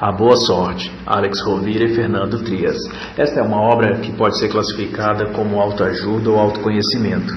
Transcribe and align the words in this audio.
A 0.00 0.10
Boa 0.10 0.34
Sorte, 0.34 0.90
Alex 1.04 1.42
Rovira 1.42 1.84
e 1.84 1.94
Fernando 1.94 2.42
Trias. 2.42 2.78
Esta 3.18 3.40
é 3.40 3.42
uma 3.42 3.60
obra 3.60 3.96
que 3.96 4.10
pode 4.12 4.38
ser 4.38 4.48
classificada 4.48 5.26
como 5.26 5.60
autoajuda 5.60 6.30
ou 6.30 6.38
autoconhecimento, 6.38 7.36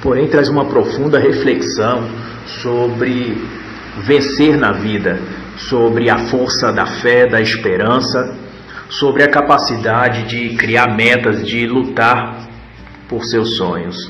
porém 0.00 0.28
traz 0.28 0.48
uma 0.48 0.64
profunda 0.64 1.18
reflexão 1.18 2.08
sobre 2.62 3.44
vencer 4.04 4.56
na 4.56 4.70
vida, 4.70 5.18
sobre 5.56 6.08
a 6.08 6.18
força 6.28 6.72
da 6.72 6.86
fé, 6.86 7.26
da 7.26 7.40
esperança, 7.40 8.32
sobre 8.88 9.24
a 9.24 9.28
capacidade 9.28 10.22
de 10.28 10.54
criar 10.54 10.94
metas, 10.94 11.44
de 11.44 11.66
lutar 11.66 12.46
por 13.08 13.24
seus 13.24 13.56
sonhos. 13.56 14.08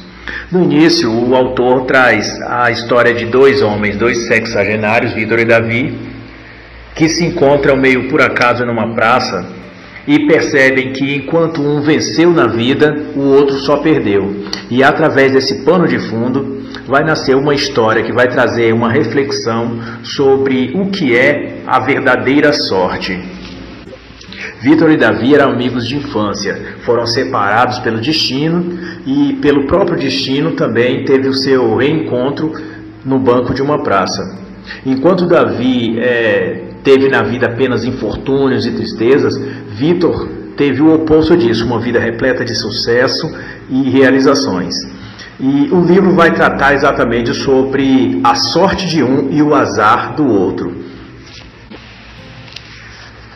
No 0.52 0.62
início, 0.62 1.10
o 1.10 1.34
autor 1.34 1.86
traz 1.86 2.38
a 2.42 2.70
história 2.70 3.14
de 3.14 3.24
dois 3.24 3.62
homens, 3.62 3.96
dois 3.96 4.26
sexagenários, 4.26 5.14
Vitor 5.14 5.38
e 5.38 5.46
Davi, 5.46 6.13
que 6.94 7.08
se 7.08 7.24
encontram 7.24 7.76
meio 7.76 8.08
por 8.08 8.20
acaso 8.20 8.64
numa 8.64 8.94
praça 8.94 9.46
e 10.06 10.26
percebem 10.26 10.92
que 10.92 11.14
enquanto 11.16 11.62
um 11.62 11.80
venceu 11.80 12.30
na 12.30 12.46
vida, 12.46 12.94
o 13.16 13.20
outro 13.20 13.56
só 13.58 13.78
perdeu. 13.78 14.44
E 14.70 14.82
através 14.82 15.32
desse 15.32 15.64
pano 15.64 15.88
de 15.88 15.98
fundo 15.98 16.62
vai 16.86 17.02
nascer 17.02 17.34
uma 17.34 17.54
história 17.54 18.02
que 18.02 18.12
vai 18.12 18.28
trazer 18.28 18.72
uma 18.74 18.90
reflexão 18.90 19.78
sobre 20.02 20.72
o 20.74 20.90
que 20.90 21.16
é 21.16 21.62
a 21.66 21.80
verdadeira 21.80 22.52
sorte. 22.52 23.18
Vitor 24.60 24.90
e 24.90 24.96
Davi 24.96 25.34
eram 25.34 25.50
amigos 25.50 25.86
de 25.86 25.96
infância, 25.96 26.76
foram 26.84 27.06
separados 27.06 27.78
pelo 27.80 28.00
destino 28.00 28.78
e 29.06 29.34
pelo 29.34 29.66
próprio 29.66 29.98
destino 29.98 30.52
também 30.52 31.04
teve 31.04 31.28
o 31.28 31.34
seu 31.34 31.76
reencontro 31.76 32.52
no 33.04 33.18
banco 33.18 33.52
de 33.52 33.62
uma 33.62 33.82
praça. 33.82 34.43
Enquanto 34.84 35.26
Davi 35.26 35.98
é, 35.98 36.64
teve 36.82 37.08
na 37.08 37.22
vida 37.22 37.46
apenas 37.46 37.84
infortúnios 37.84 38.66
e 38.66 38.72
tristezas, 38.72 39.36
Vitor 39.68 40.28
teve 40.56 40.80
o 40.82 40.94
oposto 40.94 41.36
disso, 41.36 41.64
uma 41.64 41.80
vida 41.80 41.98
repleta 41.98 42.44
de 42.44 42.54
sucesso 42.54 43.30
e 43.68 43.90
realizações. 43.90 44.74
E 45.40 45.68
o 45.72 45.82
livro 45.82 46.14
vai 46.14 46.32
tratar 46.32 46.74
exatamente 46.74 47.34
sobre 47.34 48.20
a 48.22 48.34
sorte 48.34 48.86
de 48.86 49.02
um 49.02 49.30
e 49.30 49.42
o 49.42 49.54
azar 49.54 50.14
do 50.14 50.26
outro. 50.26 50.84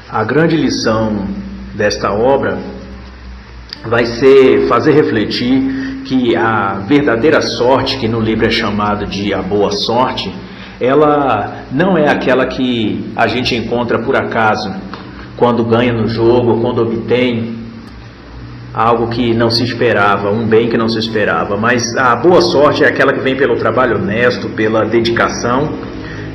A 0.08 0.22
grande 0.22 0.56
lição 0.56 1.26
desta 1.74 2.12
obra 2.12 2.58
vai 3.84 4.06
ser 4.06 4.66
fazer 4.68 4.92
refletir 4.92 6.02
que 6.04 6.36
a 6.36 6.84
verdadeira 6.86 7.42
sorte, 7.42 7.98
que 7.98 8.08
no 8.08 8.20
livro 8.20 8.46
é 8.46 8.50
chamado 8.50 9.06
de 9.06 9.34
a 9.34 9.42
boa 9.42 9.70
sorte, 9.70 10.32
ela 10.80 11.64
não 11.72 11.96
é 11.96 12.08
aquela 12.08 12.46
que 12.46 13.12
a 13.16 13.26
gente 13.26 13.54
encontra 13.54 13.98
por 13.98 14.14
acaso, 14.16 14.72
quando 15.36 15.64
ganha 15.64 15.92
no 15.92 16.08
jogo, 16.08 16.60
quando 16.60 16.82
obtém 16.82 17.56
algo 18.72 19.08
que 19.08 19.34
não 19.34 19.50
se 19.50 19.64
esperava, 19.64 20.30
um 20.30 20.46
bem 20.46 20.68
que 20.68 20.76
não 20.76 20.88
se 20.88 20.98
esperava. 20.98 21.56
Mas 21.56 21.96
a 21.96 22.14
boa 22.16 22.40
sorte 22.40 22.84
é 22.84 22.88
aquela 22.88 23.12
que 23.12 23.20
vem 23.20 23.36
pelo 23.36 23.56
trabalho 23.56 23.96
honesto, 23.96 24.48
pela 24.50 24.84
dedicação 24.84 25.70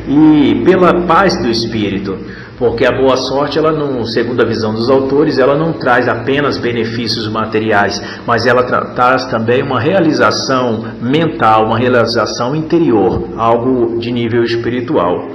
e 0.08 0.62
pela 0.66 0.94
paz 1.02 1.38
do 1.38 1.50
espírito. 1.50 2.18
Porque 2.58 2.86
a 2.86 2.92
boa 2.92 3.18
sorte, 3.18 3.58
ela 3.58 3.72
não, 3.72 4.06
segundo 4.06 4.42
a 4.42 4.46
visão 4.46 4.74
dos 4.74 4.90
autores, 4.90 5.40
ela 5.40 5.56
não 5.56 5.74
traz 5.74 6.08
apenas 6.08 6.56
benefícios 6.56 7.28
materiais, 7.28 8.00
mas 8.28 8.46
ela 8.46 8.64
traz 8.94 9.26
também 9.26 9.64
uma 9.64 9.80
realização 9.80 10.86
mental, 11.02 11.66
uma 11.66 11.80
realização 11.80 12.56
interior, 12.56 13.30
algo 13.38 13.98
de 14.00 14.12
nível 14.12 14.44
espiritual. 14.44 15.30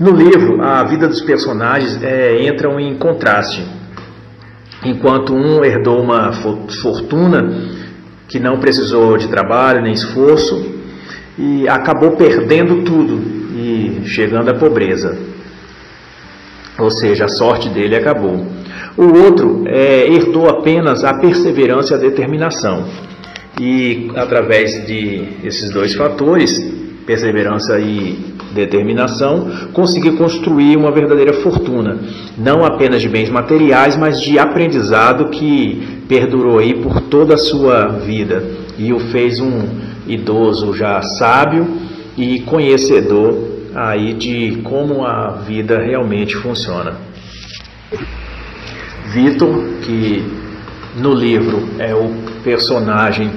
No 0.00 0.12
livro, 0.12 0.62
a 0.62 0.82
vida 0.84 1.06
dos 1.06 1.20
personagens 1.20 2.02
é, 2.02 2.42
entram 2.46 2.80
em 2.80 2.96
contraste. 2.96 3.62
Enquanto 4.82 5.34
um 5.34 5.62
herdou 5.62 6.00
uma 6.00 6.32
fortuna 6.32 7.50
que 8.28 8.38
não 8.38 8.58
precisou 8.58 9.16
de 9.18 9.28
trabalho 9.28 9.82
nem 9.82 9.92
esforço 9.92 10.74
e 11.38 11.68
acabou 11.68 12.12
perdendo 12.12 12.82
tudo 12.82 13.20
e 13.54 14.02
chegando 14.06 14.50
à 14.50 14.54
pobreza 14.54 15.35
ou 16.78 16.90
seja, 16.90 17.24
a 17.24 17.28
sorte 17.28 17.68
dele 17.68 17.96
acabou. 17.96 18.46
O 18.96 19.24
outro 19.24 19.64
é, 19.66 20.06
herdou 20.06 20.48
apenas 20.48 21.04
a 21.04 21.14
perseverança 21.14 21.94
e 21.94 21.96
a 21.96 21.98
determinação. 21.98 22.84
E 23.60 24.10
através 24.14 24.86
de 24.86 25.28
esses 25.44 25.70
dois 25.70 25.94
fatores, 25.94 26.58
perseverança 27.06 27.78
e 27.78 28.34
determinação, 28.54 29.50
conseguiu 29.72 30.16
construir 30.16 30.76
uma 30.76 30.90
verdadeira 30.90 31.34
fortuna, 31.34 31.98
não 32.36 32.64
apenas 32.64 33.02
de 33.02 33.08
bens 33.08 33.30
materiais, 33.30 33.96
mas 33.96 34.20
de 34.20 34.38
aprendizado 34.38 35.28
que 35.30 36.02
perdurou 36.08 36.58
aí 36.58 36.74
por 36.74 37.02
toda 37.02 37.34
a 37.34 37.38
sua 37.38 37.86
vida 37.88 38.42
e 38.78 38.92
o 38.92 38.98
fez 38.98 39.40
um 39.40 39.62
idoso 40.06 40.72
já 40.74 41.00
sábio 41.02 41.66
e 42.16 42.40
conhecedor 42.40 43.55
aí 43.76 44.14
de 44.14 44.62
como 44.64 45.04
a 45.04 45.32
vida 45.46 45.78
realmente 45.78 46.34
funciona. 46.36 46.94
Vitor, 49.12 49.62
que 49.82 50.24
no 50.96 51.12
livro 51.12 51.68
é 51.78 51.94
o 51.94 52.10
personagem 52.42 53.30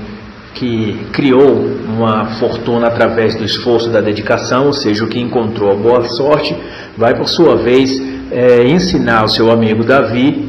que 0.53 0.97
criou 1.11 1.55
uma 1.85 2.37
fortuna 2.39 2.87
através 2.87 3.35
do 3.35 3.43
esforço 3.43 3.89
da 3.89 3.99
dedicação, 3.99 4.67
ou 4.67 4.73
seja, 4.73 5.03
o 5.03 5.07
que 5.07 5.19
encontrou 5.19 5.71
a 5.71 5.75
boa 5.75 6.03
sorte, 6.05 6.55
vai 6.97 7.13
por 7.15 7.27
sua 7.27 7.57
vez 7.57 8.01
é, 8.31 8.65
ensinar 8.65 9.21
ao 9.21 9.27
seu 9.27 9.51
amigo 9.51 9.83
Davi 9.83 10.47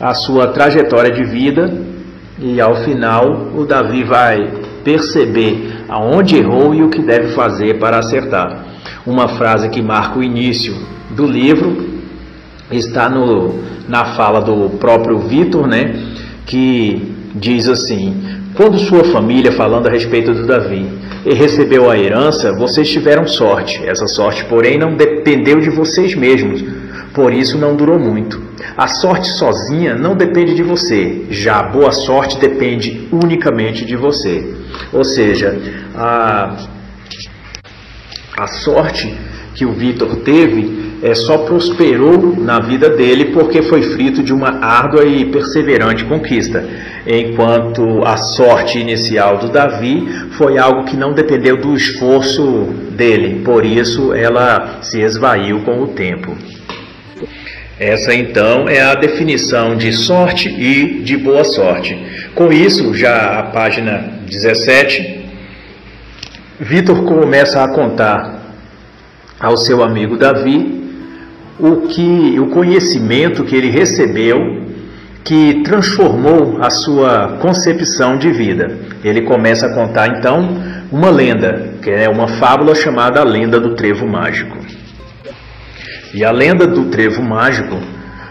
a 0.00 0.14
sua 0.14 0.48
trajetória 0.48 1.12
de 1.12 1.22
vida 1.22 1.72
e 2.38 2.60
ao 2.60 2.76
final 2.76 3.50
o 3.54 3.64
Davi 3.64 4.04
vai 4.04 4.50
perceber 4.82 5.84
aonde 5.88 6.36
errou 6.36 6.74
e 6.74 6.82
o 6.82 6.88
que 6.88 7.02
deve 7.02 7.34
fazer 7.34 7.78
para 7.78 7.98
acertar. 7.98 8.71
Uma 9.06 9.28
frase 9.28 9.68
que 9.68 9.82
marca 9.82 10.18
o 10.18 10.22
início 10.22 10.74
do 11.10 11.26
livro 11.26 12.00
está 12.70 13.08
no, 13.08 13.60
na 13.88 14.16
fala 14.16 14.40
do 14.40 14.70
próprio 14.78 15.18
Vitor, 15.18 15.66
né, 15.66 15.94
que 16.46 17.14
diz 17.34 17.68
assim: 17.68 18.16
Quando 18.54 18.78
sua 18.78 19.04
família, 19.04 19.52
falando 19.52 19.88
a 19.88 19.90
respeito 19.90 20.32
do 20.32 20.46
Davi, 20.46 20.86
recebeu 21.24 21.90
a 21.90 21.98
herança, 21.98 22.52
vocês 22.52 22.90
tiveram 22.90 23.26
sorte. 23.26 23.80
Essa 23.84 24.06
sorte, 24.06 24.44
porém, 24.46 24.78
não 24.78 24.94
dependeu 24.94 25.60
de 25.60 25.70
vocês 25.70 26.14
mesmos, 26.14 26.64
por 27.14 27.32
isso 27.32 27.58
não 27.58 27.76
durou 27.76 27.98
muito. 27.98 28.40
A 28.76 28.88
sorte 28.88 29.28
sozinha 29.28 29.94
não 29.94 30.14
depende 30.14 30.54
de 30.54 30.62
você, 30.62 31.26
já 31.30 31.60
a 31.60 31.64
boa 31.64 31.92
sorte 31.92 32.38
depende 32.38 33.08
unicamente 33.12 33.84
de 33.84 33.96
você. 33.96 34.54
Ou 34.92 35.04
seja, 35.04 35.58
a 35.94 36.56
a 38.36 38.46
sorte 38.46 39.14
que 39.54 39.64
o 39.64 39.72
Vitor 39.72 40.16
teve 40.16 40.92
é, 41.02 41.14
só 41.14 41.38
prosperou 41.38 42.36
na 42.36 42.60
vida 42.60 42.88
dele 42.88 43.26
porque 43.26 43.62
foi 43.62 43.82
frito 43.82 44.22
de 44.22 44.32
uma 44.32 44.64
árdua 44.64 45.04
e 45.04 45.24
perseverante 45.26 46.04
conquista, 46.04 46.64
enquanto 47.06 48.02
a 48.04 48.16
sorte 48.16 48.78
inicial 48.78 49.38
do 49.38 49.48
Davi 49.48 50.06
foi 50.38 50.58
algo 50.58 50.84
que 50.84 50.96
não 50.96 51.12
dependeu 51.12 51.56
do 51.56 51.74
esforço 51.74 52.68
dele, 52.92 53.42
por 53.44 53.66
isso 53.66 54.14
ela 54.14 54.78
se 54.80 55.00
esvaiu 55.00 55.60
com 55.60 55.82
o 55.82 55.88
tempo. 55.88 56.36
Essa 57.78 58.14
então 58.14 58.68
é 58.68 58.80
a 58.80 58.94
definição 58.94 59.76
de 59.76 59.92
sorte 59.92 60.48
e 60.48 61.00
de 61.02 61.16
boa 61.16 61.42
sorte. 61.42 61.98
Com 62.32 62.52
isso, 62.52 62.94
já 62.94 63.40
a 63.40 63.42
página 63.44 64.20
17 64.24 65.21
Vitor 66.62 67.02
começa 67.02 67.64
a 67.64 67.74
contar 67.74 68.40
ao 69.40 69.56
seu 69.56 69.82
amigo 69.82 70.16
Davi 70.16 70.80
o 71.58 71.88
que 71.88 72.38
o 72.38 72.50
conhecimento 72.50 73.42
que 73.42 73.56
ele 73.56 73.68
recebeu 73.68 74.62
que 75.24 75.62
transformou 75.64 76.62
a 76.62 76.70
sua 76.70 77.36
concepção 77.40 78.16
de 78.16 78.30
vida. 78.30 78.78
Ele 79.02 79.22
começa 79.22 79.66
a 79.66 79.74
contar 79.74 80.16
então 80.16 80.62
uma 80.92 81.10
lenda, 81.10 81.70
que 81.82 81.90
é 81.90 82.08
uma 82.08 82.28
fábula 82.28 82.76
chamada 82.76 83.20
a 83.20 83.24
lenda 83.24 83.58
do 83.58 83.74
trevo 83.74 84.06
mágico. 84.06 84.56
E 86.14 86.24
a 86.24 86.30
lenda 86.30 86.64
do 86.64 86.84
trevo 86.84 87.24
mágico 87.24 87.76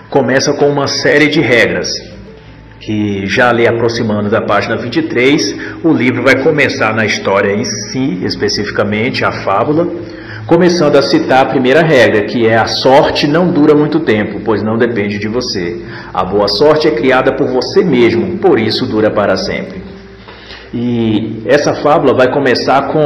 começa 0.09 0.53
com 0.53 0.69
uma 0.69 0.87
série 0.87 1.27
de 1.27 1.41
regras 1.41 1.91
que 2.81 3.27
já 3.27 3.49
ali 3.49 3.67
aproximando 3.67 4.29
da 4.29 4.41
página 4.41 4.75
23, 4.75 5.55
o 5.83 5.93
livro 5.93 6.23
vai 6.23 6.43
começar 6.43 6.93
na 6.93 7.05
história 7.05 7.53
em 7.53 7.63
si, 7.63 8.19
especificamente 8.23 9.23
a 9.23 9.31
fábula, 9.31 9.87
começando 10.47 10.95
a 10.95 11.01
citar 11.01 11.43
a 11.43 11.49
primeira 11.49 11.81
regra, 11.81 12.23
que 12.23 12.47
é 12.47 12.57
a 12.57 12.65
sorte 12.65 13.27
não 13.27 13.51
dura 13.51 13.75
muito 13.75 13.99
tempo, 13.99 14.41
pois 14.43 14.63
não 14.63 14.77
depende 14.77 15.19
de 15.19 15.27
você. 15.27 15.79
A 16.11 16.23
boa 16.23 16.47
sorte 16.47 16.87
é 16.87 16.91
criada 16.91 17.33
por 17.33 17.47
você 17.47 17.83
mesmo, 17.83 18.39
por 18.39 18.59
isso 18.59 18.87
dura 18.87 19.11
para 19.11 19.37
sempre. 19.37 19.81
E 20.73 21.43
essa 21.45 21.75
fábula 21.75 22.13
vai 22.13 22.31
começar 22.31 22.87
com 22.87 22.99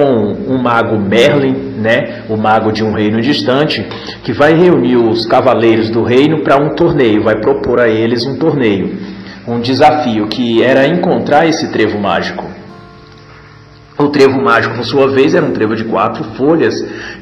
um 0.48 0.58
mago 0.58 0.98
Merlin 0.98 1.66
né, 1.86 2.24
o 2.30 2.38
mago 2.38 2.72
de 2.72 2.84
um 2.84 2.94
reino 2.94 3.22
distante, 3.22 3.86
que 4.24 4.32
vai 4.32 4.54
reunir 4.54 4.96
os 4.96 5.26
cavaleiros 5.26 5.90
do 5.90 6.04
reino 6.04 6.40
para 6.40 6.58
um 6.58 6.76
torneio, 6.76 7.24
vai 7.24 7.36
propor 7.36 7.80
a 7.80 7.88
eles 7.88 8.26
um 8.26 8.38
torneio, 8.38 9.15
um 9.48 9.60
desafio 9.60 10.28
que 10.28 10.64
era 10.64 10.88
encontrar 10.88 11.48
esse 11.48 11.72
trevo 11.72 12.00
mágico. 12.00 12.46
O 13.98 14.10
trevo 14.10 14.42
mágico, 14.42 14.76
por 14.76 14.84
sua 14.84 15.08
vez, 15.08 15.34
era 15.34 15.46
um 15.46 15.54
trevo 15.54 15.74
de 15.74 15.86
quatro 15.86 16.24
folhas 16.36 16.76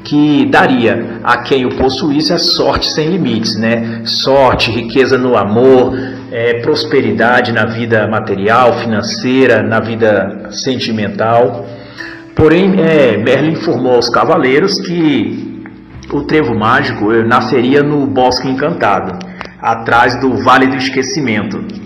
que 0.03 0.47
daria 0.49 1.19
a 1.23 1.37
quem 1.37 1.65
o 1.65 1.75
possuísse 1.75 2.33
a 2.33 2.39
sorte 2.39 2.89
sem 2.89 3.09
limites, 3.09 3.55
né? 3.55 4.01
Sorte, 4.05 4.71
riqueza 4.71 5.15
no 5.15 5.37
amor, 5.37 5.95
é, 6.31 6.61
prosperidade 6.61 7.51
na 7.51 7.65
vida 7.65 8.07
material, 8.07 8.79
financeira, 8.79 9.61
na 9.61 9.79
vida 9.79 10.47
sentimental. 10.49 11.67
Porém, 12.35 12.73
é, 12.81 13.17
Merlin 13.17 13.51
informou 13.51 13.93
aos 13.93 14.09
cavaleiros 14.09 14.79
que 14.81 15.61
o 16.11 16.21
trevo 16.21 16.55
mágico 16.55 17.11
nasceria 17.23 17.83
no 17.83 18.07
Bosque 18.07 18.47
Encantado, 18.49 19.19
atrás 19.61 20.19
do 20.19 20.37
Vale 20.43 20.65
do 20.65 20.75
Esquecimento 20.75 21.82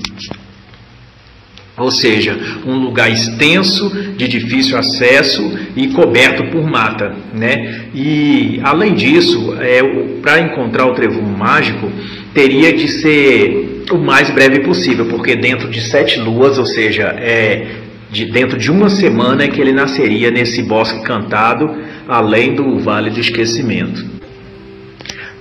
ou 1.77 1.91
seja, 1.91 2.37
um 2.65 2.75
lugar 2.75 3.11
extenso, 3.11 3.89
de 4.17 4.27
difícil 4.27 4.77
acesso 4.77 5.57
e 5.75 5.89
coberto 5.89 6.45
por 6.45 6.65
mata. 6.65 7.15
Né? 7.33 7.85
E, 7.93 8.59
além 8.63 8.95
disso, 8.95 9.55
é, 9.59 9.81
para 10.21 10.39
encontrar 10.39 10.87
o 10.87 10.93
trevo 10.93 11.21
mágico, 11.21 11.91
teria 12.33 12.73
de 12.73 12.87
ser 12.87 13.83
o 13.91 13.97
mais 13.97 14.29
breve 14.31 14.61
possível, 14.61 15.05
porque 15.05 15.35
dentro 15.35 15.69
de 15.69 15.81
sete 15.81 16.19
luas, 16.19 16.57
ou 16.57 16.65
seja, 16.65 17.15
é, 17.19 17.67
de, 18.11 18.25
dentro 18.25 18.57
de 18.57 18.71
uma 18.71 18.89
semana 18.89 19.43
é 19.43 19.47
que 19.47 19.61
ele 19.61 19.71
nasceria 19.71 20.31
nesse 20.31 20.63
bosque 20.63 21.03
cantado, 21.03 21.69
além 22.07 22.55
do 22.55 22.79
Vale 22.79 23.11
do 23.11 23.19
Esquecimento. 23.19 24.17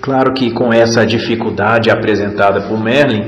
Claro 0.01 0.35
que 0.35 0.51
com 0.51 0.73
essa 0.73 1.05
dificuldade 1.05 1.91
apresentada 1.91 2.61
por 2.61 2.81
Merlin, 2.81 3.25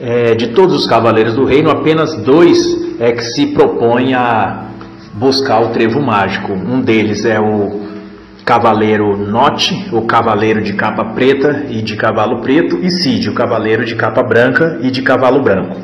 é, 0.00 0.34
de 0.34 0.48
todos 0.48 0.74
os 0.74 0.86
cavaleiros 0.86 1.34
do 1.34 1.44
reino, 1.44 1.70
apenas 1.70 2.14
dois 2.22 2.58
é 3.00 3.12
que 3.12 3.22
se 3.22 3.48
propõem 3.48 4.14
a 4.14 4.66
buscar 5.14 5.60
o 5.60 5.68
trevo 5.70 6.00
mágico. 6.00 6.52
Um 6.52 6.80
deles 6.80 7.24
é 7.24 7.40
o 7.40 7.88
cavaleiro 8.44 9.16
Note, 9.16 9.88
o 9.92 10.02
cavaleiro 10.02 10.62
de 10.62 10.72
capa 10.72 11.04
preta 11.04 11.66
e 11.68 11.82
de 11.82 11.96
cavalo 11.96 12.40
preto, 12.40 12.78
e 12.82 12.90
Cid, 12.90 13.28
o 13.28 13.34
cavaleiro 13.34 13.84
de 13.84 13.94
capa 13.94 14.22
branca 14.22 14.78
e 14.80 14.90
de 14.90 15.02
cavalo 15.02 15.42
branco. 15.42 15.76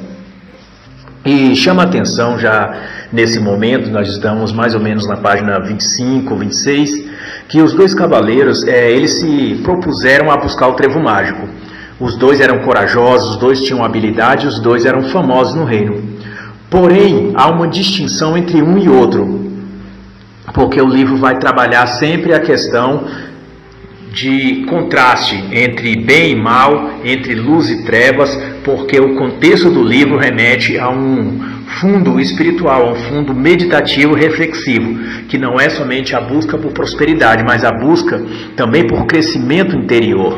E 1.25 1.56
chama 1.56 1.82
atenção 1.82 2.38
já 2.38 2.75
nesse 3.12 3.40
momento, 3.40 3.90
nós 3.90 4.08
estamos 4.08 4.52
mais 4.52 4.75
ou 4.75 4.81
menos 4.81 5.06
na 5.06 5.16
página 5.16 5.58
25, 5.58 6.37
26, 6.37 7.05
que 7.49 7.61
os 7.61 7.72
dois 7.72 7.94
cavaleiros, 7.94 8.66
é, 8.66 8.90
eles 8.90 9.20
se 9.20 9.61
propuseram 9.62 10.31
a 10.31 10.37
buscar 10.37 10.69
o 10.69 10.75
trevo 10.75 11.00
mágico. 11.00 11.49
Os 12.05 12.19
dois 12.19 12.39
eram 12.39 12.59
corajosos, 12.59 13.31
os 13.31 13.37
dois 13.37 13.62
tinham 13.62 13.83
habilidade, 13.83 14.47
os 14.47 14.59
dois 14.59 14.85
eram 14.85 15.05
famosos 15.05 15.55
no 15.55 15.65
reino. 15.65 16.03
Porém, 16.69 17.33
há 17.35 17.49
uma 17.49 17.67
distinção 17.67 18.37
entre 18.37 18.61
um 18.61 18.77
e 18.77 18.91
outro, 18.91 19.51
porque 20.53 20.79
o 20.83 20.87
livro 20.87 21.17
vai 21.17 21.39
trabalhar 21.39 21.87
sempre 21.87 22.35
a 22.35 22.41
questão 22.41 23.05
de 24.12 24.67
contraste 24.69 25.35
entre 25.51 25.97
bem 25.97 26.33
e 26.33 26.37
mal, 26.37 26.91
entre 27.03 27.35
luz 27.35 27.71
e 27.71 27.87
trevas, 27.87 28.39
porque 28.62 29.00
o 29.00 29.17
contexto 29.17 29.71
do 29.71 29.83
livro 29.83 30.19
remete 30.19 30.79
a 30.79 30.91
um 30.91 31.41
fundo 31.81 32.21
espiritual, 32.21 32.87
a 32.87 32.93
um 32.93 32.97
fundo 32.97 33.35
meditativo 33.35 34.12
reflexivo, 34.12 34.99
que 35.27 35.39
não 35.39 35.59
é 35.59 35.71
somente 35.71 36.15
a 36.15 36.21
busca 36.21 36.59
por 36.59 36.71
prosperidade, 36.71 37.43
mas 37.43 37.65
a 37.65 37.73
busca 37.73 38.23
também 38.55 38.87
por 38.87 39.07
crescimento 39.07 39.75
interior. 39.75 40.37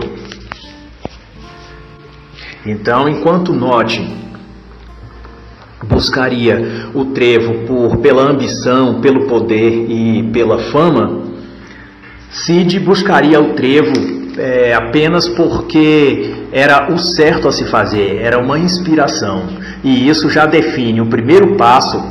Então, 2.66 3.08
enquanto 3.08 3.52
Note 3.52 4.04
buscaria 5.84 6.90
o 6.92 7.04
trevo 7.06 7.64
por, 7.66 7.98
pela 7.98 8.22
ambição, 8.22 9.00
pelo 9.00 9.26
poder 9.26 9.86
e 9.88 10.24
pela 10.32 10.58
fama, 10.72 11.22
Cid 12.28 12.80
buscaria 12.80 13.40
o 13.40 13.54
trevo 13.54 13.92
é, 14.36 14.74
apenas 14.74 15.28
porque 15.28 16.34
era 16.50 16.92
o 16.92 16.98
certo 16.98 17.46
a 17.46 17.52
se 17.52 17.64
fazer, 17.66 18.16
era 18.20 18.38
uma 18.38 18.58
inspiração. 18.58 19.46
E 19.84 20.08
isso 20.08 20.28
já 20.28 20.44
define 20.44 21.00
o 21.00 21.06
primeiro 21.06 21.56
passo, 21.56 22.02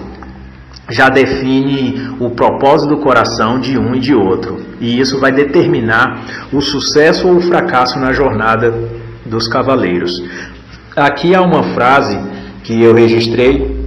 já 0.89 1.09
define 1.09 2.15
o 2.19 2.29
propósito 2.29 2.95
do 2.95 3.01
coração 3.01 3.59
de 3.59 3.77
um 3.77 3.93
e 3.93 3.99
de 3.99 4.15
outro. 4.15 4.57
E 4.79 4.99
isso 4.99 5.19
vai 5.19 5.31
determinar 5.33 6.47
o 6.53 6.61
sucesso 6.61 7.27
ou 7.27 7.35
o 7.35 7.41
fracasso 7.41 7.99
na 7.99 8.13
jornada 8.13 8.94
dos 9.25 9.47
cavaleiros. 9.47 10.21
Aqui 10.95 11.33
há 11.33 11.41
uma 11.41 11.63
frase 11.73 12.17
que 12.63 12.81
eu 12.81 12.93
registrei 12.93 13.85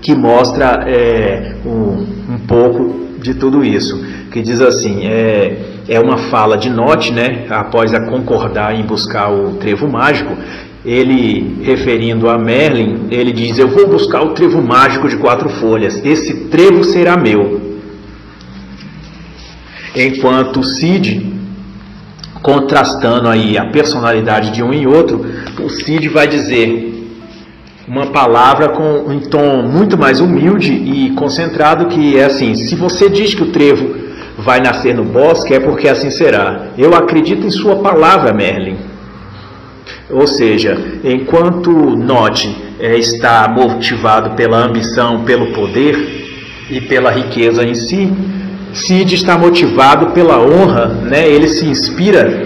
que 0.00 0.14
mostra 0.14 0.84
é, 0.86 1.56
um, 1.64 2.34
um, 2.34 2.38
pouco 2.46 3.18
de 3.20 3.34
tudo 3.34 3.64
isso, 3.64 4.04
que 4.30 4.42
diz 4.42 4.60
assim, 4.60 5.06
é, 5.06 5.82
é 5.88 6.00
uma 6.00 6.18
fala 6.18 6.56
de 6.56 6.68
Note, 6.68 7.12
né, 7.12 7.46
após 7.48 7.94
a 7.94 8.00
concordar 8.00 8.74
em 8.74 8.84
buscar 8.84 9.32
o 9.32 9.54
trevo 9.54 9.88
mágico, 9.88 10.36
ele, 10.84 11.62
referindo 11.62 12.28
a 12.28 12.38
Merlin, 12.38 13.06
ele 13.10 13.32
diz, 13.32 13.58
eu 13.58 13.68
vou 13.68 13.88
buscar 13.88 14.22
o 14.22 14.34
trevo 14.34 14.62
mágico 14.62 15.08
de 15.08 15.16
quatro 15.16 15.48
folhas, 15.48 16.00
esse 16.04 16.46
trevo 16.48 16.84
será 16.84 17.16
meu. 17.16 17.76
Enquanto 19.94 20.62
Cid 20.62 21.35
contrastando 22.46 23.28
aí 23.28 23.58
a 23.58 23.64
personalidade 23.64 24.52
de 24.52 24.62
um 24.62 24.72
e 24.72 24.86
outro, 24.86 25.26
o 25.60 25.68
Cid 25.68 26.08
vai 26.08 26.28
dizer 26.28 26.92
uma 27.88 28.06
palavra 28.06 28.68
com 28.68 29.10
um 29.10 29.18
tom 29.18 29.62
muito 29.62 29.98
mais 29.98 30.20
humilde 30.20 30.72
e 30.72 31.10
concentrado 31.16 31.86
que 31.86 32.16
é 32.16 32.24
assim: 32.24 32.54
se 32.54 32.76
você 32.76 33.10
diz 33.10 33.34
que 33.34 33.42
o 33.42 33.50
trevo 33.50 33.96
vai 34.38 34.60
nascer 34.60 34.94
no 34.94 35.02
bosque, 35.02 35.54
é 35.54 35.58
porque 35.58 35.88
assim 35.88 36.08
será. 36.08 36.68
Eu 36.78 36.94
acredito 36.94 37.44
em 37.44 37.50
sua 37.50 37.76
palavra, 37.76 38.32
Merlin. 38.32 38.76
Ou 40.08 40.28
seja, 40.28 40.78
enquanto 41.02 41.70
Note 41.96 42.56
é, 42.78 42.96
está 42.96 43.48
motivado 43.48 44.36
pela 44.36 44.64
ambição, 44.64 45.24
pelo 45.24 45.52
poder 45.52 45.96
e 46.70 46.80
pela 46.80 47.10
riqueza 47.10 47.64
em 47.64 47.74
si, 47.74 48.12
Cid 48.76 49.14
está 49.14 49.38
motivado 49.38 50.08
pela 50.08 50.38
honra, 50.38 50.86
né? 50.86 51.26
ele 51.26 51.48
se 51.48 51.64
inspira 51.64 52.45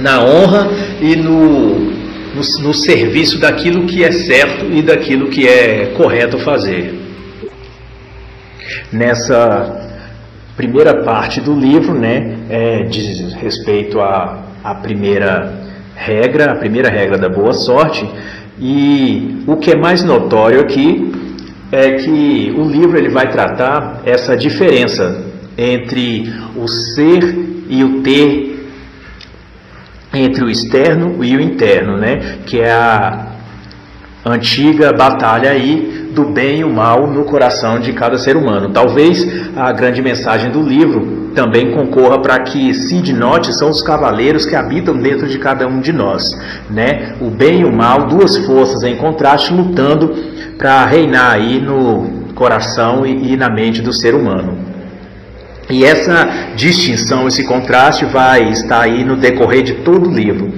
na 0.00 0.22
honra 0.22 0.68
e 1.00 1.16
no, 1.16 1.78
no, 2.34 2.42
no, 2.60 2.74
serviço 2.74 3.38
daquilo 3.38 3.86
que 3.86 4.04
é 4.04 4.12
certo 4.12 4.66
e 4.72 4.82
daquilo 4.82 5.28
que 5.28 5.46
é 5.46 5.92
correto 5.96 6.38
fazer. 6.38 6.94
Nessa 8.92 9.86
primeira 10.56 11.02
parte 11.02 11.40
do 11.40 11.54
livro, 11.54 11.94
né, 11.94 12.36
é, 12.48 12.82
diz 12.84 13.34
respeito 13.34 14.00
à, 14.00 14.42
à 14.64 14.74
primeira 14.74 15.52
regra, 15.94 16.52
a 16.52 16.56
primeira 16.56 16.88
regra 16.88 17.18
da 17.18 17.28
boa 17.28 17.52
sorte, 17.52 18.08
e 18.58 19.44
o 19.46 19.56
que 19.56 19.72
é 19.72 19.76
mais 19.76 20.02
notório 20.02 20.60
aqui 20.60 21.12
é 21.70 21.92
que 21.92 22.54
o 22.56 22.64
livro 22.68 22.96
ele 22.96 23.08
vai 23.08 23.30
tratar 23.30 24.02
essa 24.04 24.36
diferença 24.36 25.24
entre 25.58 26.32
o 26.56 26.66
ser 26.68 27.22
e 27.68 27.82
o 27.82 28.00
ter, 28.02 28.55
entre 30.24 30.44
o 30.44 30.50
externo 30.50 31.22
e 31.24 31.36
o 31.36 31.40
interno, 31.40 31.96
né? 31.96 32.38
Que 32.46 32.60
é 32.60 32.72
a 32.72 33.26
antiga 34.24 34.92
batalha 34.92 35.50
aí 35.50 36.10
do 36.12 36.24
bem 36.24 36.60
e 36.60 36.64
o 36.64 36.72
mal 36.72 37.06
no 37.06 37.24
coração 37.24 37.78
de 37.78 37.92
cada 37.92 38.16
ser 38.18 38.36
humano. 38.36 38.70
Talvez 38.70 39.26
a 39.54 39.70
grande 39.72 40.00
mensagem 40.02 40.50
do 40.50 40.62
livro 40.62 41.30
também 41.34 41.72
concorra 41.72 42.18
para 42.18 42.38
que 42.40 42.72
Cid 42.72 43.12
note 43.12 43.52
são 43.52 43.68
os 43.68 43.82
cavaleiros 43.82 44.46
que 44.46 44.56
habitam 44.56 44.96
dentro 44.96 45.28
de 45.28 45.38
cada 45.38 45.68
um 45.68 45.80
de 45.80 45.92
nós, 45.92 46.22
né? 46.70 47.14
O 47.20 47.30
bem 47.30 47.60
e 47.60 47.64
o 47.64 47.72
mal, 47.72 48.06
duas 48.06 48.36
forças 48.46 48.82
em 48.82 48.96
contraste 48.96 49.52
lutando 49.52 50.14
para 50.56 50.86
reinar 50.86 51.32
aí 51.32 51.60
no 51.60 52.26
coração 52.34 53.06
e, 53.06 53.32
e 53.32 53.36
na 53.36 53.50
mente 53.50 53.82
do 53.82 53.92
ser 53.92 54.14
humano. 54.14 54.75
E 55.68 55.84
essa 55.84 56.52
distinção, 56.54 57.26
esse 57.26 57.44
contraste 57.44 58.04
vai 58.04 58.50
estar 58.50 58.82
aí 58.82 59.04
no 59.04 59.16
decorrer 59.16 59.62
de 59.62 59.74
todo 59.74 60.08
o 60.08 60.14
livro. 60.14 60.52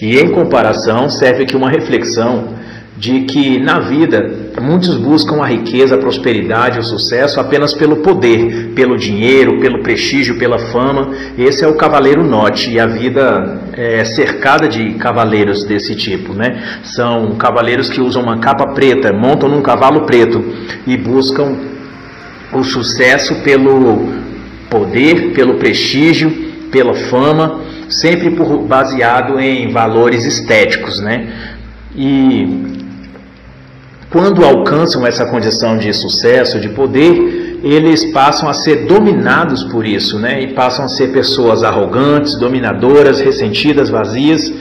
E 0.00 0.18
em 0.18 0.30
comparação, 0.30 1.08
serve 1.08 1.42
aqui 1.42 1.56
uma 1.56 1.70
reflexão 1.70 2.56
de 2.96 3.20
que 3.20 3.60
na 3.60 3.78
vida 3.78 4.50
muitos 4.60 4.96
buscam 4.96 5.40
a 5.40 5.46
riqueza, 5.46 5.94
a 5.94 5.98
prosperidade, 5.98 6.80
o 6.80 6.82
sucesso 6.82 7.38
apenas 7.38 7.72
pelo 7.72 7.96
poder, 7.96 8.72
pelo 8.74 8.96
dinheiro, 8.96 9.60
pelo 9.60 9.82
prestígio, 9.82 10.36
pela 10.36 10.58
fama. 10.58 11.10
Esse 11.38 11.64
é 11.64 11.68
o 11.68 11.74
cavaleiro 11.74 12.24
norte 12.24 12.70
e 12.70 12.80
a 12.80 12.86
vida 12.86 13.60
é 13.72 14.04
cercada 14.04 14.68
de 14.68 14.94
cavaleiros 14.94 15.64
desse 15.64 15.94
tipo, 15.94 16.32
né? 16.32 16.80
São 16.82 17.36
cavaleiros 17.36 17.88
que 17.88 18.00
usam 18.00 18.22
uma 18.22 18.38
capa 18.38 18.66
preta, 18.68 19.12
montam 19.12 19.48
num 19.48 19.62
cavalo 19.62 20.00
preto 20.00 20.44
e 20.84 20.96
buscam 20.96 21.77
o 22.52 22.62
sucesso 22.62 23.34
pelo 23.42 24.08
poder, 24.70 25.32
pelo 25.32 25.54
prestígio, 25.54 26.30
pela 26.70 26.94
fama, 26.94 27.60
sempre 27.88 28.30
por, 28.30 28.58
baseado 28.62 29.38
em 29.40 29.70
valores 29.70 30.24
estéticos, 30.24 31.00
né? 31.00 31.28
E 31.94 32.78
quando 34.10 34.44
alcançam 34.44 35.06
essa 35.06 35.26
condição 35.26 35.76
de 35.76 35.92
sucesso, 35.92 36.60
de 36.60 36.68
poder, 36.70 37.60
eles 37.62 38.04
passam 38.12 38.48
a 38.48 38.54
ser 38.54 38.86
dominados 38.86 39.64
por 39.64 39.86
isso, 39.86 40.18
né? 40.18 40.42
E 40.42 40.48
passam 40.48 40.84
a 40.84 40.88
ser 40.88 41.08
pessoas 41.08 41.62
arrogantes, 41.62 42.34
dominadoras, 42.36 43.20
ressentidas, 43.20 43.90
vazias, 43.90 44.52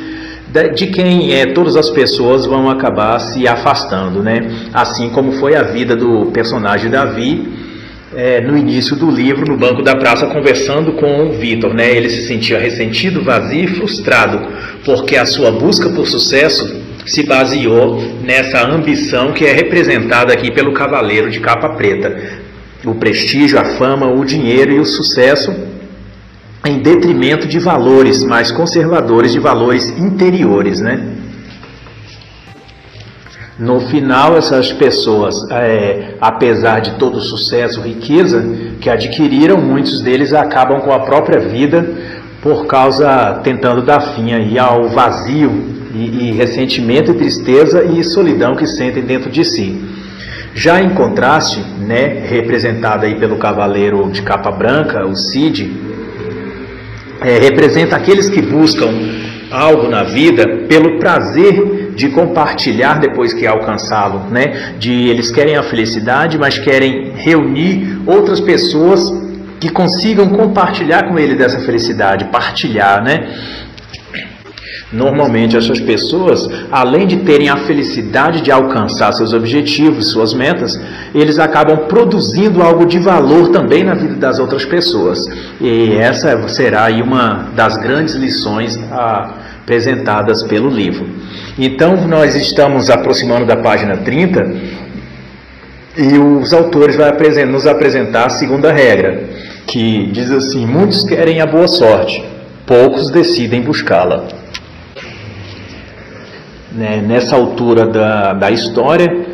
de 0.73 0.87
quem 0.87 1.33
é, 1.33 1.45
todas 1.47 1.75
as 1.75 1.89
pessoas 1.89 2.45
vão 2.45 2.69
acabar 2.69 3.19
se 3.19 3.47
afastando, 3.47 4.23
né? 4.23 4.49
Assim 4.73 5.09
como 5.09 5.33
foi 5.33 5.55
a 5.55 5.63
vida 5.63 5.95
do 5.95 6.27
personagem 6.27 6.89
Davi 6.89 7.66
é, 8.15 8.39
no 8.41 8.57
início 8.57 8.95
do 8.95 9.09
livro, 9.11 9.45
no 9.45 9.57
banco 9.57 9.81
da 9.81 9.95
praça, 9.95 10.27
conversando 10.27 10.93
com 10.93 11.27
o 11.27 11.33
Vitor, 11.33 11.73
né? 11.73 11.95
Ele 11.95 12.09
se 12.09 12.27
sentia 12.27 12.59
ressentido, 12.59 13.23
vazio 13.23 13.65
e 13.65 13.67
frustrado, 13.67 14.47
porque 14.85 15.17
a 15.17 15.25
sua 15.25 15.51
busca 15.51 15.89
por 15.89 16.07
sucesso 16.07 16.81
se 17.05 17.23
baseou 17.23 18.01
nessa 18.21 18.65
ambição 18.67 19.33
que 19.33 19.45
é 19.45 19.53
representada 19.53 20.33
aqui 20.33 20.51
pelo 20.51 20.73
cavaleiro 20.73 21.29
de 21.29 21.39
capa 21.39 21.69
preta. 21.69 22.15
O 22.85 22.95
prestígio, 22.95 23.59
a 23.59 23.65
fama, 23.77 24.07
o 24.07 24.23
dinheiro 24.23 24.71
e 24.71 24.79
o 24.79 24.85
sucesso 24.85 25.53
em 26.65 26.79
detrimento 26.79 27.47
de 27.47 27.59
valores 27.59 28.23
mais 28.23 28.51
conservadores, 28.51 29.31
de 29.31 29.39
valores 29.39 29.89
interiores, 29.97 30.79
né? 30.81 31.26
No 33.59 33.79
final, 33.79 34.37
essas 34.37 34.71
pessoas, 34.71 35.49
é, 35.49 36.13
apesar 36.21 36.79
de 36.79 36.91
todo 36.99 37.17
o 37.17 37.21
sucesso, 37.21 37.81
riqueza 37.81 38.45
que 38.79 38.87
adquiriram, 38.87 39.57
muitos 39.57 39.99
deles 40.01 40.31
acabam 40.31 40.79
com 40.81 40.91
a 40.91 40.99
própria 40.99 41.39
vida 41.39 41.83
por 42.39 42.67
causa 42.67 43.41
tentando 43.43 43.81
dar 43.81 43.99
fim 44.13 44.31
aí 44.31 44.59
ao 44.59 44.89
vazio 44.89 45.51
e, 45.95 46.29
e 46.29 46.31
ressentimento, 46.33 47.11
e 47.11 47.15
tristeza 47.15 47.83
e 47.83 48.03
solidão 48.03 48.55
que 48.55 48.67
sentem 48.67 49.01
dentro 49.01 49.31
de 49.31 49.43
si. 49.43 49.81
Já 50.53 50.79
em 50.79 50.91
contraste, 50.91 51.59
né, 51.79 52.25
representado 52.27 53.05
aí 53.05 53.15
pelo 53.15 53.37
cavaleiro 53.37 54.09
de 54.11 54.21
capa 54.21 54.51
branca, 54.51 55.03
o 55.03 55.15
Cid, 55.15 55.71
é, 57.21 57.39
representa 57.39 57.95
aqueles 57.95 58.29
que 58.29 58.41
buscam 58.41 58.87
algo 59.49 59.87
na 59.87 60.03
vida 60.03 60.47
pelo 60.67 60.99
prazer 60.99 61.76
de 61.97 62.09
compartilhar 62.09 62.99
depois 62.99 63.33
que 63.33 63.45
alcançá-lo, 63.45 64.29
né? 64.29 64.75
De 64.77 65.09
eles 65.09 65.31
querem 65.31 65.55
a 65.57 65.63
felicidade, 65.63 66.37
mas 66.37 66.59
querem 66.59 67.11
reunir 67.15 67.99
outras 68.05 68.39
pessoas 68.39 69.01
que 69.59 69.69
consigam 69.69 70.29
compartilhar 70.29 71.09
com 71.09 71.17
ele 71.17 71.33
dessa 71.35 71.59
felicidade, 71.61 72.25
partilhar, 72.25 73.03
né? 73.03 73.27
Normalmente, 74.93 75.57
essas 75.57 75.81
pessoas, 75.81 76.47
além 76.71 77.07
de 77.07 77.17
terem 77.17 77.49
a 77.49 77.57
felicidade 77.57 78.41
de 78.41 78.51
alcançar 78.51 79.11
seus 79.11 79.33
objetivos, 79.33 80.11
suas 80.11 80.33
metas, 80.33 80.79
eles 81.13 81.39
acabam 81.39 81.87
produzindo 81.89 82.61
algo 82.61 82.85
de 82.85 82.97
valor 82.99 83.49
também 83.49 83.83
na 83.83 83.95
vida 83.95 84.15
das 84.15 84.39
outras 84.39 84.63
pessoas. 84.63 85.19
E 85.59 85.93
essa 85.95 86.47
será 86.47 86.85
aí 86.85 87.01
uma 87.01 87.49
das 87.53 87.75
grandes 87.75 88.13
lições 88.15 88.79
apresentadas 89.67 90.43
pelo 90.43 90.69
livro. 90.69 91.05
Então, 91.59 92.07
nós 92.07 92.33
estamos 92.35 92.89
aproximando 92.89 93.45
da 93.45 93.57
página 93.57 93.97
30 93.97 94.55
e 95.97 96.17
os 96.17 96.53
autores 96.53 96.95
vão 96.95 97.07
nos 97.47 97.67
apresentar 97.67 98.27
a 98.27 98.29
segunda 98.29 98.71
regra, 98.71 99.25
que 99.67 100.09
diz 100.13 100.31
assim: 100.31 100.65
muitos 100.65 101.03
querem 101.03 101.41
a 101.41 101.45
boa 101.45 101.67
sorte, 101.67 102.23
poucos 102.65 103.11
decidem 103.11 103.61
buscá-la 103.61 104.25
né, 106.71 107.03
nessa 107.05 107.35
altura 107.35 107.85
da, 107.87 108.33
da 108.33 108.49
história, 108.49 109.25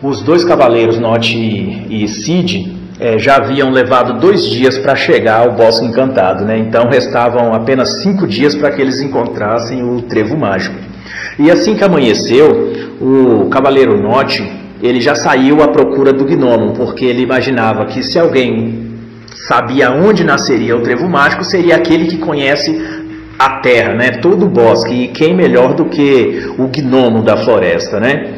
os 0.00 0.22
dois 0.22 0.44
cavaleiros, 0.44 0.98
Note 0.98 1.36
e 1.36 2.08
Cid, 2.08 2.81
é, 3.00 3.18
já 3.18 3.36
haviam 3.36 3.70
levado 3.70 4.20
dois 4.20 4.44
dias 4.46 4.78
para 4.78 4.94
chegar 4.94 5.40
ao 5.40 5.52
Bosque 5.52 5.84
Encantado, 5.84 6.44
né? 6.44 6.58
então 6.58 6.88
restavam 6.88 7.54
apenas 7.54 8.02
cinco 8.02 8.26
dias 8.26 8.54
para 8.54 8.70
que 8.70 8.80
eles 8.80 9.00
encontrassem 9.00 9.82
o 9.82 10.02
Trevo 10.02 10.36
Mágico. 10.36 10.76
E 11.38 11.50
assim 11.50 11.74
que 11.74 11.84
amanheceu, 11.84 12.72
o 13.00 13.48
cavaleiro 13.48 14.00
Note 14.00 14.62
ele 14.82 15.00
já 15.00 15.14
saiu 15.14 15.62
à 15.62 15.68
procura 15.68 16.12
do 16.12 16.24
gnomo, 16.24 16.72
porque 16.72 17.04
ele 17.04 17.22
imaginava 17.22 17.86
que 17.86 18.02
se 18.02 18.18
alguém 18.18 18.90
sabia 19.46 19.92
onde 19.92 20.24
nasceria 20.24 20.76
o 20.76 20.80
Trevo 20.80 21.08
Mágico, 21.08 21.44
seria 21.44 21.76
aquele 21.76 22.06
que 22.06 22.18
conhece 22.18 22.82
a 23.38 23.60
terra, 23.60 23.94
né? 23.94 24.10
Todo 24.20 24.46
o 24.46 24.48
bosque. 24.48 24.92
E 25.04 25.08
quem 25.08 25.34
melhor 25.34 25.74
do 25.74 25.84
que 25.84 26.52
o 26.58 26.66
gnomo 26.66 27.22
da 27.22 27.36
floresta, 27.36 28.00
né? 28.00 28.34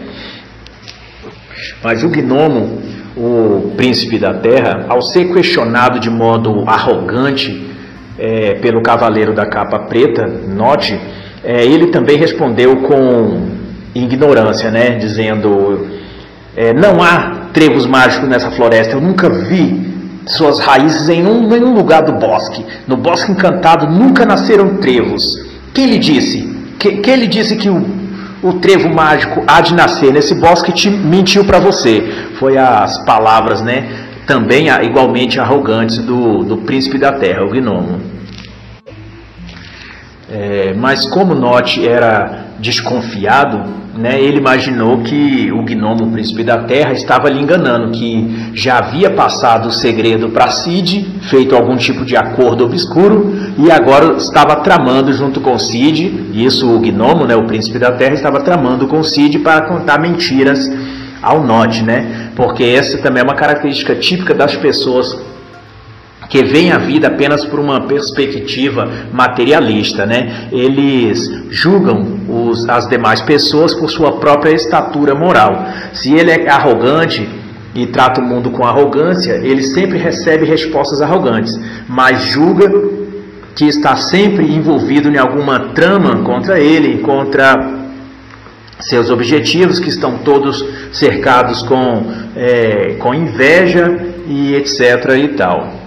Mas 1.82 2.04
o 2.04 2.10
gnomo, 2.10 2.78
o 3.16 3.72
príncipe 3.76 4.18
da 4.18 4.34
terra, 4.34 4.86
ao 4.88 5.00
ser 5.00 5.32
questionado 5.32 6.00
de 6.00 6.10
modo 6.10 6.64
arrogante 6.66 7.70
é, 8.18 8.54
pelo 8.54 8.80
cavaleiro 8.80 9.32
da 9.32 9.46
capa 9.46 9.78
preta, 9.80 10.26
note, 10.26 10.98
é, 11.42 11.64
ele 11.64 11.88
também 11.88 12.16
respondeu 12.16 12.76
com 12.76 13.48
ignorância, 13.94 14.70
né? 14.70 14.96
Dizendo: 14.96 15.86
é, 16.56 16.72
não 16.72 17.02
há 17.02 17.48
trevos 17.52 17.86
mágicos 17.86 18.28
nessa 18.28 18.50
floresta. 18.50 18.94
Eu 18.94 19.00
nunca 19.00 19.28
vi 19.28 19.94
suas 20.26 20.58
raízes 20.58 21.08
em 21.08 21.26
um, 21.26 21.46
nenhum 21.46 21.74
lugar 21.74 22.02
do 22.02 22.12
bosque. 22.14 22.64
No 22.86 22.96
bosque 22.96 23.30
encantado 23.30 23.86
nunca 23.86 24.24
nasceram 24.24 24.76
trevos. 24.76 25.22
Quem 25.72 25.86
lhe 25.86 25.98
disse? 25.98 26.52
Que, 26.78 26.96
quem 26.98 27.16
lhe 27.16 27.26
disse 27.26 27.56
que 27.56 27.68
o, 27.68 27.84
o 28.44 28.52
trevo 28.60 28.90
mágico 28.90 29.42
há 29.46 29.62
de 29.62 29.72
nascer 29.72 30.12
nesse 30.12 30.34
bosque 30.34 30.70
te 30.70 30.90
mentiu 30.90 31.46
para 31.46 31.58
você? 31.58 32.28
Foi 32.38 32.58
as 32.58 33.02
palavras, 33.06 33.62
né? 33.62 34.06
Também 34.26 34.68
igualmente 34.68 35.40
arrogantes 35.40 35.98
do, 35.98 36.44
do 36.44 36.58
príncipe 36.58 36.98
da 36.98 37.12
terra, 37.12 37.42
o 37.42 37.48
gnomo. 37.48 38.00
É, 40.30 40.74
mas 40.76 41.06
como 41.06 41.34
Note 41.34 41.86
era 41.88 42.43
desconfiado, 42.58 43.62
né, 43.96 44.20
ele 44.20 44.38
imaginou 44.38 44.98
que 44.98 45.52
o 45.52 45.62
gnomo, 45.62 46.04
o 46.04 46.10
príncipe 46.10 46.42
da 46.42 46.58
terra, 46.58 46.92
estava 46.92 47.28
lhe 47.28 47.40
enganando, 47.40 47.92
que 47.92 48.50
já 48.54 48.78
havia 48.78 49.10
passado 49.10 49.68
o 49.68 49.72
segredo 49.72 50.28
para 50.30 50.50
Cid, 50.50 51.06
feito 51.22 51.54
algum 51.54 51.76
tipo 51.76 52.04
de 52.04 52.16
acordo 52.16 52.64
obscuro, 52.64 53.32
e 53.56 53.70
agora 53.70 54.16
estava 54.16 54.56
tramando 54.56 55.12
junto 55.12 55.40
com 55.40 55.58
Cid, 55.58 56.30
isso 56.32 56.68
o 56.68 56.80
gnomo, 56.80 57.26
né, 57.26 57.36
o 57.36 57.44
príncipe 57.44 57.78
da 57.78 57.92
terra, 57.92 58.14
estava 58.14 58.40
tramando 58.40 58.86
com 58.88 59.02
Cid 59.02 59.38
para 59.38 59.62
contar 59.62 59.98
mentiras 60.00 60.68
ao 61.22 61.42
Note, 61.42 61.82
né? 61.82 62.30
Porque 62.36 62.62
essa 62.62 62.98
também 62.98 63.22
é 63.22 63.24
uma 63.24 63.34
característica 63.34 63.94
típica 63.94 64.34
das 64.34 64.54
pessoas 64.56 65.18
que 66.28 66.42
veem 66.42 66.72
a 66.72 66.78
vida 66.78 67.08
apenas 67.08 67.44
por 67.44 67.60
uma 67.60 67.82
perspectiva 67.82 68.90
materialista, 69.12 70.04
né? 70.04 70.48
Eles 70.52 71.30
julgam 71.50 72.20
os, 72.54 72.68
as 72.68 72.88
demais 72.88 73.20
pessoas 73.20 73.74
por 73.74 73.90
sua 73.90 74.12
própria 74.12 74.52
estatura 74.52 75.14
moral. 75.14 75.66
Se 75.92 76.14
ele 76.14 76.30
é 76.30 76.48
arrogante 76.48 77.28
e 77.74 77.86
trata 77.86 78.20
o 78.20 78.24
mundo 78.24 78.50
com 78.50 78.64
arrogância, 78.64 79.34
ele 79.42 79.62
sempre 79.62 79.98
recebe 79.98 80.44
respostas 80.46 81.02
arrogantes, 81.02 81.58
mas 81.88 82.22
julga 82.22 82.70
que 83.54 83.66
está 83.66 83.96
sempre 83.96 84.44
envolvido 84.52 85.08
em 85.08 85.18
alguma 85.18 85.68
trama 85.74 86.22
contra 86.22 86.58
ele, 86.58 86.98
contra 86.98 87.84
seus 88.80 89.10
objetivos, 89.10 89.78
que 89.78 89.88
estão 89.88 90.18
todos 90.18 90.64
cercados 90.92 91.62
com, 91.62 92.12
é, 92.36 92.96
com 92.98 93.14
inveja 93.14 93.96
e 94.26 94.54
etc. 94.54 94.80
e 95.16 95.28
tal. 95.28 95.83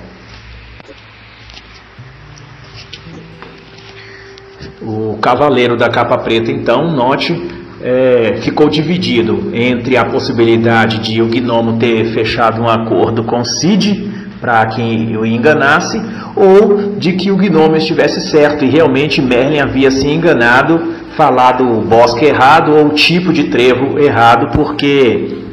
O 4.87 5.17
cavaleiro 5.21 5.75
da 5.75 5.89
capa 5.89 6.17
preta, 6.17 6.49
então, 6.49 6.89
note, 6.89 7.35
é, 7.81 8.37
ficou 8.41 8.69
dividido 8.69 9.51
entre 9.53 9.97
a 9.97 10.05
possibilidade 10.05 10.99
de 10.99 11.21
o 11.21 11.27
gnomo 11.27 11.77
ter 11.77 12.05
fechado 12.13 12.61
um 12.61 12.69
acordo 12.69 13.21
com 13.25 13.43
Cid 13.43 14.09
para 14.39 14.65
que 14.67 15.17
o 15.17 15.25
enganasse, 15.25 16.01
ou 16.33 16.93
de 16.97 17.11
que 17.13 17.29
o 17.29 17.35
gnomo 17.35 17.75
estivesse 17.75 18.29
certo 18.29 18.63
e 18.63 18.69
realmente 18.69 19.21
Merlin 19.21 19.59
havia 19.59 19.91
se 19.91 20.07
enganado, 20.07 20.93
falado 21.17 21.69
o 21.69 21.81
bosque 21.81 22.23
errado 22.23 22.71
ou 22.71 22.85
o 22.85 22.93
tipo 22.93 23.33
de 23.33 23.45
trevo 23.45 23.99
errado, 23.99 24.51
porque 24.53 25.46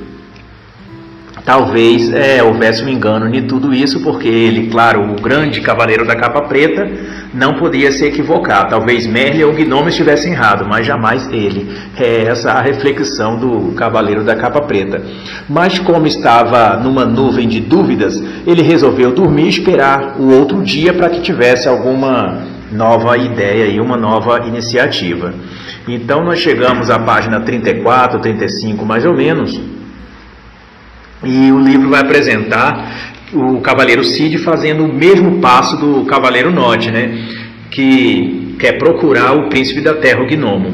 talvez 1.44 2.12
é, 2.12 2.42
houvesse 2.42 2.82
um 2.82 2.88
engano 2.88 3.32
em 3.34 3.46
tudo 3.46 3.74
isso, 3.74 4.02
porque 4.02 4.26
ele, 4.26 4.68
claro, 4.68 5.02
o 5.02 5.20
grande 5.20 5.60
cavaleiro 5.60 6.06
da 6.06 6.16
capa 6.16 6.42
preta, 6.42 6.90
não 7.34 7.54
podia 7.54 7.92
se 7.92 8.04
equivocar. 8.04 8.68
Talvez 8.68 9.06
Merlin 9.06 9.42
ou 9.42 9.52
Gnome 9.52 9.90
estivessem 9.90 10.32
errado, 10.32 10.64
mas 10.66 10.86
jamais 10.86 11.28
ele. 11.30 11.68
É 11.98 12.24
essa 12.24 12.52
a 12.52 12.62
reflexão 12.62 13.36
do 13.36 13.72
cavaleiro 13.72 14.24
da 14.24 14.36
capa 14.36 14.62
preta. 14.62 15.02
Mas 15.48 15.78
como 15.78 16.06
estava 16.06 16.76
numa 16.76 17.04
nuvem 17.04 17.46
de 17.46 17.60
dúvidas, 17.60 18.22
ele 18.46 18.62
resolveu 18.62 19.12
dormir 19.12 19.46
e 19.46 19.48
esperar 19.48 20.16
o 20.18 20.32
outro 20.32 20.62
dia 20.62 20.94
para 20.94 21.10
que 21.10 21.20
tivesse 21.20 21.68
alguma 21.68 22.42
nova 22.72 23.16
ideia 23.18 23.66
e 23.66 23.80
uma 23.80 23.96
nova 23.96 24.46
iniciativa. 24.46 25.34
Então 25.86 26.24
nós 26.24 26.38
chegamos 26.38 26.88
à 26.88 26.98
página 26.98 27.40
34, 27.40 28.18
35 28.20 28.86
mais 28.86 29.04
ou 29.04 29.14
menos, 29.14 29.60
e 31.24 31.52
o 31.52 31.58
livro 31.58 31.88
vai 31.88 32.00
apresentar 32.00 33.12
o 33.32 33.60
Cavaleiro 33.60 34.04
Cid 34.04 34.38
fazendo 34.38 34.84
o 34.84 34.92
mesmo 34.92 35.40
passo 35.40 35.76
do 35.76 36.04
Cavaleiro 36.04 36.50
Norte, 36.50 36.90
né? 36.90 37.26
Que 37.70 38.56
quer 38.58 38.78
procurar 38.78 39.32
o 39.32 39.48
príncipe 39.48 39.80
da 39.80 39.94
terra, 39.94 40.22
o 40.22 40.26
gnomo. 40.26 40.72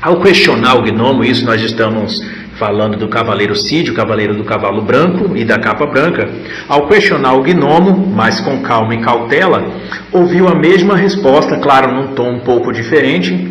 Ao 0.00 0.20
questionar 0.20 0.76
o 0.76 0.82
gnomo, 0.82 1.24
isso 1.24 1.44
nós 1.44 1.60
estamos 1.60 2.22
falando 2.60 2.96
do 2.96 3.08
Cavaleiro 3.08 3.56
Cid, 3.56 3.90
o 3.90 3.94
Cavaleiro 3.94 4.34
do 4.34 4.44
Cavalo 4.44 4.82
Branco 4.82 5.36
e 5.36 5.44
da 5.44 5.58
Capa 5.58 5.86
Branca, 5.86 6.28
ao 6.68 6.86
questionar 6.86 7.34
o 7.34 7.42
gnomo, 7.42 8.06
mas 8.14 8.40
com 8.40 8.60
calma 8.60 8.94
e 8.94 9.00
cautela, 9.00 9.64
ouviu 10.12 10.46
a 10.46 10.54
mesma 10.54 10.94
resposta, 10.94 11.56
claro, 11.58 11.92
num 11.92 12.08
tom 12.08 12.32
um 12.32 12.40
pouco 12.40 12.72
diferente, 12.72 13.48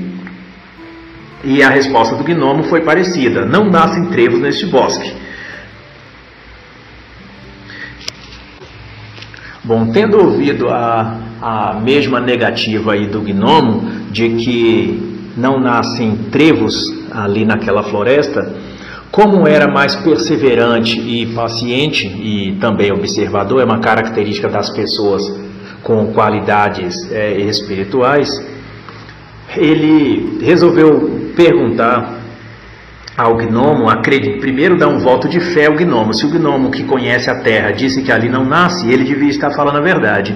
e 1.44 1.64
a 1.64 1.70
resposta 1.70 2.16
do 2.16 2.24
gnomo 2.24 2.64
foi 2.64 2.82
parecida: 2.82 3.46
Não 3.46 3.70
nascem 3.70 4.06
trevos 4.06 4.40
neste 4.40 4.66
bosque. 4.66 5.12
Bom, 9.70 9.92
tendo 9.92 10.18
ouvido 10.18 10.68
a, 10.68 11.16
a 11.40 11.80
mesma 11.80 12.20
negativa 12.20 12.94
aí 12.94 13.06
do 13.06 13.22
gnomo, 13.22 13.88
de 14.10 14.30
que 14.30 15.30
não 15.38 15.60
nascem 15.60 16.16
trevos 16.32 16.92
ali 17.12 17.46
naquela 17.46 17.84
floresta, 17.84 18.52
como 19.12 19.48
era 19.48 19.68
mais 19.68 19.96
perseverante 19.98 21.00
e 21.00 21.28
paciente 21.36 22.08
e 22.08 22.58
também 22.60 22.92
observador, 22.92 23.62
é 23.62 23.64
uma 23.64 23.78
característica 23.78 24.50
das 24.50 24.72
pessoas 24.72 25.32
com 25.84 26.14
qualidades 26.14 26.96
é, 27.12 27.38
espirituais, 27.38 28.44
ele 29.56 30.40
resolveu 30.42 31.32
perguntar 31.36 32.19
ao 33.22 33.36
gnomo, 33.36 33.90
acredite, 33.90 34.40
primeiro 34.40 34.78
dá 34.78 34.88
um 34.88 35.00
voto 35.00 35.28
de 35.28 35.40
fé 35.40 35.66
ao 35.66 35.76
gnomo. 35.76 36.14
Se 36.14 36.26
o 36.26 36.30
gnomo 36.30 36.72
que 36.72 36.84
conhece 36.84 37.30
a 37.30 37.42
terra 37.42 37.72
disse 37.72 38.02
que 38.02 38.12
ali 38.12 38.30
não 38.30 38.46
nasce, 38.46 38.90
ele 38.90 39.04
devia 39.04 39.30
estar 39.30 39.52
falando 39.52 39.78
a 39.78 39.82
verdade. 39.82 40.36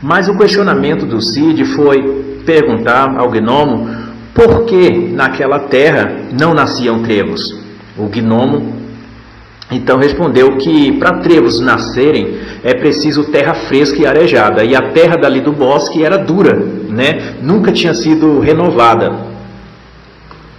Mas 0.00 0.28
o 0.28 0.36
questionamento 0.36 1.04
do 1.04 1.20
Cid 1.20 1.64
foi 1.64 2.02
perguntar 2.46 3.16
ao 3.18 3.30
gnomo 3.30 3.88
por 4.34 4.64
que 4.64 4.90
naquela 5.12 5.58
terra 5.60 6.12
não 6.32 6.54
nasciam 6.54 7.02
trevos. 7.02 7.54
O 7.98 8.06
gnomo 8.06 8.80
então 9.70 9.98
respondeu 9.98 10.56
que 10.56 10.92
para 10.92 11.18
trevos 11.18 11.60
nascerem 11.60 12.38
é 12.64 12.74
preciso 12.74 13.24
terra 13.24 13.54
fresca 13.54 14.02
e 14.02 14.06
arejada, 14.06 14.64
e 14.64 14.74
a 14.74 14.90
terra 14.90 15.16
dali 15.16 15.40
do 15.40 15.52
bosque 15.52 16.04
era 16.04 16.18
dura, 16.18 16.56
né? 16.88 17.34
nunca 17.40 17.70
tinha 17.70 17.94
sido 17.94 18.40
renovada. 18.40 19.30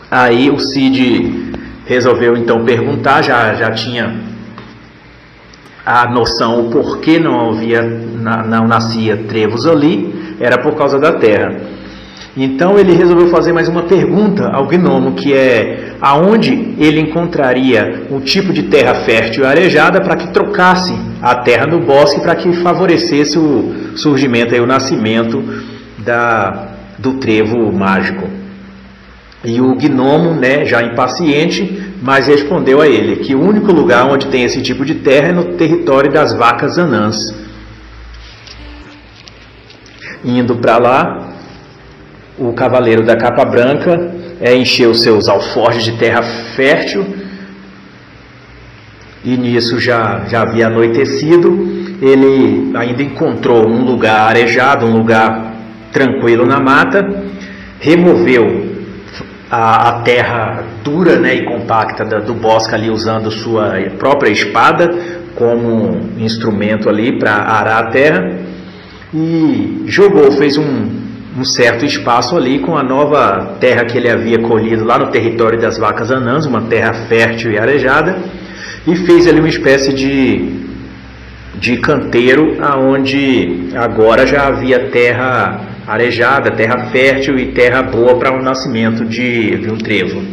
Aí 0.10 0.50
o 0.50 0.60
Cid 0.60 1.51
resolveu 1.92 2.38
então 2.38 2.64
perguntar, 2.64 3.22
já, 3.22 3.54
já 3.54 3.70
tinha 3.72 4.16
a 5.86 6.10
noção 6.10 6.62
o 6.62 6.70
porquê 6.72 7.20
não 7.20 7.50
havia 7.50 7.82
não 7.82 8.66
nascia 8.66 9.18
trevos 9.28 9.66
ali, 9.66 10.36
era 10.40 10.58
por 10.58 10.74
causa 10.76 10.98
da 10.98 11.12
terra. 11.12 11.54
Então 12.38 12.80
ele 12.80 12.94
resolveu 12.94 13.28
fazer 13.28 13.52
mais 13.52 13.68
uma 13.68 13.84
pergunta 13.84 14.48
ao 14.48 14.68
gnomo, 14.68 15.16
que 15.16 15.34
é 15.34 15.96
aonde 16.00 16.76
ele 16.78 17.02
encontraria 17.02 18.04
o 18.10 18.22
tipo 18.22 18.54
de 18.54 18.64
terra 18.64 18.96
fértil 19.04 19.44
e 19.44 19.48
arejada 19.48 20.00
para 20.00 20.16
que 20.16 20.32
trocasse 20.32 20.98
a 21.22 21.36
terra 21.36 21.68
no 21.68 21.82
bosque 21.82 22.22
para 22.22 22.36
que 22.36 22.54
favorecesse 22.64 23.38
o 23.38 23.98
surgimento 23.98 24.56
e 24.56 24.62
o 24.62 24.66
nascimento 24.66 25.44
da, 25.98 26.70
do 26.98 27.16
trevo 27.16 27.70
mágico. 27.74 28.41
E 29.44 29.60
o 29.60 29.76
gnomo, 29.76 30.36
né, 30.36 30.66
já 30.66 30.84
impaciente, 30.84 31.94
mas 32.02 32.28
respondeu 32.28 32.80
a 32.80 32.88
ele 32.88 33.18
que 33.18 33.34
o 33.34 33.42
único 33.42 33.72
lugar 33.72 34.06
onde 34.06 34.28
tem 34.28 34.44
esse 34.44 34.62
tipo 34.62 34.86
de 34.86 34.96
terra 34.96 35.30
é 35.30 35.32
no 35.32 35.56
território 35.56 36.12
das 36.12 36.34
vacas 36.34 36.78
anãs. 36.78 37.16
Indo 40.24 40.58
para 40.58 40.78
lá, 40.78 41.34
o 42.38 42.54
cavaleiro 42.54 43.04
da 43.04 43.16
capa 43.16 43.44
branca 43.44 44.14
é, 44.40 44.56
encheu 44.56 44.94
seus 44.94 45.28
alforjes 45.28 45.84
de 45.84 45.94
terra 45.94 46.22
fértil 46.56 47.06
e 49.24 49.38
nisso 49.38 49.80
já, 49.80 50.26
já 50.28 50.42
havia 50.42 50.68
anoitecido. 50.68 51.82
Ele 52.02 52.72
ainda 52.76 53.04
encontrou 53.04 53.68
um 53.68 53.86
lugar 53.86 54.30
arejado, 54.30 54.86
um 54.86 54.98
lugar 54.98 55.54
tranquilo 55.92 56.46
na 56.46 56.60
mata, 56.60 57.24
removeu 57.80 58.61
a, 59.52 59.90
a 59.90 59.92
terra 60.04 60.64
dura 60.82 61.20
né, 61.20 61.36
e 61.36 61.44
compacta 61.44 62.06
da, 62.06 62.20
do 62.20 62.34
bosque 62.34 62.74
ali 62.74 62.90
usando 62.90 63.30
sua 63.30 63.74
própria 64.00 64.32
espada 64.32 64.90
como 65.36 66.00
instrumento 66.18 66.88
ali 66.88 67.20
para 67.20 67.34
arar 67.34 67.80
a 67.80 67.88
terra. 67.88 68.40
E 69.14 69.84
jogou, 69.88 70.32
fez 70.32 70.58
um, 70.58 70.90
um 71.38 71.44
certo 71.44 71.84
espaço 71.84 72.38
ali 72.38 72.60
com 72.60 72.78
a 72.78 72.84
nova 72.84 73.58
terra 73.60 73.84
que 73.84 73.98
ele 73.98 74.10
havia 74.10 74.40
colhido 74.40 74.86
lá 74.86 74.98
no 74.98 75.08
território 75.08 75.60
das 75.60 75.78
vacas 75.78 76.12
anãs, 76.12 76.46
uma 76.46 76.62
terra 76.62 76.94
fértil 77.10 77.52
e 77.52 77.58
arejada, 77.58 78.18
e 78.88 78.96
fez 78.96 79.28
ali 79.28 79.40
uma 79.40 79.50
espécie 79.50 79.94
de, 79.94 80.62
de 81.56 81.76
canteiro 81.78 82.58
aonde 82.62 83.70
agora 83.76 84.26
já 84.26 84.48
havia 84.48 84.90
terra 84.90 85.71
arejada, 85.94 86.52
terra 86.52 86.90
fértil 86.92 87.38
e 87.38 87.52
terra 87.52 87.82
boa 87.82 88.18
para 88.18 88.32
o 88.32 88.42
nascimento 88.42 89.04
de, 89.06 89.58
de 89.58 89.70
um 89.70 89.78
trevo. 89.78 90.24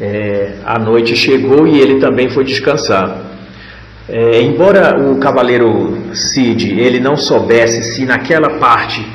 É, 0.00 0.54
a 0.64 0.78
noite 0.78 1.14
chegou 1.14 1.66
e 1.66 1.80
ele 1.80 2.00
também 2.00 2.28
foi 2.28 2.44
descansar. 2.44 3.18
É, 4.08 4.42
embora 4.42 4.98
o 4.98 5.18
cavaleiro 5.18 5.96
Cid 6.12 6.76
ele 6.78 6.98
não 6.98 7.16
soubesse 7.16 7.94
se 7.94 8.04
naquela 8.04 8.58
parte 8.58 9.06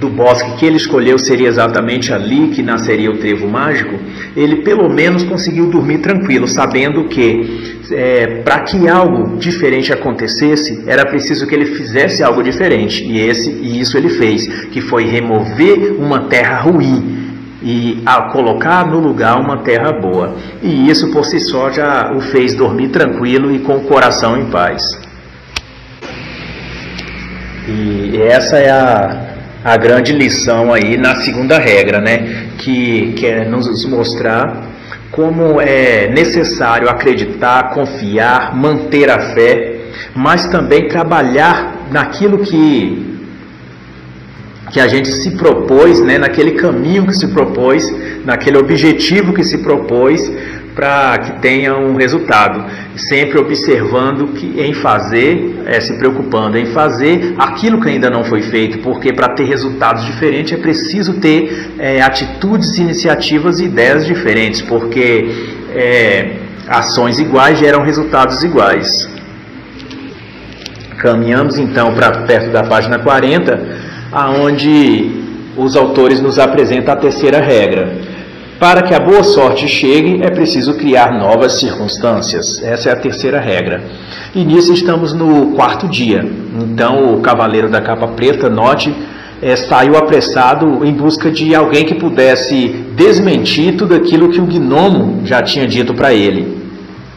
do 0.00 0.08
bosque 0.10 0.56
que 0.56 0.66
ele 0.66 0.76
escolheu 0.76 1.18
seria 1.18 1.48
exatamente 1.48 2.12
ali 2.12 2.48
que 2.48 2.62
nasceria 2.62 3.10
o 3.10 3.16
trevo 3.16 3.48
mágico, 3.48 3.98
ele 4.36 4.56
pelo 4.56 4.88
menos 4.88 5.24
conseguiu 5.24 5.70
dormir 5.70 5.98
tranquilo, 5.98 6.46
sabendo 6.46 7.04
que 7.04 7.74
é, 7.90 8.42
para 8.44 8.60
que 8.60 8.88
algo 8.88 9.36
diferente 9.38 9.92
acontecesse, 9.92 10.84
era 10.86 11.06
preciso 11.06 11.46
que 11.46 11.54
ele 11.54 11.66
fizesse 11.76 12.22
algo 12.22 12.42
diferente. 12.42 13.04
E, 13.04 13.20
esse, 13.20 13.50
e 13.50 13.80
isso 13.80 13.96
ele 13.96 14.10
fez, 14.10 14.46
que 14.66 14.80
foi 14.80 15.04
remover 15.04 15.94
uma 15.98 16.20
terra 16.24 16.60
ruim 16.60 17.16
e 17.62 18.02
a 18.04 18.22
colocar 18.30 18.86
no 18.86 19.00
lugar 19.00 19.40
uma 19.40 19.58
terra 19.58 19.92
boa. 19.92 20.36
E 20.62 20.90
isso 20.90 21.10
por 21.10 21.24
si 21.24 21.40
só 21.40 21.70
já 21.70 22.12
o 22.12 22.20
fez 22.20 22.54
dormir 22.54 22.88
tranquilo 22.88 23.50
e 23.52 23.60
com 23.60 23.76
o 23.76 23.84
coração 23.84 24.36
em 24.36 24.46
paz. 24.46 24.82
E 27.68 28.16
essa 28.22 28.58
é 28.58 28.70
a, 28.70 29.25
a 29.66 29.76
grande 29.76 30.12
lição 30.12 30.72
aí 30.72 30.96
na 30.96 31.16
segunda 31.16 31.58
regra, 31.58 32.00
né? 32.00 32.50
Que 32.56 33.14
quer 33.18 33.50
nos 33.50 33.84
mostrar 33.84 34.62
como 35.10 35.60
é 35.60 36.08
necessário 36.08 36.88
acreditar, 36.88 37.70
confiar, 37.70 38.54
manter 38.54 39.10
a 39.10 39.34
fé, 39.34 39.74
mas 40.14 40.46
também 40.46 40.86
trabalhar 40.86 41.88
naquilo 41.90 42.38
que 42.38 43.16
que 44.70 44.80
a 44.80 44.88
gente 44.88 45.08
se 45.08 45.30
propôs, 45.32 46.00
né, 46.00 46.18
naquele 46.18 46.52
caminho 46.52 47.06
que 47.06 47.14
se 47.14 47.28
propôs, 47.28 47.88
naquele 48.24 48.58
objetivo 48.58 49.32
que 49.32 49.44
se 49.44 49.58
propôs, 49.58 50.20
para 50.76 51.16
que 51.18 51.40
tenha 51.40 51.74
um 51.74 51.96
resultado. 51.96 52.62
Sempre 52.96 53.38
observando 53.38 54.28
que 54.34 54.60
em 54.60 54.74
fazer, 54.74 55.62
é, 55.64 55.80
se 55.80 55.96
preocupando 55.96 56.58
em 56.58 56.66
fazer 56.66 57.34
aquilo 57.38 57.80
que 57.80 57.88
ainda 57.88 58.10
não 58.10 58.22
foi 58.22 58.42
feito, 58.42 58.78
porque 58.80 59.10
para 59.10 59.30
ter 59.30 59.44
resultados 59.44 60.04
diferentes 60.04 60.52
é 60.52 60.58
preciso 60.58 61.14
ter 61.14 61.72
é, 61.78 62.02
atitudes, 62.02 62.76
iniciativas 62.76 63.58
e 63.58 63.64
ideias 63.64 64.04
diferentes, 64.04 64.60
porque 64.60 65.26
é, 65.74 66.32
ações 66.68 67.18
iguais 67.18 67.58
geram 67.58 67.82
resultados 67.82 68.44
iguais. 68.44 69.08
Caminhamos 70.98 71.58
então 71.58 71.94
para 71.94 72.10
perto 72.22 72.50
da 72.50 72.64
página 72.64 72.98
40, 72.98 73.66
aonde 74.12 75.24
os 75.56 75.74
autores 75.74 76.20
nos 76.20 76.38
apresentam 76.38 76.92
a 76.92 76.96
terceira 76.96 77.40
regra 77.40 78.15
Para 78.58 78.82
que 78.82 78.94
a 78.94 79.00
boa 79.00 79.22
sorte 79.22 79.68
chegue, 79.68 80.22
é 80.22 80.30
preciso 80.30 80.74
criar 80.74 81.12
novas 81.12 81.60
circunstâncias. 81.60 82.62
Essa 82.62 82.88
é 82.88 82.92
a 82.92 82.96
terceira 82.96 83.38
regra. 83.38 83.84
E 84.34 84.44
nisso 84.44 84.72
estamos 84.72 85.12
no 85.12 85.52
quarto 85.52 85.86
dia. 85.86 86.24
Então, 86.58 87.14
o 87.14 87.20
cavaleiro 87.20 87.68
da 87.68 87.82
capa 87.82 88.08
preta, 88.08 88.48
note, 88.48 88.94
é, 89.42 89.54
saiu 89.56 89.94
apressado 89.94 90.82
em 90.86 90.92
busca 90.92 91.30
de 91.30 91.54
alguém 91.54 91.84
que 91.84 91.96
pudesse 91.96 92.68
desmentir 92.96 93.76
tudo 93.76 93.94
aquilo 93.94 94.30
que 94.30 94.40
o 94.40 94.46
gnomo 94.46 95.26
já 95.26 95.42
tinha 95.42 95.66
dito 95.66 95.92
para 95.92 96.14
ele. 96.14 96.56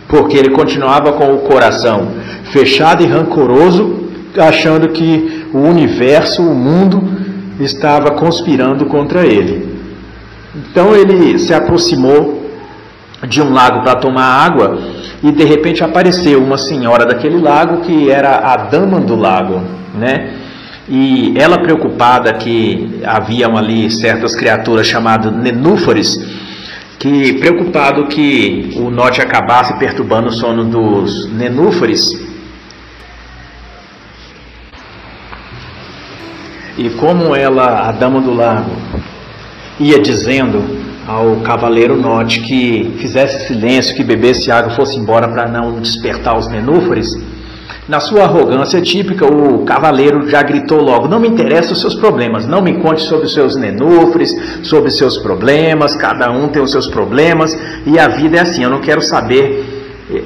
Porque 0.10 0.36
ele 0.36 0.49
continuava 0.49 1.13
com 1.13 1.34
o 1.34 1.39
coração 1.39 2.10
fechado 2.52 3.02
e 3.02 3.08
rancoroso, 3.08 4.10
achando 4.38 4.89
que 4.89 5.45
o 5.54 5.60
universo, 5.60 6.41
o 6.41 6.54
mundo, 6.54 7.02
estava 7.62 8.12
conspirando 8.12 8.86
contra 8.88 9.25
ele. 9.25 9.68
Então 10.59 10.93
ele 10.93 11.39
se 11.39 11.53
aproximou 11.53 12.51
de 13.27 13.41
um 13.41 13.53
lago 13.53 13.81
para 13.81 13.95
tomar 13.95 14.25
água 14.25 14.77
e 15.23 15.31
de 15.31 15.43
repente 15.45 15.83
apareceu 15.83 16.43
uma 16.43 16.57
senhora 16.57 17.05
daquele 17.05 17.39
lago 17.39 17.81
que 17.81 18.09
era 18.09 18.37
a 18.37 18.57
dama 18.57 18.99
do 18.99 19.15
lago, 19.15 19.61
né? 19.95 20.33
E 20.89 21.33
ela 21.37 21.59
preocupada 21.59 22.33
que 22.33 22.99
haviam 23.05 23.55
ali 23.55 23.89
certas 23.89 24.35
criaturas 24.35 24.87
chamadas 24.87 25.31
nenúfares, 25.31 26.17
que 26.97 27.33
preocupado 27.33 28.07
que 28.07 28.73
o 28.75 28.89
norte 28.89 29.21
acabasse 29.21 29.77
perturbando 29.77 30.29
o 30.29 30.31
sono 30.31 30.65
dos 30.65 31.31
nenúfares, 31.31 32.09
e 36.77 36.89
como 36.91 37.35
ela, 37.35 37.87
a 37.87 37.91
dama 37.91 38.19
do 38.19 38.33
lago, 38.33 38.71
ia 39.79 39.99
dizendo 39.99 40.63
ao 41.07 41.37
cavaleiro 41.37 41.95
norte 41.95 42.41
que 42.41 42.95
fizesse 42.99 43.47
silêncio, 43.47 43.95
que 43.95 44.03
bebesse 44.03 44.51
água, 44.51 44.75
fosse 44.75 44.97
embora 44.97 45.27
para 45.27 45.47
não 45.47 45.79
despertar 45.79 46.37
os 46.37 46.47
nenúfares, 46.47 47.15
na 47.89 47.99
sua 47.99 48.25
arrogância 48.25 48.79
típica, 48.79 49.25
o 49.25 49.65
cavaleiro 49.65 50.29
já 50.29 50.43
gritou 50.43 50.79
logo: 50.79 51.07
Não 51.07 51.19
me 51.19 51.27
interessam 51.27 51.73
os 51.73 51.81
seus 51.81 51.95
problemas, 51.95 52.45
não 52.45 52.61
me 52.61 52.77
conte 52.77 53.01
sobre 53.01 53.25
os 53.25 53.33
seus 53.33 53.55
nenúfres, 53.55 54.31
sobre 54.61 54.89
os 54.89 54.97
seus 54.97 55.17
problemas, 55.17 55.95
cada 55.95 56.31
um 56.31 56.49
tem 56.49 56.61
os 56.61 56.69
seus 56.69 56.85
problemas, 56.85 57.57
e 57.87 57.97
a 57.97 58.07
vida 58.07 58.37
é 58.37 58.41
assim, 58.41 58.63
eu 58.63 58.69
não 58.69 58.79
quero 58.79 59.01
saber 59.01 59.65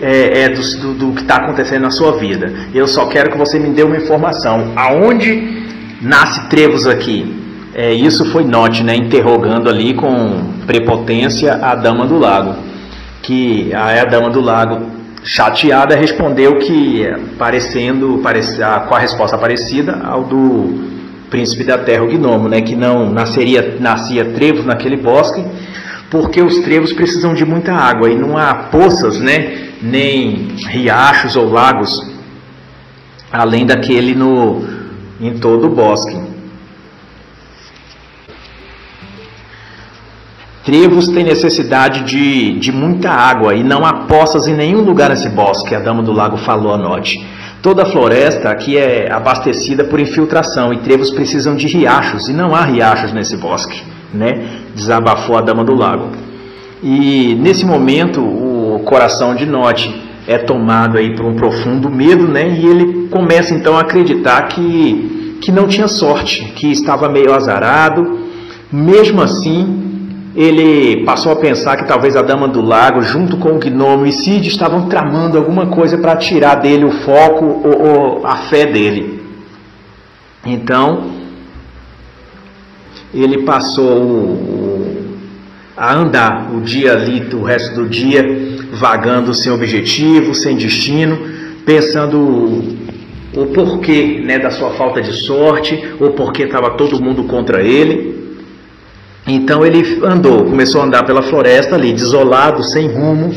é, 0.01 0.41
é 0.41 0.49
do, 0.49 0.61
do, 0.61 0.93
do, 0.93 1.11
que 1.13 1.21
está 1.21 1.37
acontecendo 1.37 1.83
na 1.83 1.91
sua 1.91 2.17
vida. 2.17 2.51
Eu 2.73 2.85
só 2.85 3.05
quero 3.05 3.31
que 3.31 3.37
você 3.37 3.57
me 3.57 3.69
dê 3.69 3.83
uma 3.83 3.95
informação. 3.95 4.73
Aonde 4.75 5.65
nasce 6.01 6.49
Trevos 6.49 6.85
aqui? 6.85 7.42
É, 7.75 7.91
isso 7.91 8.25
foi 8.31 8.43
Note, 8.43 8.83
né, 8.83 8.95
interrogando 8.95 9.67
ali 9.67 9.95
com 9.95 10.43
prepotência 10.67 11.55
a 11.55 11.73
Dama 11.73 12.05
do 12.05 12.19
Lago. 12.19 12.55
Que 13.21 13.73
a, 13.73 14.01
a 14.01 14.05
Dama 14.05 14.29
do 14.29 14.41
Lago 14.41 14.91
chateada, 15.23 15.95
respondeu 15.95 16.57
que, 16.59 17.03
parecendo, 17.37 18.19
parecia, 18.21 18.81
com 18.81 18.93
a 18.93 18.99
resposta 18.99 19.37
parecida 19.37 20.01
ao 20.03 20.23
do 20.23 20.91
príncipe 21.29 21.63
da 21.63 21.77
terra, 21.77 22.03
o 22.03 22.07
gnomo, 22.07 22.47
né, 22.47 22.61
que 22.61 22.75
não 22.75 23.09
nasceria, 23.09 23.77
nascia 23.79 24.25
trevos 24.25 24.65
naquele 24.65 24.97
bosque, 24.97 25.43
porque 26.11 26.43
os 26.43 26.59
trevos 26.59 26.93
precisam 26.93 27.33
de 27.33 27.43
muita 27.43 27.73
água 27.73 28.07
e 28.07 28.15
não 28.15 28.37
há 28.37 28.53
poças, 28.53 29.19
né, 29.19 29.69
nem 29.81 30.49
riachos 30.67 31.35
ou 31.35 31.49
lagos, 31.49 31.99
além 33.31 33.65
daquele 33.65 34.13
no, 34.13 34.63
em 35.19 35.33
todo 35.39 35.65
o 35.65 35.69
bosque. 35.69 36.32
Trevos 40.63 41.09
têm 41.09 41.25
necessidade 41.25 42.03
de, 42.03 42.57
de 42.57 42.71
muita 42.71 43.09
água 43.09 43.53
e 43.53 43.63
não 43.63 43.85
há 43.85 44.05
poças 44.05 44.47
em 44.47 44.55
nenhum 44.55 44.81
lugar 44.81 45.09
nesse 45.09 45.27
bosque, 45.27 45.75
a 45.75 45.79
dama 45.79 46.01
do 46.01 46.13
lago 46.13 46.37
falou 46.37 46.73
à 46.73 46.77
noite. 46.77 47.25
Toda 47.61 47.83
a 47.83 47.85
floresta 47.85 48.49
aqui 48.49 48.77
é 48.77 49.11
abastecida 49.11 49.83
por 49.83 49.99
infiltração 49.99 50.73
e 50.73 50.77
trevos 50.77 51.11
precisam 51.11 51.55
de 51.55 51.67
riachos 51.67 52.29
e 52.29 52.33
não 52.33 52.55
há 52.55 52.61
riachos 52.61 53.11
nesse 53.11 53.35
bosque, 53.35 53.81
né? 54.13 54.45
Desabafou 54.73 55.37
a 55.37 55.41
dama 55.41 55.65
do 55.65 55.75
lago. 55.75 56.09
E 56.81 57.35
nesse 57.35 57.65
momento 57.65 58.21
o 58.21 58.81
coração 58.85 59.35
de 59.35 59.45
Note 59.45 59.93
é 60.27 60.37
tomado 60.37 60.97
aí 60.97 61.13
por 61.15 61.25
um 61.25 61.35
profundo 61.35 61.89
medo, 61.89 62.25
né? 62.27 62.47
E 62.49 62.65
ele 62.65 63.07
começa 63.09 63.53
então 63.53 63.77
a 63.77 63.81
acreditar 63.81 64.43
que 64.43 65.23
que 65.41 65.51
não 65.51 65.67
tinha 65.67 65.89
sorte, 65.89 66.53
que 66.55 66.71
estava 66.71 67.09
meio 67.09 67.33
azarado. 67.33 68.19
Mesmo 68.71 69.21
assim, 69.21 69.92
ele 70.35 71.03
passou 71.03 71.31
a 71.31 71.35
pensar 71.35 71.77
que 71.77 71.87
talvez 71.87 72.15
a 72.15 72.21
Dama 72.23 72.47
do 72.47 72.61
Lago, 72.61 73.03
junto 73.03 73.37
com 73.37 73.49
o 73.49 73.59
Gnomo 73.59 74.05
e 74.05 74.11
Cid, 74.11 74.47
estavam 74.47 74.87
tramando 74.89 75.37
alguma 75.37 75.67
coisa 75.67 75.97
para 75.97 76.15
tirar 76.15 76.55
dele 76.55 76.85
o 76.85 76.91
foco 76.91 77.45
ou, 77.45 77.81
ou, 77.81 78.25
a 78.25 78.37
fé 78.49 78.65
dele. 78.65 79.21
Então, 80.43 81.11
ele 83.13 83.43
passou 83.43 84.37
a 85.77 85.93
andar 85.93 86.51
o 86.51 86.61
dia 86.61 86.93
ali, 86.93 87.29
o 87.33 87.43
resto 87.43 87.75
do 87.75 87.87
dia, 87.87 88.25
vagando 88.73 89.33
sem 89.35 89.51
objetivo, 89.51 90.33
sem 90.33 90.55
destino, 90.55 91.19
pensando 91.63 92.75
o 93.35 93.45
porquê 93.53 94.21
né, 94.23 94.39
da 94.39 94.49
sua 94.49 94.71
falta 94.71 94.99
de 94.99 95.13
sorte, 95.13 95.79
o 95.99 96.09
porquê 96.11 96.43
estava 96.43 96.71
todo 96.71 97.01
mundo 97.01 97.23
contra 97.25 97.61
ele. 97.61 98.22
Então 99.25 99.65
ele 99.65 99.99
andou, 100.03 100.43
começou 100.45 100.81
a 100.81 100.85
andar 100.85 101.03
pela 101.03 101.21
floresta 101.21 101.75
ali, 101.75 101.93
desolado, 101.93 102.61
sem 102.63 102.87
rumo. 102.87 103.33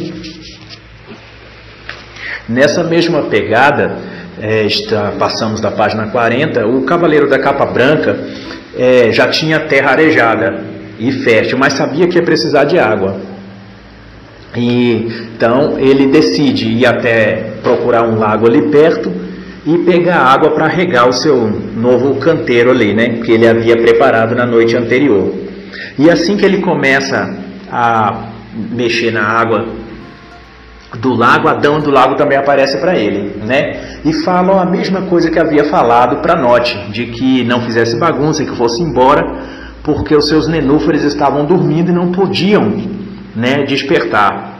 Nessa 2.48 2.82
mesma 2.82 3.22
pegada, 3.22 3.96
é, 4.40 4.64
está, 4.64 5.12
passamos 5.18 5.60
da 5.60 5.70
página 5.70 6.08
40, 6.08 6.66
o 6.66 6.82
cavaleiro 6.82 7.28
da 7.28 7.38
capa 7.38 7.64
branca 7.66 8.18
é, 8.76 9.10
já 9.12 9.28
tinha 9.28 9.60
terra 9.60 9.92
arejada 9.92 10.60
e 10.98 11.12
fértil, 11.12 11.56
mas 11.58 11.74
sabia 11.74 12.06
que 12.08 12.16
ia 12.16 12.22
precisar 12.22 12.64
de 12.64 12.78
água. 12.78 13.16
E, 14.56 15.08
então 15.36 15.78
ele 15.78 16.06
decide 16.06 16.66
ir 16.68 16.86
até 16.86 17.52
procurar 17.62 18.02
um 18.02 18.18
lago 18.18 18.46
ali 18.46 18.62
perto 18.70 19.12
e 19.66 19.78
pegar 19.78 20.18
água 20.18 20.50
para 20.50 20.66
regar 20.66 21.08
o 21.08 21.12
seu 21.12 21.36
novo 21.76 22.16
canteiro 22.16 22.70
ali, 22.70 22.94
né, 22.94 23.20
que 23.24 23.32
ele 23.32 23.46
havia 23.46 23.76
preparado 23.76 24.34
na 24.34 24.46
noite 24.46 24.76
anterior. 24.76 25.45
E 25.98 26.10
assim 26.10 26.36
que 26.36 26.44
ele 26.44 26.58
começa 26.58 27.36
a 27.70 28.30
mexer 28.54 29.10
na 29.10 29.22
água 29.22 29.66
do 30.98 31.12
lago, 31.14 31.48
Adão 31.48 31.80
do 31.80 31.90
lago 31.90 32.14
também 32.14 32.38
aparece 32.38 32.78
para 32.78 32.96
ele, 32.96 33.34
né? 33.44 33.98
E 34.04 34.12
falam 34.12 34.58
a 34.58 34.64
mesma 34.64 35.02
coisa 35.02 35.30
que 35.30 35.38
havia 35.38 35.64
falado 35.64 36.16
para 36.22 36.36
Note, 36.36 36.90
de 36.90 37.06
que 37.06 37.44
não 37.44 37.60
fizesse 37.62 37.98
bagunça, 37.98 38.44
que 38.44 38.56
fosse 38.56 38.82
embora, 38.82 39.24
porque 39.82 40.14
os 40.14 40.28
seus 40.28 40.48
nenúfares 40.48 41.02
estavam 41.02 41.44
dormindo 41.44 41.90
e 41.90 41.94
não 41.94 42.12
podiam, 42.12 42.72
né, 43.34 43.64
despertar. 43.64 44.56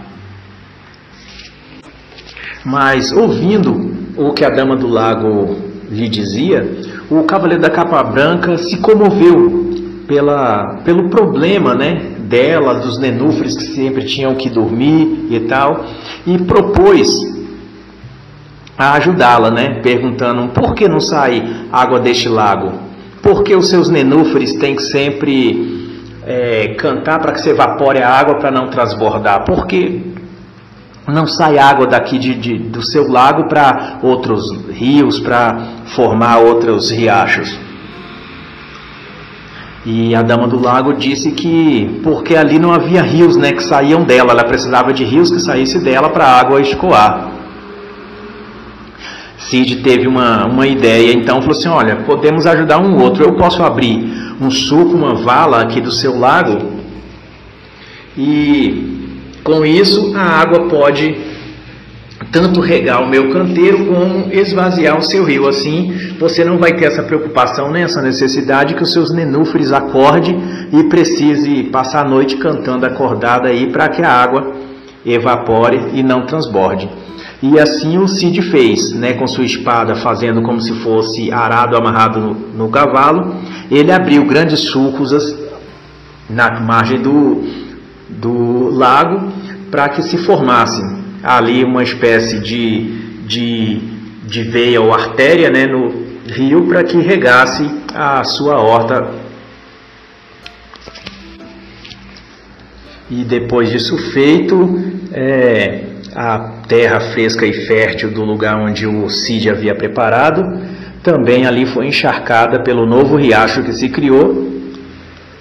Mas 2.65 3.13
ouvindo 3.13 3.95
o 4.17 4.33
que 4.33 4.45
a 4.45 4.51
dama 4.51 4.77
do 4.77 4.89
lago 4.89 5.57
lhe 5.89 6.09
dizia, 6.09 6.69
o 7.09 7.23
cavaleiro 7.23 7.63
da 7.63 7.71
capa 7.71 8.03
branca 8.03 8.59
se 8.59 8.79
comoveu 8.79 9.66
pela, 10.07 10.81
pelo 10.85 11.09
problema 11.09 11.75
né, 11.75 12.15
dela, 12.19 12.75
dos 12.75 12.99
nenúfares 12.99 13.57
que 13.57 13.75
sempre 13.75 14.05
tinham 14.05 14.35
que 14.35 14.49
dormir 14.49 15.27
e 15.31 15.41
tal, 15.41 15.85
e 16.27 16.39
propôs 16.39 17.09
a 18.79 18.93
ajudá-la, 18.95 19.51
né, 19.51 19.81
perguntando 19.83 20.49
por 20.49 20.75
que 20.75 20.89
não 20.89 21.01
sai 21.01 21.43
água 21.73 21.99
deste 21.99 22.29
lago? 22.29 22.73
Por 23.23 23.43
que 23.43 23.55
os 23.55 23.69
seus 23.69 23.89
nenúfares 23.89 24.53
têm 24.55 24.77
que 24.77 24.83
sempre 24.83 25.97
é, 26.25 26.75
cantar 26.79 27.21
para 27.21 27.33
que 27.33 27.41
se 27.41 27.49
evapore 27.49 28.03
a 28.03 28.09
água 28.09 28.37
para 28.37 28.51
não 28.51 28.69
transbordar? 28.69 29.45
Por 29.45 29.67
que 29.67 30.15
não 31.09 31.27
sai 31.27 31.59
água 31.59 31.87
daqui 31.87 32.19
de, 32.19 32.35
de 32.35 32.59
do 32.59 32.83
seu 32.83 33.09
lago 33.11 33.49
para 33.49 33.99
outros 34.03 34.45
rios, 34.71 35.19
para 35.19 35.59
formar 35.87 36.39
outros 36.39 36.91
riachos? 36.91 37.66
E 39.89 40.17
a 40.17 40.21
dama 40.21 40.49
do 40.49 40.61
lago 40.61 40.95
disse 40.95 41.31
que 41.31 42.01
porque 42.03 42.35
ali 42.35 42.59
não 42.59 42.73
havia 42.73 43.03
rios, 43.03 43.37
né, 43.37 43.53
que 43.53 43.63
saíam 43.63 44.03
dela, 44.03 44.33
ela 44.33 44.43
precisava 44.43 44.93
de 44.93 45.05
rios 45.05 45.31
que 45.31 45.39
saísse 45.39 45.79
dela 45.79 46.09
para 46.09 46.25
a 46.25 46.41
água 46.41 46.61
escoar. 46.61 47.31
Cid 49.39 49.77
teve 49.77 50.09
uma, 50.09 50.45
uma 50.47 50.67
ideia, 50.67 51.13
então 51.13 51.41
falou 51.41 51.57
assim: 51.57 51.69
Olha, 51.69 51.97
podemos 51.97 52.49
ajudar 52.49 52.79
um 52.79 53.01
outro. 53.01 53.23
Eu 53.23 53.35
posso 53.35 53.63
abrir 53.63 54.35
um 54.41 54.51
suco, 54.51 54.97
uma 54.97 55.15
vala 55.15 55.63
aqui 55.63 55.81
do 55.81 55.93
seu 55.93 56.19
lago, 56.19 56.59
e 58.19 59.15
com 59.45 59.65
isso 59.65 60.17
a 60.17 60.41
água 60.41 60.67
pode 60.69 61.15
tanto 62.33 62.61
regar 62.61 63.03
o 63.03 63.09
meu 63.09 63.31
canteiro 63.31 63.87
como 63.87 64.33
esvaziar 64.33 64.99
o 64.99 65.03
seu 65.03 65.25
rio. 65.25 65.47
Assim, 65.49 66.15
você 66.19 66.45
não 66.45 66.59
vai 66.59 66.73
ter 66.73 66.87
essa 66.87 67.03
preocupação, 67.03 67.71
nem 67.71 67.83
essa 67.83 68.01
necessidade 68.01 68.75
que 68.75 68.83
os 68.83 68.93
seus 68.93 69.13
nenúferes 69.13 69.73
acorde 69.73 70.37
e 70.73 70.85
precise 70.85 71.65
passar 71.65 72.07
a 72.07 72.09
noite 72.09 72.37
cantando 72.37 72.87
acordada 72.87 73.49
aí 73.49 73.71
para 73.71 73.89
que 73.89 74.03
a 74.03 74.11
água 74.11 74.53
evapore 75.05 75.91
e 75.93 76.03
não 76.03 76.27
transborde. 76.27 76.89
E 77.43 77.61
assim 77.61 77.99
o 77.99 78.09
Cid 78.09 78.41
fez, 78.43 78.93
né, 78.93 79.13
com 79.13 79.27
sua 79.27 79.45
espada 79.45 79.95
fazendo 79.95 80.41
como 80.43 80.61
se 80.61 80.73
fosse 80.81 81.31
arado 81.31 81.77
amarrado 81.77 82.19
no, 82.19 82.35
no 82.35 82.69
cavalo. 82.71 83.37
Ele 83.71 83.93
abriu 83.93 84.25
grandes 84.25 84.61
sulcos 84.61 85.37
na 86.31 86.61
margem 86.61 87.01
do, 87.01 87.45
do 88.09 88.71
lago 88.71 89.29
para 89.71 89.91
que 89.91 90.03
se 90.03 90.17
formasse 90.17 90.83
ali 91.27 91.65
uma 91.65 91.83
espécie 91.83 92.39
de, 92.39 93.25
de, 93.27 93.81
de 94.25 94.43
veia 94.45 94.81
ou 94.81 94.95
artéria 94.95 95.51
né, 95.51 95.67
no 95.67 96.07
rio 96.29 96.67
para 96.67 96.85
que 96.85 96.99
regasse 96.99 97.69
a 97.93 98.23
sua 98.23 98.57
horta. 98.61 99.11
E 103.11 103.25
depois 103.25 103.71
disso 103.71 103.97
feito, 104.13 104.81
é, 105.13 105.85
a 106.15 106.39
terra 106.69 107.01
fresca 107.13 107.45
e 107.45 107.53
fértil 107.67 108.11
do 108.11 108.25
lugar 108.25 108.57
onde 108.57 108.87
o 108.87 109.09
Cid 109.09 109.51
havia 109.51 109.75
preparado, 109.75 110.61
também 111.03 111.47
ali 111.47 111.67
foi 111.67 111.87
encharcada 111.87 112.61
pelo 112.61 112.87
novo 112.87 113.17
riacho 113.17 113.63
que 113.63 113.73
se 113.73 113.89
criou, 113.89 114.55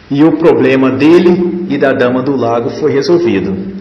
e 0.10 0.24
o 0.24 0.34
problema 0.34 0.92
dele 0.92 1.66
e 1.70 1.78
da 1.78 1.92
dama 1.92 2.22
do 2.22 2.36
lago 2.36 2.70
foi 2.70 2.92
resolvido. 2.92 3.75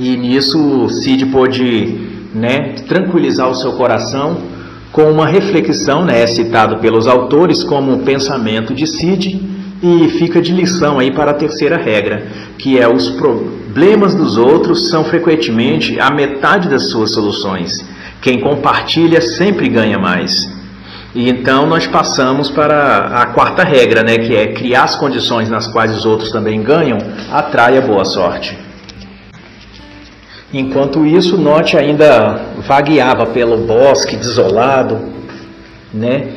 E 0.00 0.16
nisso 0.16 0.88
Cid 0.88 1.26
pôde 1.26 2.08
né, 2.34 2.72
tranquilizar 2.88 3.50
o 3.50 3.54
seu 3.54 3.72
coração 3.72 4.38
com 4.90 5.02
uma 5.02 5.26
reflexão, 5.26 6.06
né, 6.06 6.26
citado 6.26 6.78
pelos 6.78 7.06
autores 7.06 7.62
como 7.62 7.92
o 7.92 7.98
pensamento 7.98 8.72
de 8.72 8.86
Cid, 8.86 9.38
e 9.82 10.08
fica 10.08 10.40
de 10.40 10.52
lição 10.52 10.98
aí 10.98 11.10
para 11.10 11.32
a 11.32 11.34
terceira 11.34 11.76
regra, 11.76 12.26
que 12.56 12.78
é 12.78 12.88
os 12.88 13.10
problemas 13.10 14.14
dos 14.14 14.38
outros 14.38 14.88
são 14.88 15.04
frequentemente 15.04 16.00
a 16.00 16.10
metade 16.10 16.70
das 16.70 16.88
suas 16.88 17.12
soluções. 17.12 17.84
Quem 18.22 18.40
compartilha 18.40 19.20
sempre 19.20 19.68
ganha 19.68 19.98
mais. 19.98 20.50
E 21.14 21.28
então 21.28 21.66
nós 21.66 21.86
passamos 21.86 22.48
para 22.48 23.06
a 23.20 23.26
quarta 23.26 23.64
regra, 23.64 24.02
né, 24.02 24.16
que 24.16 24.34
é 24.34 24.46
criar 24.54 24.84
as 24.84 24.96
condições 24.96 25.50
nas 25.50 25.66
quais 25.66 25.94
os 25.94 26.06
outros 26.06 26.30
também 26.30 26.62
ganham, 26.62 26.96
atrai 27.30 27.76
a 27.76 27.82
boa 27.82 28.06
sorte. 28.06 28.69
Enquanto 30.52 31.06
isso, 31.06 31.38
Note 31.38 31.76
ainda 31.76 32.40
vagueava 32.66 33.26
pelo 33.26 33.58
bosque 33.58 34.16
desolado, 34.16 34.98
né, 35.94 36.28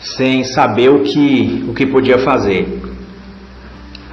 sem 0.00 0.44
saber 0.44 0.90
o 0.90 1.00
que, 1.00 1.64
o 1.68 1.72
que 1.72 1.86
podia 1.86 2.18
fazer 2.18 2.82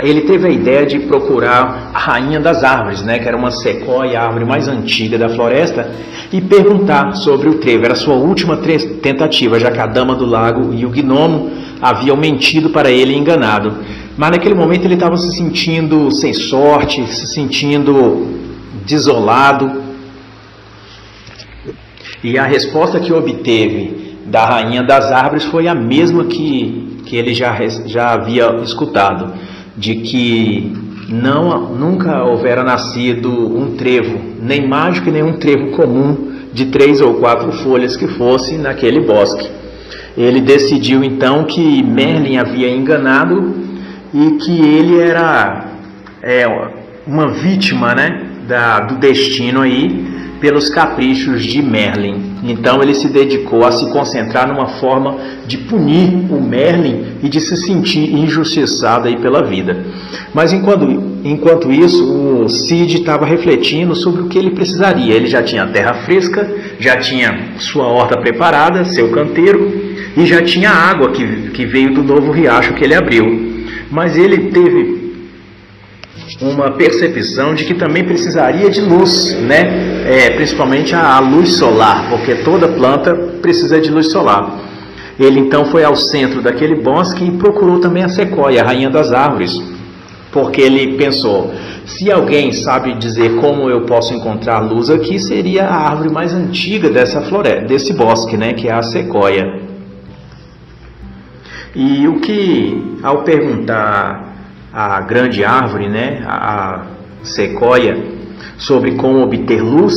ele 0.01 0.21
teve 0.21 0.47
a 0.47 0.51
ideia 0.51 0.85
de 0.85 0.99
procurar 0.99 1.91
a 1.93 1.99
rainha 1.99 2.39
das 2.39 2.63
árvores, 2.63 3.03
né, 3.03 3.19
que 3.19 3.27
era 3.27 3.37
uma 3.37 3.51
sequoia, 3.51 4.19
a 4.19 4.25
árvore 4.25 4.45
mais 4.45 4.67
antiga 4.67 5.17
da 5.17 5.29
floresta, 5.29 5.89
e 6.31 6.41
perguntar 6.41 7.13
sobre 7.13 7.47
o 7.47 7.55
trevo. 7.55 7.85
Era 7.85 7.95
sua 7.95 8.15
última 8.15 8.57
tentativa, 8.57 9.59
já 9.59 9.71
que 9.71 9.79
a 9.79 9.85
dama 9.85 10.15
do 10.15 10.25
lago 10.25 10.73
e 10.73 10.85
o 10.85 10.89
gnomo 10.89 11.51
haviam 11.81 12.17
mentido 12.17 12.69
para 12.71 12.89
ele 12.89 13.13
e 13.13 13.17
enganado. 13.17 13.77
Mas 14.17 14.31
naquele 14.31 14.55
momento 14.55 14.85
ele 14.85 14.95
estava 14.95 15.15
se 15.15 15.35
sentindo 15.35 16.11
sem 16.11 16.33
sorte, 16.33 17.05
se 17.07 17.27
sentindo 17.27 18.42
desolado. 18.85 19.81
E 22.23 22.37
a 22.37 22.45
resposta 22.45 22.99
que 22.99 23.11
obteve 23.11 24.17
da 24.25 24.45
rainha 24.45 24.83
das 24.83 25.11
árvores 25.11 25.43
foi 25.45 25.67
a 25.67 25.75
mesma 25.75 26.25
que, 26.25 27.01
que 27.05 27.15
ele 27.15 27.33
já, 27.33 27.55
já 27.85 28.13
havia 28.13 28.61
escutado 28.63 29.33
de 29.75 29.95
que 29.95 30.71
não 31.09 31.75
nunca 31.75 32.23
houvera 32.23 32.63
nascido 32.63 33.29
um 33.29 33.75
trevo, 33.75 34.19
nem 34.41 34.65
mágico 34.67 35.11
nem 35.11 35.23
um 35.23 35.37
trevo 35.37 35.71
comum 35.71 36.31
de 36.53 36.67
três 36.67 37.01
ou 37.01 37.15
quatro 37.15 37.51
folhas 37.63 37.97
que 37.97 38.07
fosse 38.07 38.57
naquele 38.57 39.01
bosque. 39.01 39.49
Ele 40.15 40.39
decidiu 40.39 41.03
então 41.03 41.43
que 41.43 41.83
Merlin 41.83 42.37
havia 42.37 42.69
enganado 42.69 43.53
e 44.13 44.31
que 44.37 44.61
ele 44.61 44.99
era 44.99 45.65
é, 46.21 46.45
uma 47.05 47.29
vítima 47.29 47.95
né, 47.95 48.32
da, 48.47 48.81
do 48.81 48.95
destino 48.95 49.61
aí 49.61 50.13
pelos 50.43 50.67
caprichos 50.67 51.41
de 51.45 51.61
Merlin. 51.61 52.33
Então 52.43 52.83
ele 52.83 52.93
se 52.93 53.07
dedicou 53.07 53.65
a 53.65 53.71
se 53.71 53.89
concentrar 53.91 54.45
numa 54.45 54.67
forma 54.67 55.15
de 55.47 55.57
punir 55.57 56.09
o 56.29 56.41
Merlin 56.41 57.05
e 57.23 57.29
de 57.29 57.39
se 57.39 57.55
sentir 57.55 58.13
injustiçado 58.13 59.07
aí 59.07 59.15
pela 59.15 59.41
vida. 59.41 59.85
Mas 60.33 60.51
enquanto, 60.51 60.85
enquanto 61.23 61.71
isso, 61.71 62.03
o 62.43 62.49
Cid 62.49 62.97
estava 62.97 63.25
refletindo 63.25 63.95
sobre 63.95 64.23
o 64.23 64.27
que 64.27 64.37
ele 64.37 64.51
precisaria. 64.51 65.15
Ele 65.15 65.27
já 65.27 65.41
tinha 65.41 65.65
terra 65.67 65.93
fresca, 66.05 66.45
já 66.77 66.97
tinha 66.97 67.53
sua 67.59 67.85
horta 67.87 68.17
preparada, 68.17 68.83
seu 68.83 69.11
canteiro 69.11 69.93
e 70.17 70.25
já 70.25 70.41
tinha 70.41 70.71
água 70.71 71.11
que, 71.11 71.25
que 71.51 71.65
veio 71.65 71.93
do 71.93 72.03
novo 72.03 72.33
riacho 72.33 72.73
que 72.73 72.83
ele 72.83 72.95
abriu. 72.95 73.53
Mas 73.89 74.17
ele 74.17 74.49
teve 74.49 75.02
uma 76.41 76.71
percepção 76.71 77.53
de 77.53 77.65
que 77.65 77.73
também 77.73 78.03
precisaria 78.03 78.69
de 78.69 78.81
luz, 78.81 79.35
né? 79.41 80.03
É, 80.05 80.29
principalmente 80.31 80.93
a, 80.95 81.15
a 81.15 81.19
luz 81.19 81.53
solar, 81.53 82.09
porque 82.09 82.35
toda 82.35 82.67
planta 82.67 83.13
precisa 83.41 83.79
de 83.79 83.89
luz 83.89 84.11
solar. 84.11 84.59
Ele 85.19 85.39
então 85.39 85.65
foi 85.65 85.83
ao 85.83 85.95
centro 85.95 86.41
daquele 86.41 86.75
bosque 86.75 87.23
e 87.23 87.31
procurou 87.31 87.79
também 87.79 88.03
a 88.03 88.09
sequoia, 88.09 88.61
a 88.61 88.65
rainha 88.65 88.89
das 88.89 89.11
árvores, 89.11 89.61
porque 90.31 90.61
ele 90.61 90.97
pensou: 90.97 91.53
se 91.85 92.11
alguém 92.11 92.51
sabe 92.51 92.93
dizer 92.95 93.35
como 93.35 93.69
eu 93.69 93.81
posso 93.81 94.13
encontrar 94.13 94.59
luz 94.59 94.89
aqui, 94.89 95.19
seria 95.19 95.65
a 95.65 95.89
árvore 95.89 96.09
mais 96.09 96.33
antiga 96.33 96.89
dessa 96.89 97.21
floresta, 97.21 97.65
desse 97.65 97.93
bosque, 97.93 98.35
né, 98.35 98.53
que 98.53 98.67
é 98.67 98.73
a 98.73 98.81
sequoia. 98.81 99.61
E 101.75 102.07
o 102.07 102.19
que, 102.19 102.97
ao 103.01 103.23
perguntar 103.23 104.32
a 104.73 104.99
grande 105.01 105.43
árvore, 105.45 105.87
né, 105.87 106.23
a 106.25 106.85
sequoia, 107.21 107.95
sobre 108.57 108.93
como 108.95 109.21
obter 109.21 109.61
luz 109.61 109.95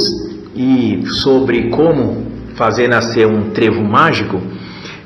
e 0.55 1.03
sobre 1.07 1.71
como 1.71 2.27
fazer 2.55 2.89
nascer 2.89 3.27
um 3.27 3.51
trevo 3.51 3.83
mágico, 3.83 4.41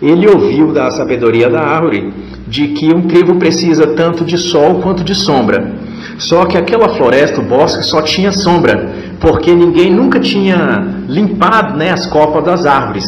ele 0.02 0.26
ouviu 0.26 0.72
da 0.72 0.90
sabedoria 0.90 1.48
da 1.48 1.60
árvore 1.60 2.12
de 2.48 2.68
que 2.68 2.92
um 2.92 3.02
trevo 3.02 3.36
precisa 3.36 3.86
tanto 3.88 4.24
de 4.24 4.36
sol 4.36 4.80
quanto 4.80 5.04
de 5.04 5.14
sombra. 5.14 5.72
Só 6.18 6.44
que 6.46 6.58
aquela 6.58 6.96
floresta, 6.96 7.40
o 7.40 7.44
bosque, 7.44 7.84
só 7.84 8.02
tinha 8.02 8.32
sombra, 8.32 8.92
porque 9.20 9.54
ninguém 9.54 9.90
nunca 9.90 10.18
tinha 10.18 10.84
limpado 11.08 11.76
né, 11.76 11.90
as 11.90 12.06
copas 12.06 12.44
das 12.44 12.66
árvores. 12.66 13.04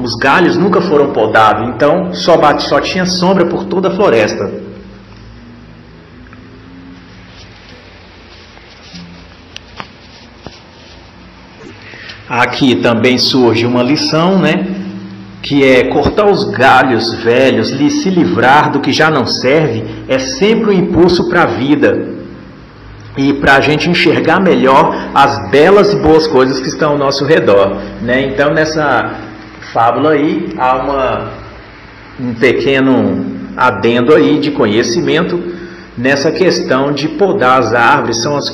Os 0.00 0.14
galhos 0.16 0.56
nunca 0.56 0.80
foram 0.80 1.12
podados, 1.12 1.68
então 1.68 2.12
só, 2.12 2.36
bate, 2.36 2.62
só 2.64 2.80
tinha 2.80 3.06
sombra 3.06 3.46
por 3.46 3.64
toda 3.64 3.88
a 3.88 3.96
floresta. 3.96 4.73
Aqui 12.28 12.76
também 12.76 13.18
surge 13.18 13.66
uma 13.66 13.82
lição, 13.82 14.38
né? 14.38 14.66
Que 15.42 15.62
é 15.62 15.84
cortar 15.84 16.26
os 16.26 16.44
galhos 16.44 17.12
velhos, 17.22 17.68
se 17.68 18.08
livrar 18.08 18.72
do 18.72 18.80
que 18.80 18.92
já 18.92 19.10
não 19.10 19.26
serve, 19.26 19.84
é 20.08 20.18
sempre 20.18 20.70
um 20.70 20.72
impulso 20.72 21.28
para 21.28 21.42
a 21.42 21.46
vida 21.46 22.14
e 23.16 23.32
para 23.34 23.56
a 23.56 23.60
gente 23.60 23.88
enxergar 23.88 24.40
melhor 24.40 25.10
as 25.14 25.50
belas 25.50 25.92
e 25.92 25.96
boas 25.96 26.26
coisas 26.26 26.60
que 26.60 26.68
estão 26.68 26.92
ao 26.92 26.98
nosso 26.98 27.24
redor, 27.24 27.76
né? 28.00 28.22
Então 28.26 28.52
nessa 28.54 29.14
fábula 29.72 30.12
aí 30.12 30.48
há 30.56 30.76
uma, 30.76 31.30
um 32.18 32.34
pequeno 32.34 33.24
adendo 33.56 34.14
aí 34.14 34.38
de 34.40 34.50
conhecimento 34.50 35.53
nessa 35.96 36.30
questão 36.32 36.92
de 36.92 37.08
podar 37.08 37.60
as 37.60 37.72
árvores, 37.72 38.22
são 38.22 38.36
as, 38.36 38.52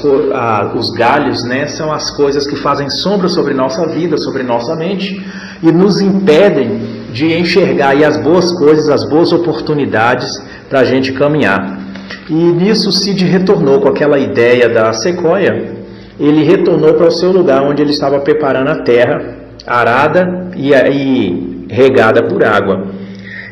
os 0.75 0.91
galhos, 0.91 1.43
né, 1.45 1.67
são 1.67 1.93
as 1.93 2.11
coisas 2.11 2.47
que 2.47 2.57
fazem 2.57 2.91
sombra 2.91 3.29
sobre 3.29 3.55
nossa 3.55 3.87
vida, 3.87 4.17
sobre 4.19 4.43
nossa 4.43 4.77
mente 4.77 5.21
e 5.63 5.73
nos 5.73 6.01
impedem 6.01 7.01
de 7.13 7.33
enxergar 7.33 7.97
as 8.05 8.17
boas 8.19 8.53
coisas, 8.53 8.89
as 8.89 9.09
boas 9.09 9.33
oportunidades 9.33 10.41
para 10.69 10.81
a 10.81 10.85
gente 10.85 11.13
caminhar. 11.13 11.81
E 12.29 12.35
nisso 12.35 12.93
Cid 12.93 13.25
retornou 13.25 13.81
com 13.81 13.89
aquela 13.89 14.19
ideia 14.19 14.69
da 14.69 14.93
sequoia, 14.93 15.81
ele 16.19 16.45
retornou 16.45 16.95
para 16.95 17.09
o 17.09 17.11
seu 17.11 17.33
lugar 17.33 17.63
onde 17.63 17.83
ele 17.83 17.91
estava 17.91 18.21
preparando 18.21 18.69
a 18.69 18.83
terra 18.83 19.37
arada 19.67 20.51
e, 20.55 20.73
e 20.73 21.67
regada 21.69 22.23
por 22.23 22.45
água. 22.45 22.87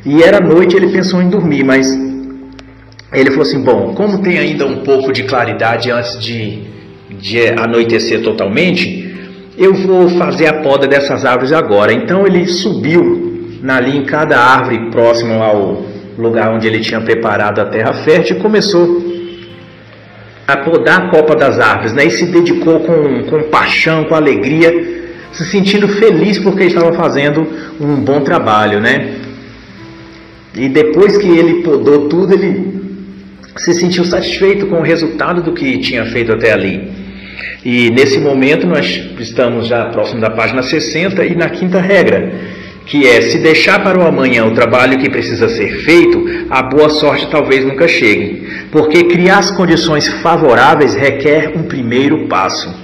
E 0.04 0.22
era 0.22 0.40
noite, 0.40 0.76
ele 0.76 0.92
pensou 0.92 1.20
em 1.20 1.28
dormir, 1.28 1.64
mas 1.64 1.88
ele 3.12 3.30
falou 3.30 3.42
assim: 3.42 3.62
Bom, 3.62 3.94
como 3.94 4.22
tem 4.22 4.38
ainda 4.38 4.66
um 4.66 4.78
pouco 4.78 5.12
de 5.12 5.24
claridade 5.24 5.90
antes 5.90 6.18
de, 6.18 6.58
de 7.10 7.48
anoitecer 7.48 8.22
totalmente, 8.22 9.08
eu 9.56 9.74
vou 9.74 10.08
fazer 10.10 10.46
a 10.46 10.62
poda 10.62 10.86
dessas 10.86 11.24
árvores 11.24 11.52
agora. 11.52 11.92
Então 11.92 12.26
ele 12.26 12.46
subiu 12.46 13.58
ali 13.66 13.96
em 13.96 14.04
cada 14.04 14.38
árvore 14.38 14.90
próximo 14.90 15.42
ao 15.42 15.84
lugar 16.16 16.50
onde 16.50 16.66
ele 16.66 16.80
tinha 16.80 17.00
preparado 17.00 17.60
a 17.60 17.64
terra 17.64 17.92
fértil 18.04 18.36
e 18.36 18.40
começou 18.40 19.02
a 20.46 20.56
podar 20.58 21.02
a 21.02 21.08
copa 21.10 21.36
das 21.36 21.58
árvores, 21.58 21.92
né? 21.92 22.06
E 22.06 22.10
se 22.10 22.26
dedicou 22.26 22.80
com, 22.80 23.24
com 23.24 23.42
paixão, 23.44 24.04
com 24.04 24.14
alegria, 24.14 24.72
se 25.32 25.44
sentindo 25.44 25.88
feliz 25.88 26.38
porque 26.38 26.64
estava 26.64 26.92
fazendo 26.92 27.46
um 27.80 27.96
bom 27.96 28.20
trabalho, 28.20 28.80
né? 28.80 29.14
E 30.54 30.68
depois 30.68 31.16
que 31.18 31.28
ele 31.28 31.62
podou 31.62 32.08
tudo, 32.08 32.32
ele 32.32 32.77
se 33.58 33.74
sentiu 33.74 34.04
satisfeito 34.04 34.66
com 34.66 34.76
o 34.76 34.82
resultado 34.82 35.42
do 35.42 35.52
que 35.52 35.78
tinha 35.78 36.04
feito 36.06 36.32
até 36.32 36.52
ali. 36.52 36.90
E 37.64 37.90
nesse 37.90 38.18
momento 38.18 38.66
nós 38.66 38.86
estamos 39.18 39.66
já 39.66 39.86
próximo 39.86 40.20
da 40.20 40.30
página 40.30 40.62
60 40.62 41.24
e 41.24 41.34
na 41.34 41.48
quinta 41.48 41.80
regra, 41.80 42.32
que 42.86 43.06
é 43.06 43.20
se 43.20 43.38
deixar 43.38 43.82
para 43.82 43.98
o 43.98 44.06
amanhã 44.06 44.46
o 44.46 44.54
trabalho 44.54 44.98
que 44.98 45.10
precisa 45.10 45.48
ser 45.48 45.82
feito, 45.82 46.24
a 46.48 46.62
boa 46.62 46.88
sorte 46.88 47.28
talvez 47.30 47.64
nunca 47.64 47.86
chegue, 47.86 48.48
porque 48.70 49.04
criar 49.04 49.38
as 49.38 49.50
condições 49.50 50.08
favoráveis 50.22 50.94
requer 50.94 51.52
um 51.54 51.64
primeiro 51.64 52.26
passo. 52.28 52.74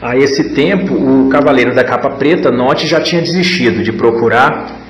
A 0.00 0.16
esse 0.16 0.52
tempo, 0.52 0.94
o 0.94 1.28
cavaleiro 1.28 1.72
da 1.74 1.84
capa 1.84 2.10
preta, 2.10 2.50
note, 2.50 2.88
já 2.88 3.00
tinha 3.00 3.22
desistido 3.22 3.84
de 3.84 3.92
procurar 3.92 4.81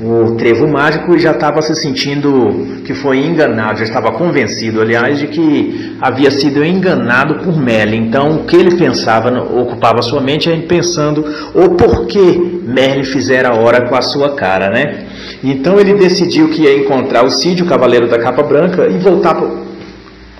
o 0.00 0.36
trevo 0.36 0.66
mágico 0.66 1.18
já 1.18 1.32
estava 1.32 1.60
se 1.60 1.74
sentindo 1.76 2.82
que 2.84 2.94
foi 2.94 3.18
enganado, 3.18 3.78
já 3.78 3.84
estava 3.84 4.12
convencido, 4.12 4.80
aliás, 4.80 5.18
de 5.18 5.26
que 5.26 5.96
havia 6.00 6.30
sido 6.30 6.64
enganado 6.64 7.44
por 7.44 7.56
Merlin. 7.56 8.06
Então, 8.06 8.36
o 8.36 8.44
que 8.44 8.56
ele 8.56 8.76
pensava, 8.76 9.30
ocupava 9.42 10.00
sua 10.02 10.20
mente, 10.20 10.50
é 10.50 10.56
pensando 10.56 11.24
o 11.54 11.70
porquê 11.70 12.60
Merlin 12.64 13.04
fizera 13.04 13.50
a 13.50 13.54
hora 13.54 13.88
com 13.88 13.94
a 13.94 14.02
sua 14.02 14.34
cara, 14.34 14.70
né? 14.70 15.06
Então, 15.44 15.78
ele 15.78 15.94
decidiu 15.94 16.48
que 16.48 16.62
ia 16.62 16.76
encontrar 16.76 17.24
o 17.24 17.30
Cid, 17.30 17.62
o 17.62 17.66
cavaleiro 17.66 18.08
da 18.08 18.18
capa 18.18 18.42
branca, 18.42 18.88
e 18.88 18.98
voltar 18.98 19.40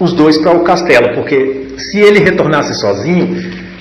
os 0.00 0.12
dois 0.12 0.38
para 0.38 0.56
o 0.56 0.60
castelo, 0.60 1.14
porque 1.14 1.74
se 1.76 1.98
ele 1.98 2.18
retornasse 2.18 2.74
sozinho, 2.74 3.36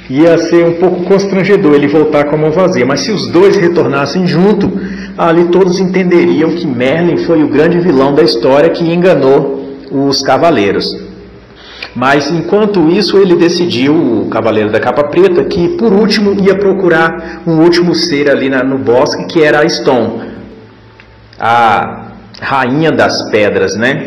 ia 0.10 0.38
ser 0.38 0.66
um 0.66 0.74
pouco 0.74 1.04
constrangedor 1.06 1.74
ele 1.74 1.88
voltar 1.88 2.26
com 2.26 2.36
a 2.36 2.38
mão 2.38 2.52
vazia. 2.52 2.86
Mas 2.86 3.00
se 3.02 3.12
os 3.12 3.28
dois 3.28 3.56
retornassem 3.56 4.28
junto, 4.28 4.72
ali 5.18 5.46
todos 5.46 5.80
entenderiam 5.80 6.52
que 6.52 6.66
Merlin 6.66 7.18
foi 7.26 7.44
o 7.44 7.48
grande 7.48 7.80
vilão 7.80 8.14
da 8.14 8.24
história 8.24 8.70
que 8.70 8.84
enganou 8.84 9.78
os 9.92 10.22
cavaleiros. 10.22 10.86
Mas 11.94 12.32
enquanto 12.32 12.90
isso, 12.90 13.18
ele 13.18 13.36
decidiu, 13.36 13.94
o 13.94 14.30
Cavaleiro 14.30 14.72
da 14.72 14.80
Capa 14.80 15.04
Preta, 15.06 15.44
que 15.44 15.70
por 15.78 15.92
último 15.92 16.42
ia 16.42 16.56
procurar 16.56 17.42
um 17.46 17.60
último 17.60 17.94
ser 17.94 18.30
ali 18.30 18.50
na, 18.50 18.64
no 18.64 18.78
bosque, 18.78 19.26
que 19.26 19.44
era 19.44 19.60
a 19.60 19.68
Stone, 19.68 20.22
a 21.38 22.12
rainha 22.40 22.92
das 22.92 23.30
pedras, 23.30 23.76
né? 23.76 24.06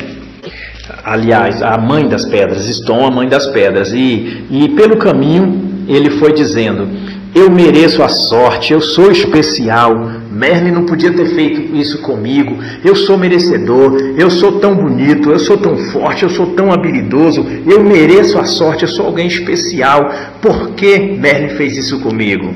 Aliás, 1.05 1.63
a 1.63 1.77
mãe 1.77 2.09
das 2.09 2.25
pedras, 2.25 2.65
Stone, 2.65 3.05
a 3.05 3.11
mãe 3.11 3.29
das 3.29 3.47
pedras. 3.49 3.93
E, 3.93 4.47
e 4.51 4.69
pelo 4.71 4.97
caminho, 4.97 5.85
ele 5.87 6.11
foi 6.11 6.33
dizendo: 6.33 6.89
Eu 7.35 7.51
mereço 7.51 8.03
a 8.03 8.09
sorte, 8.09 8.73
eu 8.73 8.81
sou 8.81 9.11
especial, 9.11 10.11
Merlin 10.35 10.73
não 10.73 10.85
podia 10.85 11.13
ter 11.13 11.27
feito 11.27 11.75
isso 11.77 12.03
comigo. 12.03 12.59
Eu 12.85 12.97
sou 12.97 13.17
merecedor, 13.17 13.97
eu 14.19 14.29
sou 14.29 14.59
tão 14.59 14.75
bonito, 14.75 15.31
eu 15.31 15.39
sou 15.39 15.57
tão 15.57 15.77
forte, 15.77 16.25
eu 16.25 16.31
sou 16.31 16.47
tão 16.55 16.73
habilidoso, 16.73 17.47
eu 17.67 17.83
mereço 17.83 18.39
a 18.39 18.45
sorte, 18.45 18.83
eu 18.83 18.89
sou 18.89 19.07
alguém 19.07 19.29
especial. 19.29 20.11
Por 20.43 20.73
que 20.73 20.99
Merlin 20.99 21.51
fez 21.51 21.77
isso 21.77 22.01
comigo? 22.01 22.53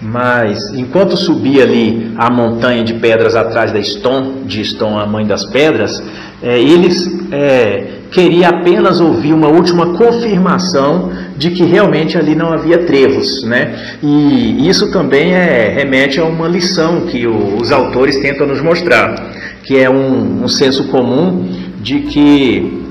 Mas 0.00 0.58
enquanto 0.74 1.16
subia 1.16 1.62
ali 1.62 2.12
a 2.16 2.28
montanha 2.28 2.84
de 2.84 2.94
pedras 2.94 3.34
atrás 3.34 3.72
da 3.72 3.82
Stone, 3.82 4.44
de 4.44 4.62
Stone, 4.62 4.98
a 4.98 5.06
mãe 5.06 5.26
das 5.26 5.46
pedras, 5.46 6.02
é, 6.42 6.60
eles 6.60 7.10
é, 7.32 7.95
queria 8.10 8.48
apenas 8.48 9.00
ouvir 9.00 9.32
uma 9.32 9.48
última 9.48 9.94
confirmação 9.96 11.10
de 11.36 11.50
que 11.50 11.64
realmente 11.64 12.16
ali 12.16 12.34
não 12.34 12.52
havia 12.52 12.78
trevos, 12.78 13.44
né? 13.44 13.98
E 14.02 14.68
isso 14.68 14.90
também 14.90 15.34
é, 15.34 15.72
remete 15.74 16.18
a 16.20 16.24
uma 16.24 16.48
lição 16.48 17.02
que 17.02 17.26
o, 17.26 17.56
os 17.60 17.70
autores 17.72 18.18
tentam 18.20 18.46
nos 18.46 18.62
mostrar, 18.62 19.14
que 19.62 19.76
é 19.76 19.90
um, 19.90 20.44
um 20.44 20.48
senso 20.48 20.84
comum 20.88 21.48
de 21.80 22.00
que 22.00 22.85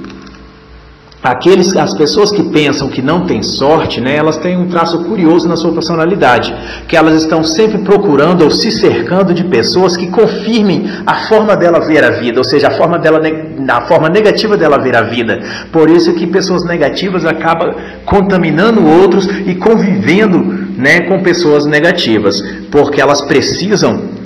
Aqueles, 1.25 1.75
as 1.75 1.91
pessoas 1.91 2.29
que 2.29 2.43
pensam 2.43 2.87
que 2.87 3.01
não 3.01 3.25
têm 3.25 3.41
sorte, 3.41 3.99
né, 3.99 4.15
elas 4.15 4.37
têm 4.37 4.55
um 4.55 4.67
traço 4.67 5.05
curioso 5.05 5.49
na 5.49 5.55
sua 5.55 5.71
personalidade, 5.71 6.55
que 6.87 6.95
elas 6.95 7.15
estão 7.15 7.43
sempre 7.43 7.79
procurando 7.79 8.43
ou 8.43 8.51
se 8.51 8.71
cercando 8.71 9.33
de 9.33 9.43
pessoas 9.45 9.97
que 9.97 10.05
confirmem 10.05 10.85
a 11.03 11.15
forma 11.27 11.57
dela 11.57 11.79
ver 11.79 12.03
a 12.03 12.11
vida, 12.11 12.39
ou 12.39 12.43
seja, 12.43 12.67
a 12.67 12.71
forma 12.77 12.99
dela, 12.99 13.19
a 13.67 13.81
forma 13.87 14.07
negativa 14.07 14.55
dela 14.55 14.77
ver 14.77 14.95
a 14.95 15.01
vida. 15.01 15.41
Por 15.71 15.89
isso 15.89 16.13
que 16.13 16.27
pessoas 16.27 16.63
negativas 16.63 17.25
acabam 17.25 17.73
contaminando 18.05 18.85
outros 18.85 19.25
e 19.25 19.55
convivendo, 19.55 20.37
né, 20.77 21.01
com 21.07 21.23
pessoas 21.23 21.65
negativas, 21.65 22.39
porque 22.69 23.01
elas 23.01 23.21
precisam 23.21 24.24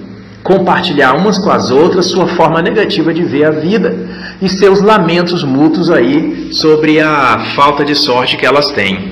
compartilhar 0.49 1.13
umas 1.13 1.37
com 1.37 1.51
as 1.51 1.69
outras 1.69 2.07
sua 2.07 2.25
forma 2.29 2.59
negativa 2.59 3.13
de 3.13 3.21
ver 3.21 3.43
a 3.45 3.51
vida 3.51 3.95
e 4.41 4.49
seus 4.49 4.81
lamentos 4.81 5.43
mútuos 5.43 5.91
aí 5.91 6.49
sobre 6.51 6.99
a 6.99 7.37
falta 7.55 7.85
de 7.85 7.93
sorte 7.93 8.35
que 8.35 8.47
elas 8.47 8.71
têm. 8.71 9.11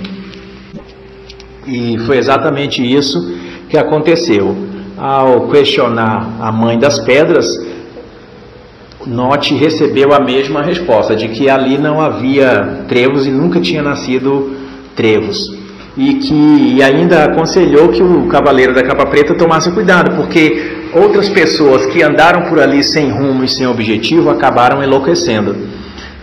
E 1.67 2.00
foi 2.08 2.17
exatamente 2.17 2.82
isso 2.82 3.38
que 3.69 3.78
aconteceu. 3.78 4.58
Ao 4.97 5.47
questionar 5.50 6.38
a 6.39 6.52
mãe 6.52 6.80
das 6.80 6.97
pedras, 6.97 7.45
Note 9.06 9.54
recebeu 9.54 10.13
a 10.13 10.19
mesma 10.19 10.63
resposta, 10.63 11.15
de 11.15 11.28
que 11.28 11.47
ali 11.47 11.78
não 11.78 12.02
havia 12.02 12.84
trevos 12.88 13.28
e 13.28 13.30
nunca 13.30 13.62
tinha 13.62 13.84
nascido 13.84 14.58
trevos. 14.95 15.56
E 15.95 16.15
que 16.15 16.76
e 16.78 16.82
ainda 16.82 17.26
aconselhou 17.26 17.89
que 17.89 18.02
o 18.02 18.28
cavaleiro 18.28 18.73
da 18.73 18.82
capa 18.82 19.06
preta 19.06 19.36
tomasse 19.36 19.71
cuidado, 19.71 20.15
porque 20.15 20.76
outras 20.93 21.30
pessoas 21.30 21.86
que 21.88 22.02
andaram 22.04 22.43
por 22.43 22.60
ali 22.60 22.84
sem 22.84 23.10
rumo 23.10 23.43
e 23.43 23.50
sem 23.50 23.67
objetivo 23.67 24.30
acabaram 24.30 24.84
enlouquecendo. 24.84 25.56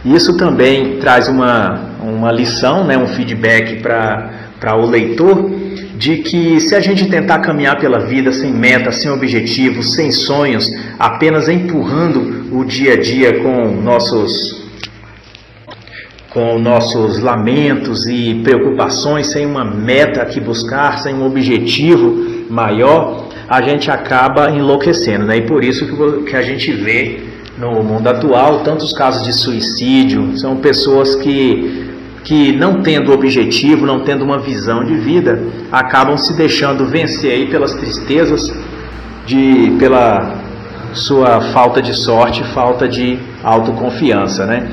Isso 0.04 0.36
também 0.36 0.98
traz 0.98 1.28
uma, 1.28 1.80
uma 2.02 2.30
lição, 2.30 2.84
né, 2.84 2.96
um 2.96 3.06
feedback 3.06 3.80
para 3.80 4.76
o 4.76 4.86
leitor, 4.86 5.50
de 5.96 6.18
que 6.18 6.60
se 6.60 6.74
a 6.74 6.80
gente 6.80 7.08
tentar 7.08 7.38
caminhar 7.38 7.78
pela 7.78 8.00
vida 8.00 8.32
sem 8.32 8.52
meta, 8.52 8.92
sem 8.92 9.10
objetivo, 9.10 9.82
sem 9.82 10.10
sonhos, 10.10 10.68
apenas 10.98 11.48
empurrando 11.48 12.48
o 12.52 12.64
dia 12.64 12.94
a 12.94 13.00
dia 13.00 13.40
com 13.42 13.80
nossos 13.80 14.62
com 16.34 16.58
nossos 16.58 17.20
lamentos 17.20 18.08
e 18.08 18.40
preocupações, 18.42 19.28
sem 19.28 19.46
uma 19.46 19.64
meta 19.64 20.24
que 20.26 20.40
buscar, 20.40 20.98
sem 20.98 21.14
um 21.14 21.24
objetivo 21.24 22.44
maior, 22.50 23.23
a 23.48 23.60
gente 23.62 23.90
acaba 23.90 24.50
enlouquecendo, 24.50 25.26
né? 25.26 25.38
E 25.38 25.42
por 25.42 25.62
isso 25.62 25.86
que 26.24 26.36
a 26.36 26.42
gente 26.42 26.72
vê 26.72 27.20
no 27.58 27.82
mundo 27.82 28.08
atual 28.08 28.60
tantos 28.60 28.92
casos 28.92 29.24
de 29.24 29.32
suicídio, 29.32 30.36
são 30.36 30.56
pessoas 30.56 31.14
que 31.16 31.92
que 32.24 32.56
não 32.56 32.80
tendo 32.80 33.12
objetivo, 33.12 33.84
não 33.84 34.00
tendo 34.00 34.24
uma 34.24 34.38
visão 34.38 34.82
de 34.82 34.94
vida, 34.94 35.42
acabam 35.70 36.16
se 36.16 36.34
deixando 36.34 36.86
vencer 36.86 37.30
aí 37.30 37.50
pelas 37.50 37.74
tristezas, 37.74 38.50
de 39.26 39.76
pela 39.78 40.34
sua 40.94 41.40
falta 41.52 41.82
de 41.82 41.92
sorte, 41.92 42.42
falta 42.54 42.88
de 42.88 43.18
autoconfiança, 43.42 44.46
né? 44.46 44.66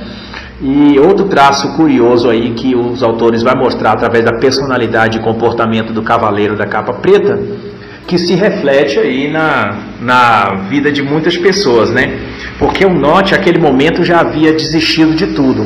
E 0.62 0.98
outro 1.00 1.26
traço 1.26 1.76
curioso 1.76 2.30
aí 2.30 2.54
que 2.54 2.74
os 2.74 3.04
autores 3.04 3.44
vão 3.44 3.56
mostrar 3.58 3.94
através 3.94 4.24
da 4.24 4.34
personalidade 4.34 5.18
e 5.18 5.22
comportamento 5.22 5.92
do 5.92 6.04
cavaleiro 6.04 6.56
da 6.56 6.66
capa 6.66 6.94
preta 6.94 7.38
que 8.08 8.18
se 8.18 8.34
reflete 8.34 9.00
aí 9.00 9.30
na, 9.30 9.78
na 10.02 10.56
vida 10.70 10.92
de 10.92 11.02
muitas 11.02 11.38
pessoas, 11.38 11.90
né? 11.92 12.20
Porque 12.60 12.86
o 12.86 12.94
Note, 12.94 13.32
naquele 13.32 13.58
momento, 13.58 14.04
já 14.04 14.20
havia 14.20 14.52
desistido 14.52 15.14
de 15.14 15.28
tudo, 15.28 15.66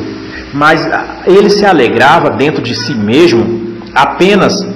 mas 0.52 0.86
ele 1.26 1.50
se 1.50 1.64
alegrava 1.64 2.30
dentro 2.30 2.62
de 2.62 2.74
si 2.74 2.94
mesmo, 2.94 3.78
apenas 3.94 4.66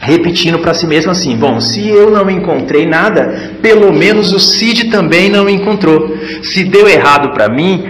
repetindo 0.00 0.58
para 0.58 0.74
si 0.74 0.86
mesmo 0.86 1.10
assim: 1.10 1.36
bom, 1.36 1.60
se 1.60 1.86
eu 1.86 2.10
não 2.10 2.30
encontrei 2.30 2.86
nada, 2.86 3.52
pelo 3.60 3.92
menos 3.92 4.32
o 4.32 4.38
Cid 4.38 4.84
também 4.90 5.28
não 5.28 5.48
encontrou. 5.48 6.16
Se 6.42 6.64
deu 6.64 6.88
errado 6.88 7.30
para 7.30 7.48
mim, 7.48 7.84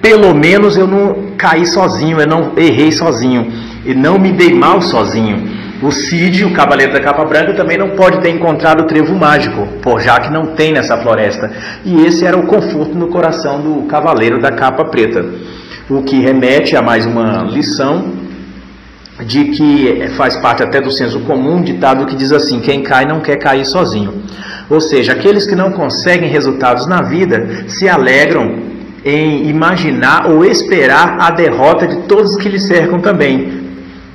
pelo 0.00 0.34
menos 0.34 0.76
eu 0.76 0.86
não 0.86 1.32
caí 1.36 1.66
sozinho, 1.66 2.20
eu 2.20 2.26
não 2.26 2.52
errei 2.56 2.90
sozinho, 2.90 3.52
e 3.84 3.94
não 3.94 4.18
me 4.18 4.32
dei 4.32 4.52
mal 4.52 4.80
sozinho. 4.80 5.59
O 5.82 5.90
Cid, 5.90 6.44
o 6.44 6.52
Cavaleiro 6.52 6.92
da 6.92 7.00
Capa 7.00 7.24
Branca, 7.24 7.54
também 7.54 7.78
não 7.78 7.90
pode 7.90 8.20
ter 8.20 8.28
encontrado 8.28 8.80
o 8.80 8.86
trevo 8.86 9.14
mágico, 9.14 9.66
por 9.80 10.00
já 10.00 10.20
que 10.20 10.30
não 10.30 10.48
tem 10.48 10.72
nessa 10.72 10.98
floresta. 10.98 11.50
E 11.84 12.04
esse 12.04 12.24
era 12.26 12.36
o 12.36 12.46
conforto 12.46 12.94
no 12.94 13.08
coração 13.08 13.60
do 13.60 13.86
Cavaleiro 13.86 14.40
da 14.40 14.52
Capa 14.52 14.84
Preta. 14.84 15.24
O 15.88 16.02
que 16.02 16.20
remete 16.20 16.76
a 16.76 16.82
mais 16.82 17.06
uma 17.06 17.44
lição 17.44 18.12
de 19.24 19.44
que 19.46 20.08
faz 20.16 20.36
parte 20.36 20.62
até 20.62 20.80
do 20.80 20.90
senso 20.90 21.20
comum, 21.20 21.62
ditado 21.62 22.06
que 22.06 22.14
diz 22.14 22.30
assim: 22.30 22.60
quem 22.60 22.82
cai 22.82 23.06
não 23.06 23.20
quer 23.20 23.36
cair 23.36 23.64
sozinho. 23.64 24.22
Ou 24.68 24.80
seja, 24.80 25.12
aqueles 25.12 25.46
que 25.46 25.56
não 25.56 25.72
conseguem 25.72 26.28
resultados 26.28 26.86
na 26.86 27.02
vida 27.02 27.64
se 27.68 27.88
alegram 27.88 28.70
em 29.04 29.48
imaginar 29.48 30.30
ou 30.30 30.44
esperar 30.44 31.16
a 31.18 31.30
derrota 31.30 31.86
de 31.86 32.02
todos 32.02 32.36
que 32.36 32.48
lhe 32.48 32.60
cercam 32.60 33.00
também. 33.00 33.60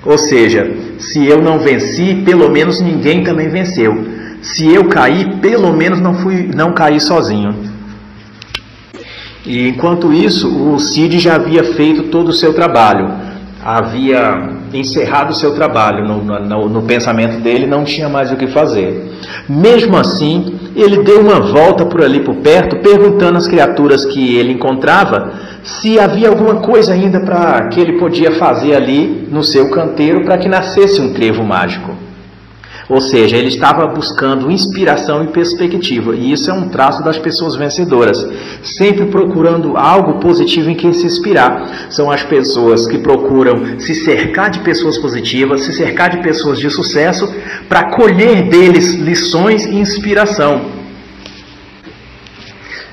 Ou 0.06 0.18
seja, 0.18 0.72
se 1.00 1.26
eu 1.26 1.42
não 1.42 1.60
venci, 1.60 2.24
pelo 2.26 2.50
menos 2.50 2.82
ninguém 2.82 3.24
também 3.24 3.50
venceu. 3.50 4.08
Se 4.42 4.72
eu 4.72 4.86
caí, 4.86 5.38
pelo 5.40 5.74
menos 5.74 6.00
não 6.00 6.14
fui, 6.14 6.50
não 6.56 6.74
caí 6.74 7.00
sozinho. 7.00 7.56
E 9.46 9.68
enquanto 9.70 10.12
isso, 10.12 10.48
o 10.74 10.80
Cid 10.80 11.20
já 11.20 11.36
havia 11.36 11.64
feito 11.64 12.04
todo 12.04 12.30
o 12.30 12.34
seu 12.34 12.54
trabalho, 12.54 13.12
havia 13.64 14.55
encerrado 14.78 15.32
o 15.32 15.36
seu 15.36 15.54
trabalho 15.54 16.06
no, 16.06 16.24
no, 16.24 16.70
no, 16.70 16.82
pensamento 16.84 17.40
dele, 17.42 17.66
não 17.66 17.84
tinha 17.84 18.10
mais 18.10 18.32
o 18.32 18.36
que 18.36 18.48
fazer. 18.48 19.12
Mesmo 19.48 19.98
assim, 19.98 20.60
ele 20.76 21.04
deu 21.04 21.22
uma 21.22 21.40
volta 21.40 21.86
por 21.86 22.04
ali 22.04 22.20
por 22.20 22.36
perto, 22.36 22.78
perguntando 22.78 23.38
às 23.38 23.48
criaturas 23.48 24.06
que 24.06 24.38
ele 24.38 24.54
encontrava 24.54 25.32
se 25.64 26.00
havia 26.00 26.30
alguma 26.30 26.58
coisa 26.58 26.94
ainda 26.94 27.20
para 27.20 27.70
que 27.70 27.80
ele 27.80 27.94
podia 27.94 28.32
fazer 28.34 28.76
ali 28.76 29.28
no 29.32 29.44
seu 29.44 29.72
canteiro 29.72 30.24
para 30.24 30.38
que 30.38 30.48
nascesse 30.48 31.02
um 31.02 31.12
trevo 31.12 31.44
mágico. 31.44 32.05
Ou 32.88 33.02
seja, 33.02 33.36
ele 33.36 33.48
estava 33.48 33.88
buscando 33.88 34.52
inspiração 34.52 35.24
e 35.24 35.28
perspectiva, 35.28 36.16
e 36.16 36.32
isso 36.32 36.52
é 36.52 36.54
um 36.54 36.70
traço 36.70 37.04
das 37.04 37.18
pessoas 37.18 37.56
vencedoras, 37.56 38.24
sempre 38.62 39.08
procurando 39.08 39.76
algo 39.76 40.20
positivo 40.20 40.70
em 40.70 40.76
que 40.76 40.94
se 40.94 41.06
inspirar. 41.06 41.88
São 41.90 42.12
as 42.12 42.22
pessoas 42.22 42.86
que 42.86 43.00
procuram 43.00 43.80
se 43.80 43.96
cercar 43.96 44.52
de 44.52 44.60
pessoas 44.60 45.00
positivas, 45.00 45.62
se 45.62 45.74
cercar 45.74 46.12
de 46.12 46.18
pessoas 46.22 46.60
de 46.60 46.70
sucesso, 46.70 47.34
para 47.68 47.86
colher 47.86 48.50
deles 48.50 48.94
lições 48.94 49.66
e 49.66 49.76
inspiração. 49.76 50.62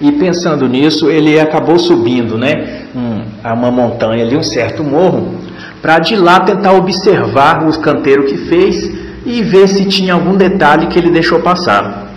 E 0.01 0.11
pensando 0.13 0.67
nisso, 0.67 1.11
ele 1.11 1.39
acabou 1.39 1.79
subindo, 1.79 2.39
né, 2.39 2.87
um, 2.97 3.23
a 3.45 3.53
uma 3.53 3.71
montanha 3.71 4.25
ali, 4.25 4.37
um 4.37 4.43
certo 4.43 4.83
morro, 4.83 5.35
para 5.83 5.99
de 5.99 6.17
lá 6.17 6.41
tentar 6.41 6.73
observar 6.73 7.69
o 7.69 7.79
canteiro 7.79 8.25
que 8.25 8.37
fez 8.37 9.02
e 9.25 9.43
ver 9.43 9.69
se 9.69 9.85
tinha 9.87 10.15
algum 10.15 10.37
detalhe 10.37 10.87
que 10.87 10.99
ele 10.99 11.11
deixou 11.11 11.41
passar. 11.41 12.13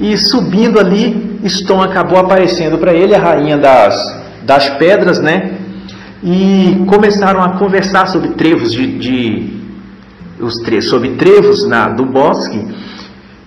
E 0.00 0.16
subindo 0.16 0.78
ali, 0.78 1.38
Stone 1.46 1.84
acabou 1.84 2.18
aparecendo 2.18 2.78
para 2.78 2.92
ele, 2.92 3.14
a 3.14 3.18
rainha 3.18 3.56
das, 3.56 4.22
das 4.42 4.68
pedras, 4.70 5.20
né? 5.20 5.52
E 6.22 6.82
começaram 6.86 7.42
a 7.42 7.50
conversar 7.50 8.06
sobre 8.08 8.30
trevos 8.30 8.72
de, 8.72 8.98
de 8.98 9.58
os 10.40 10.56
tre 10.58 10.80
sobre 10.80 11.10
trevos 11.10 11.66
na, 11.66 11.88
do 11.88 12.04
bosque. 12.04 12.64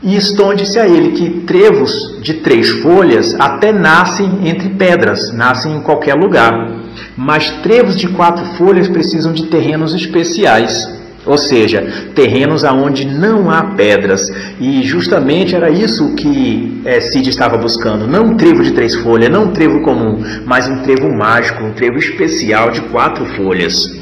E 0.03 0.19
Stone 0.19 0.57
disse 0.57 0.79
a 0.79 0.87
ele 0.87 1.11
que 1.11 1.41
trevos 1.41 2.19
de 2.21 2.35
três 2.35 2.69
folhas 2.69 3.35
até 3.39 3.71
nascem 3.71 4.47
entre 4.47 4.69
pedras, 4.69 5.31
nascem 5.33 5.75
em 5.75 5.81
qualquer 5.81 6.15
lugar. 6.15 6.71
Mas 7.15 7.49
trevos 7.61 7.95
de 7.95 8.07
quatro 8.07 8.43
folhas 8.57 8.87
precisam 8.87 9.31
de 9.31 9.45
terrenos 9.47 9.93
especiais. 9.93 11.00
Ou 11.25 11.37
seja, 11.37 12.09
terrenos 12.15 12.63
aonde 12.63 13.05
não 13.05 13.49
há 13.49 13.63
pedras. 13.75 14.27
E 14.59 14.81
justamente 14.83 15.55
era 15.55 15.69
isso 15.69 16.15
que 16.15 16.81
é, 16.83 16.99
Cid 16.99 17.29
estava 17.29 17.57
buscando. 17.57 18.07
Não 18.07 18.25
um 18.25 18.37
trevo 18.37 18.63
de 18.63 18.71
três 18.71 18.95
folhas, 18.95 19.29
não 19.29 19.45
um 19.45 19.51
trevo 19.51 19.81
comum, 19.81 20.23
mas 20.45 20.67
um 20.67 20.77
trevo 20.81 21.13
mágico, 21.13 21.63
um 21.63 21.73
trevo 21.73 21.97
especial 21.97 22.71
de 22.71 22.81
quatro 22.81 23.25
folhas. 23.35 23.99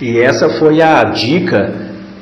E 0.00 0.18
essa 0.18 0.48
foi 0.50 0.80
a 0.80 1.02
dica 1.04 1.72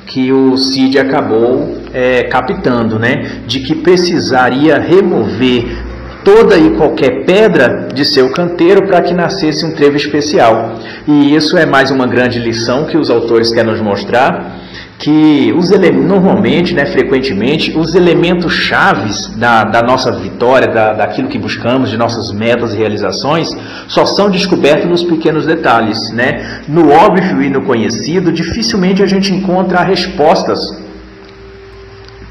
que 0.05 0.31
o 0.31 0.57
Cid 0.57 0.99
acabou 0.99 1.77
é, 1.93 2.23
captando, 2.23 2.99
né? 2.99 3.41
De 3.47 3.59
que 3.59 3.75
precisaria 3.75 4.79
remover 4.79 5.92
toda 6.23 6.57
e 6.57 6.71
qualquer 6.71 7.25
pedra 7.25 7.89
de 7.93 8.05
seu 8.05 8.31
canteiro 8.31 8.87
para 8.87 9.01
que 9.01 9.13
nascesse 9.13 9.65
um 9.65 9.71
trevo 9.71 9.97
especial. 9.97 10.75
E 11.07 11.35
isso 11.35 11.57
é 11.57 11.65
mais 11.65 11.91
uma 11.91 12.07
grande 12.07 12.39
lição 12.39 12.85
que 12.85 12.97
os 12.97 13.09
autores 13.09 13.51
querem 13.51 13.71
nos 13.71 13.81
mostrar, 13.81 14.61
que 14.97 15.53
os 15.57 15.69
normalmente, 15.69 16.73
né, 16.73 16.85
frequentemente, 16.85 17.77
os 17.77 17.93
elementos 17.93 18.53
chaves 18.53 19.27
da, 19.35 19.65
da 19.65 19.81
nossa 19.81 20.11
vitória, 20.11 20.67
da, 20.67 20.93
daquilo 20.93 21.27
que 21.27 21.37
buscamos, 21.37 21.89
de 21.89 21.97
nossas 21.97 22.31
metas 22.31 22.73
e 22.73 22.77
realizações, 22.77 23.49
só 23.87 24.05
são 24.05 24.29
descobertos 24.29 24.89
nos 24.89 25.03
pequenos 25.03 25.45
detalhes. 25.45 26.09
Né? 26.11 26.61
No 26.67 26.89
óbvio 26.89 27.41
e 27.41 27.49
no 27.49 27.63
conhecido, 27.63 28.31
dificilmente 28.31 29.03
a 29.03 29.07
gente 29.07 29.33
encontra 29.33 29.81
respostas 29.81 30.83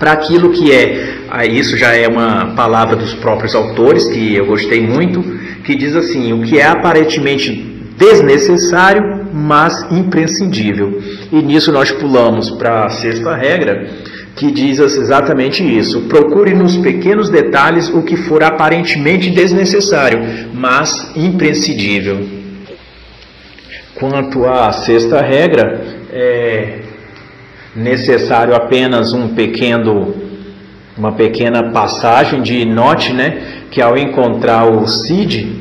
para 0.03 0.15
aquilo 0.15 0.51
que 0.51 0.73
é, 0.73 1.47
isso 1.47 1.77
já 1.77 1.95
é 1.95 2.09
uma 2.09 2.57
palavra 2.57 2.97
dos 2.97 3.15
próprios 3.15 3.55
autores, 3.55 4.09
que 4.09 4.35
eu 4.35 4.47
gostei 4.47 4.81
muito, 4.81 5.23
que 5.63 5.77
diz 5.77 5.95
assim: 5.95 6.33
o 6.33 6.43
que 6.43 6.59
é 6.59 6.67
aparentemente 6.67 7.53
desnecessário, 7.97 9.29
mas 9.33 9.87
imprescindível. 9.93 11.01
E 11.31 11.41
nisso 11.41 11.71
nós 11.71 11.93
pulamos 11.93 12.51
para 12.51 12.87
a 12.87 12.89
sexta 12.89 13.37
regra, 13.37 13.87
que 14.35 14.51
diz 14.51 14.81
exatamente 14.81 15.63
isso: 15.63 16.01
procure 16.09 16.53
nos 16.53 16.77
pequenos 16.77 17.31
detalhes 17.31 17.89
o 17.89 18.03
que 18.03 18.17
for 18.17 18.43
aparentemente 18.43 19.31
desnecessário, 19.31 20.19
mas 20.53 21.13
imprescindível. 21.15 22.27
Quanto 23.95 24.47
à 24.47 24.73
sexta 24.73 25.23
regra, 25.23 25.81
é, 26.13 26.82
necessário 27.75 28.55
apenas 28.55 29.13
um 29.13 29.29
pequeno, 29.29 30.15
uma 30.97 31.13
pequena 31.13 31.71
passagem 31.71 32.43
de 32.43 32.65
note, 32.65 33.13
né, 33.13 33.43
que 33.71 33.81
ao 33.81 33.97
encontrar 33.97 34.67
o 34.67 34.87
Cid, 34.87 35.61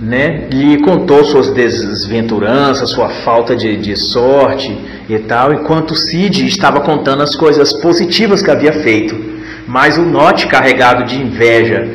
né, 0.00 0.48
lhe 0.50 0.78
contou 0.78 1.24
suas 1.24 1.50
desventuranças, 1.50 2.90
sua 2.90 3.10
falta 3.22 3.54
de, 3.54 3.76
de 3.76 3.94
sorte 3.96 4.76
e 5.08 5.18
tal, 5.18 5.52
enquanto 5.52 5.94
Cid 5.94 6.46
estava 6.46 6.80
contando 6.80 7.22
as 7.22 7.36
coisas 7.36 7.72
positivas 7.74 8.42
que 8.42 8.50
havia 8.50 8.72
feito. 8.72 9.30
Mas 9.66 9.98
o 9.98 10.02
Note, 10.02 10.46
carregado 10.46 11.04
de 11.04 11.20
inveja 11.20 11.86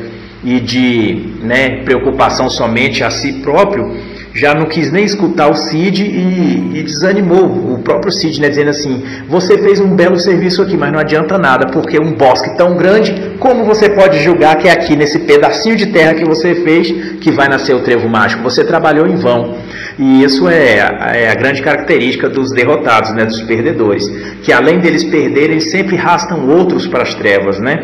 e 0.44 0.60
de 0.60 1.34
né, 1.42 1.82
preocupação 1.82 2.48
somente 2.48 3.02
a 3.02 3.10
si 3.10 3.40
próprio, 3.42 3.96
já 4.36 4.54
não 4.54 4.66
quis 4.66 4.92
nem 4.92 5.04
escutar 5.04 5.50
o 5.50 5.54
Cid 5.54 6.02
e, 6.04 6.78
e, 6.78 6.82
desanimou 6.82 7.46
o 7.46 7.80
próprio 7.82 8.12
Cid, 8.12 8.38
né, 8.40 8.50
dizendo 8.50 8.70
assim: 8.70 9.02
Você 9.28 9.56
fez 9.56 9.80
um 9.80 9.96
belo 9.96 10.18
serviço 10.18 10.60
aqui, 10.60 10.76
mas 10.76 10.92
não 10.92 10.98
adianta 10.98 11.38
nada, 11.38 11.66
porque 11.68 11.98
um 11.98 12.12
bosque 12.12 12.54
tão 12.56 12.76
grande, 12.76 13.36
como 13.38 13.64
você 13.64 13.88
pode 13.88 14.22
julgar 14.22 14.56
que 14.58 14.68
é 14.68 14.72
aqui 14.72 14.94
nesse 14.94 15.20
pedacinho 15.20 15.74
de 15.74 15.86
terra 15.86 16.14
que 16.14 16.24
você 16.24 16.54
fez 16.56 16.92
que 17.18 17.30
vai 17.30 17.48
nascer 17.48 17.74
o 17.74 17.80
trevo 17.80 18.08
mágico? 18.08 18.42
Você 18.42 18.62
trabalhou 18.62 19.06
em 19.06 19.16
vão. 19.16 19.56
E 19.98 20.22
isso 20.22 20.46
é, 20.46 20.76
é 21.14 21.30
a 21.30 21.34
grande 21.34 21.62
característica 21.62 22.28
dos 22.28 22.52
derrotados, 22.52 23.12
né, 23.14 23.24
dos 23.24 23.40
perdedores, 23.42 24.06
que 24.42 24.52
além 24.52 24.78
deles 24.78 25.02
perderem, 25.04 25.58
sempre 25.60 25.96
rastam 25.96 26.46
outros 26.46 26.86
para 26.86 27.02
as 27.02 27.14
trevas, 27.14 27.58
né? 27.58 27.82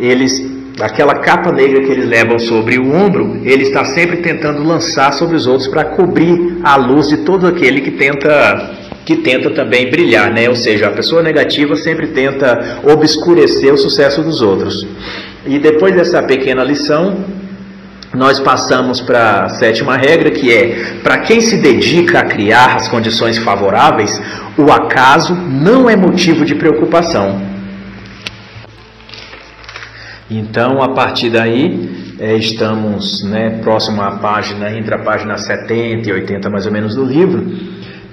Eles 0.00 0.51
aquela 0.82 1.14
capa 1.14 1.52
negra 1.52 1.80
que 1.82 1.92
eles 1.92 2.08
levam 2.08 2.38
sobre 2.38 2.78
o 2.78 2.92
ombro, 2.92 3.40
ele 3.44 3.62
está 3.62 3.84
sempre 3.84 4.16
tentando 4.16 4.62
lançar 4.64 5.12
sobre 5.12 5.36
os 5.36 5.46
outros 5.46 5.68
para 5.68 5.84
cobrir 5.84 6.58
a 6.64 6.76
luz 6.76 7.08
de 7.08 7.18
todo 7.18 7.46
aquele 7.46 7.80
que 7.80 7.92
tenta 7.92 8.80
que 9.04 9.16
tenta 9.16 9.50
também 9.50 9.90
brilhar, 9.90 10.32
né? 10.32 10.48
Ou 10.48 10.54
seja, 10.54 10.86
a 10.86 10.90
pessoa 10.90 11.22
negativa 11.22 11.74
sempre 11.74 12.08
tenta 12.08 12.78
obscurecer 12.84 13.72
o 13.72 13.76
sucesso 13.76 14.22
dos 14.22 14.40
outros. 14.40 14.86
E 15.44 15.58
depois 15.58 15.92
dessa 15.92 16.22
pequena 16.22 16.62
lição, 16.62 17.16
nós 18.14 18.38
passamos 18.38 19.00
para 19.00 19.44
a 19.44 19.48
sétima 19.48 19.96
regra, 19.96 20.30
que 20.30 20.52
é: 20.52 20.98
para 21.02 21.18
quem 21.18 21.40
se 21.40 21.56
dedica 21.56 22.20
a 22.20 22.24
criar 22.24 22.76
as 22.76 22.86
condições 22.86 23.38
favoráveis, 23.38 24.20
o 24.56 24.70
acaso 24.70 25.34
não 25.34 25.90
é 25.90 25.96
motivo 25.96 26.44
de 26.44 26.54
preocupação. 26.54 27.51
Então, 30.32 30.82
a 30.82 30.88
partir 30.88 31.28
daí, 31.28 32.14
é, 32.18 32.34
estamos 32.36 33.22
né, 33.24 33.58
próximo 33.62 34.00
à 34.00 34.12
página, 34.12 34.70
entre 34.76 34.94
a 34.94 34.98
página 34.98 35.36
70 35.36 36.08
e 36.08 36.12
80 36.12 36.48
mais 36.48 36.64
ou 36.64 36.72
menos 36.72 36.94
do 36.94 37.04
livro, 37.04 37.46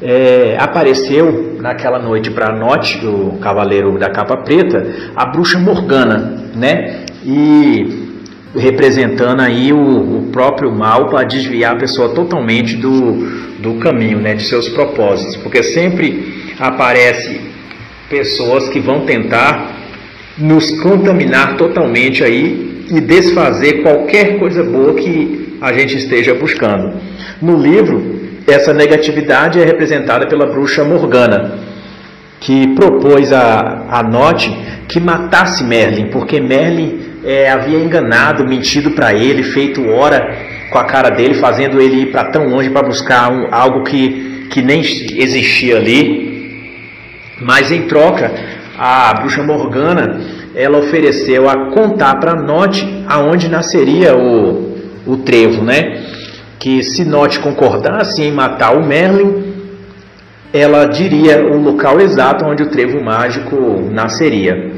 é, 0.01 0.57
apareceu 0.59 1.57
naquela 1.61 1.97
noite 1.97 2.30
para 2.30 2.53
Note, 2.57 3.05
o 3.05 3.38
cavaleiro 3.39 3.97
da 3.97 4.09
capa 4.09 4.36
preta, 4.38 4.86
a 5.15 5.26
bruxa 5.26 5.57
Morgana, 5.59 6.43
né? 6.55 7.05
E 7.24 8.09
representando 8.53 9.41
aí 9.41 9.72
o, 9.72 9.78
o 9.78 10.30
próprio 10.32 10.72
mal 10.72 11.07
para 11.07 11.24
desviar 11.24 11.76
a 11.76 11.80
pessoa 11.80 12.09
totalmente 12.09 12.76
do, 12.76 13.59
do 13.59 13.76
caminho, 13.76 14.20
né, 14.20 14.34
de 14.34 14.43
seus 14.43 14.67
propósitos, 14.70 15.38
porque 15.38 15.61
sempre 15.61 16.53
aparece 16.59 17.39
pessoas 18.09 18.67
que 18.70 18.80
vão 18.80 19.05
tentar 19.05 19.80
nos 20.39 20.71
contaminar 20.81 21.57
totalmente 21.57 22.23
aí 22.23 22.85
e 22.89 23.01
desfazer 23.01 23.83
qualquer 23.83 24.39
coisa 24.39 24.63
boa 24.63 24.93
que 24.95 25.57
a 25.61 25.73
gente 25.73 25.97
esteja 25.97 26.33
buscando. 26.33 26.93
No 27.41 27.57
livro, 27.57 28.19
essa 28.47 28.73
negatividade 28.73 29.59
é 29.59 29.65
representada 29.65 30.25
pela 30.27 30.47
bruxa 30.47 30.83
Morgana. 30.83 31.69
que 32.39 32.67
propôs 32.73 33.33
a, 33.33 33.85
a 33.89 34.01
Note 34.01 34.49
que 34.87 34.99
matasse 34.99 35.61
Merlin, 35.63 36.07
porque 36.07 36.39
Merlin 36.39 36.99
é, 37.23 37.51
havia 37.51 37.77
enganado, 37.77 38.47
mentido 38.47 38.91
para 38.91 39.13
ele, 39.13 39.43
feito 39.43 39.85
hora 39.89 40.35
com 40.71 40.77
a 40.77 40.85
cara 40.85 41.09
dele, 41.09 41.33
fazendo 41.33 41.81
ele 41.81 42.03
ir 42.03 42.11
para 42.11 42.25
tão 42.31 42.47
longe 42.47 42.69
para 42.69 42.87
buscar 42.87 43.31
um, 43.31 43.47
algo 43.51 43.83
que, 43.83 44.47
que 44.49 44.61
nem 44.61 44.79
existia 44.79 45.75
ali. 45.75 46.29
Mas 47.41 47.71
em 47.71 47.83
troca, 47.83 48.31
a 48.80 49.13
bruxa 49.15 49.43
Morgana 49.43 50.21
ela 50.55 50.77
ofereceu 50.77 51.49
a 51.49 51.69
contar 51.71 52.15
para 52.15 52.41
Note 52.41 53.03
aonde 53.07 53.49
nasceria 53.49 54.15
o, 54.15 54.73
o 55.05 55.17
trevo, 55.17 55.63
né? 55.63 56.01
Que 56.57 56.82
se 56.82 57.03
Note 57.03 57.39
concordasse 57.39 58.23
em 58.23 58.32
matar 58.32 58.77
o 58.77 58.86
Merlin, 58.86 59.53
ela 60.53 60.86
diria 60.86 61.45
o 61.45 61.61
local 61.61 61.99
exato 61.99 62.45
onde 62.45 62.63
o 62.63 62.69
trevo 62.69 63.03
mágico 63.03 63.55
nasceria. 63.91 64.71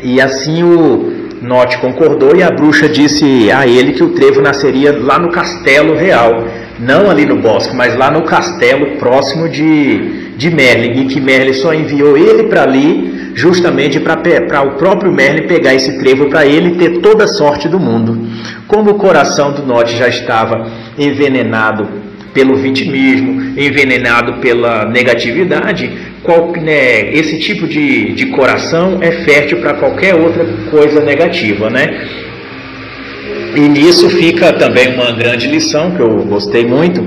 E 0.00 0.20
assim 0.20 0.62
o 0.62 1.28
Note 1.42 1.78
concordou 1.78 2.36
e 2.36 2.42
a 2.42 2.50
bruxa 2.50 2.88
disse 2.88 3.50
a 3.50 3.66
ele 3.66 3.94
que 3.94 4.04
o 4.04 4.10
trevo 4.10 4.40
nasceria 4.40 4.96
lá 4.96 5.18
no 5.18 5.30
castelo 5.30 5.96
real, 5.96 6.44
não 6.78 7.10
ali 7.10 7.26
no 7.26 7.36
bosque, 7.36 7.74
mas 7.74 7.96
lá 7.96 8.10
no 8.10 8.22
castelo 8.22 8.98
próximo 8.98 9.48
de, 9.48 10.19
de 10.40 10.48
Merlin, 10.48 11.02
e 11.02 11.04
que 11.04 11.20
Merlin 11.20 11.52
só 11.52 11.74
enviou 11.74 12.16
ele 12.16 12.44
para 12.44 12.62
ali 12.62 13.32
justamente 13.34 14.00
para 14.00 14.62
o 14.62 14.70
próprio 14.78 15.12
Merlin 15.12 15.46
pegar 15.46 15.74
esse 15.74 15.98
trevo 15.98 16.30
para 16.30 16.46
ele 16.46 16.76
ter 16.76 17.00
toda 17.00 17.24
a 17.24 17.28
sorte 17.28 17.68
do 17.68 17.78
mundo. 17.78 18.26
Como 18.66 18.92
o 18.92 18.94
coração 18.94 19.52
do 19.52 19.62
Note 19.62 19.94
já 19.98 20.08
estava 20.08 20.66
envenenado 20.98 21.86
pelo 22.32 22.56
vitimismo, 22.56 23.52
envenenado 23.54 24.40
pela 24.40 24.86
negatividade, 24.86 25.90
qual, 26.22 26.52
né, 26.52 27.12
esse 27.12 27.38
tipo 27.38 27.66
de, 27.66 28.12
de 28.14 28.26
coração 28.26 28.98
é 29.02 29.10
fértil 29.24 29.58
para 29.58 29.74
qualquer 29.74 30.14
outra 30.14 30.46
coisa 30.70 31.02
negativa, 31.02 31.68
né? 31.68 32.08
E 33.56 33.60
nisso 33.60 34.08
fica 34.08 34.54
também 34.54 34.94
uma 34.94 35.12
grande 35.12 35.48
lição 35.48 35.90
que 35.90 36.00
eu 36.00 36.24
gostei 36.24 36.64
muito, 36.64 37.04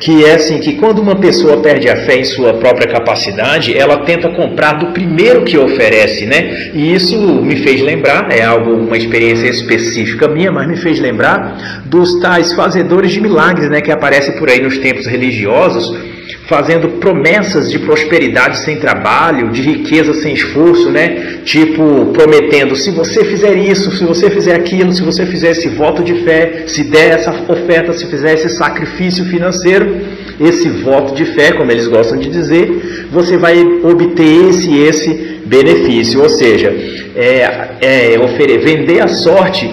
que 0.00 0.24
é 0.24 0.34
assim 0.34 0.58
que 0.60 0.74
quando 0.74 1.00
uma 1.00 1.16
pessoa 1.16 1.60
perde 1.60 1.88
a 1.88 1.96
fé 1.96 2.20
em 2.20 2.24
sua 2.24 2.54
própria 2.54 2.86
capacidade, 2.86 3.76
ela 3.76 3.98
tenta 3.98 4.28
comprar 4.28 4.74
do 4.74 4.92
primeiro 4.92 5.44
que 5.44 5.58
oferece, 5.58 6.24
né? 6.26 6.70
E 6.72 6.94
isso 6.94 7.18
me 7.42 7.56
fez 7.56 7.80
lembrar, 7.80 8.30
é 8.30 8.44
algo 8.44 8.74
uma 8.74 8.96
experiência 8.96 9.48
específica 9.48 10.28
minha, 10.28 10.52
mas 10.52 10.68
me 10.68 10.76
fez 10.76 11.00
lembrar 11.00 11.82
dos 11.84 12.20
tais 12.20 12.52
fazedores 12.52 13.10
de 13.10 13.20
milagres, 13.20 13.68
né, 13.68 13.80
que 13.80 13.90
aparecem 13.90 14.36
por 14.36 14.48
aí 14.48 14.60
nos 14.60 14.78
tempos 14.78 15.06
religiosos, 15.06 16.17
fazendo 16.48 16.88
promessas 16.98 17.70
de 17.70 17.78
prosperidade 17.78 18.58
sem 18.60 18.76
trabalho, 18.76 19.50
de 19.50 19.60
riqueza 19.60 20.14
sem 20.14 20.32
esforço, 20.32 20.90
né? 20.90 21.40
Tipo, 21.44 22.06
prometendo: 22.06 22.74
se 22.74 22.90
você 22.90 23.22
fizer 23.24 23.54
isso, 23.54 23.90
se 23.92 24.04
você 24.04 24.30
fizer 24.30 24.54
aquilo, 24.54 24.90
se 24.92 25.02
você 25.02 25.26
fizer 25.26 25.50
esse 25.50 25.68
voto 25.68 26.02
de 26.02 26.24
fé, 26.24 26.64
se 26.66 26.84
der 26.84 27.10
essa 27.10 27.30
oferta, 27.48 27.92
se 27.92 28.06
fizer 28.06 28.32
esse 28.32 28.48
sacrifício 28.48 29.26
financeiro, 29.26 30.00
esse 30.40 30.68
voto 30.70 31.14
de 31.14 31.26
fé, 31.26 31.52
como 31.52 31.70
eles 31.70 31.86
gostam 31.86 32.18
de 32.18 32.30
dizer, 32.30 33.06
você 33.12 33.36
vai 33.36 33.62
obter 33.84 34.48
esse 34.48 34.70
e 34.70 34.84
esse 34.84 35.40
benefício. 35.44 36.22
Ou 36.22 36.30
seja, 36.30 36.74
é, 37.14 37.76
é, 37.82 38.58
vender 38.58 39.00
a 39.00 39.08
sorte 39.08 39.70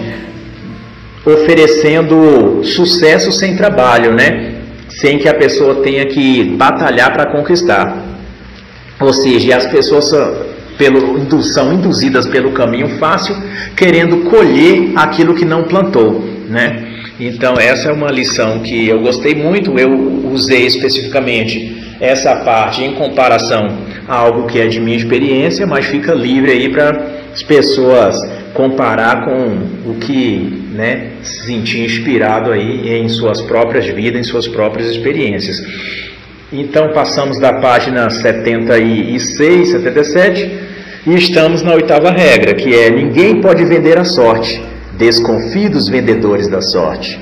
oferecendo 1.24 2.62
sucesso 2.62 3.32
sem 3.32 3.56
trabalho, 3.56 4.12
né? 4.12 4.45
Sem 5.00 5.18
que 5.18 5.28
a 5.28 5.34
pessoa 5.34 5.76
tenha 5.82 6.06
que 6.06 6.44
batalhar 6.56 7.12
para 7.12 7.26
conquistar. 7.26 8.02
Ou 8.98 9.12
seja, 9.12 9.56
as 9.56 9.66
pessoas 9.66 10.10
pelo, 10.78 11.42
são 11.42 11.72
induzidas 11.72 12.26
pelo 12.26 12.52
caminho 12.52 12.98
fácil, 12.98 13.36
querendo 13.76 14.28
colher 14.30 14.92
aquilo 14.96 15.34
que 15.34 15.44
não 15.44 15.64
plantou, 15.64 16.24
né? 16.48 16.92
Então 17.18 17.54
essa 17.58 17.88
é 17.88 17.92
uma 17.92 18.10
lição 18.10 18.60
que 18.60 18.88
eu 18.88 19.00
gostei 19.00 19.34
muito. 19.34 19.78
Eu 19.78 20.30
usei 20.32 20.66
especificamente 20.66 21.96
essa 21.98 22.36
parte 22.36 22.82
em 22.82 22.94
comparação 22.94 23.78
a 24.06 24.16
algo 24.16 24.46
que 24.46 24.60
é 24.60 24.66
de 24.66 24.78
minha 24.78 24.96
experiência, 24.96 25.66
mas 25.66 25.86
fica 25.86 26.12
livre 26.12 26.52
aí 26.52 26.68
para 26.68 27.25
as 27.36 27.42
pessoas 27.42 28.16
comparar 28.54 29.26
com 29.26 29.90
o 29.90 29.96
que 30.00 30.70
né, 30.72 31.10
se 31.22 31.44
sentir 31.44 31.84
inspirado 31.84 32.50
aí 32.50 32.88
em 32.96 33.10
suas 33.10 33.42
próprias 33.42 33.86
vidas, 33.86 34.20
em 34.20 34.22
suas 34.22 34.48
próprias 34.48 34.88
experiências. 34.88 35.58
Então 36.50 36.88
passamos 36.94 37.38
da 37.38 37.52
página 37.60 38.08
76, 38.08 39.68
77 39.68 40.50
e 41.06 41.14
estamos 41.14 41.60
na 41.60 41.74
oitava 41.74 42.10
regra, 42.10 42.54
que 42.54 42.74
é 42.74 42.88
ninguém 42.88 43.42
pode 43.42 43.62
vender 43.66 43.98
a 43.98 44.04
sorte. 44.04 44.64
Desconfie 44.96 45.68
dos 45.68 45.90
vendedores 45.90 46.48
da 46.48 46.62
sorte. 46.62 47.20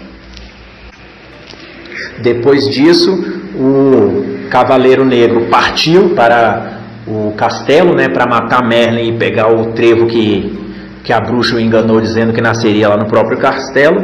Depois 2.21 2.69
disso, 2.69 3.13
o 3.57 4.49
Cavaleiro 4.49 5.05
Negro 5.05 5.47
partiu 5.51 6.11
para 6.11 6.74
o 7.07 7.33
castelo, 7.37 7.95
né, 7.95 8.09
para 8.09 8.27
matar 8.27 8.67
Merlin 8.67 9.15
e 9.15 9.19
pegar 9.19 9.49
o 9.49 9.73
trevo 9.73 10.07
que 10.07 10.65
que 11.05 11.13
a 11.13 11.21
bruxa 11.21 11.57
o 11.57 11.61
enganou 11.61 12.01
dizendo 12.01 12.33
que 12.33 12.41
nasceria 12.41 12.89
lá 12.89 12.97
no 12.97 13.05
próprio 13.05 13.37
castelo. 13.37 14.03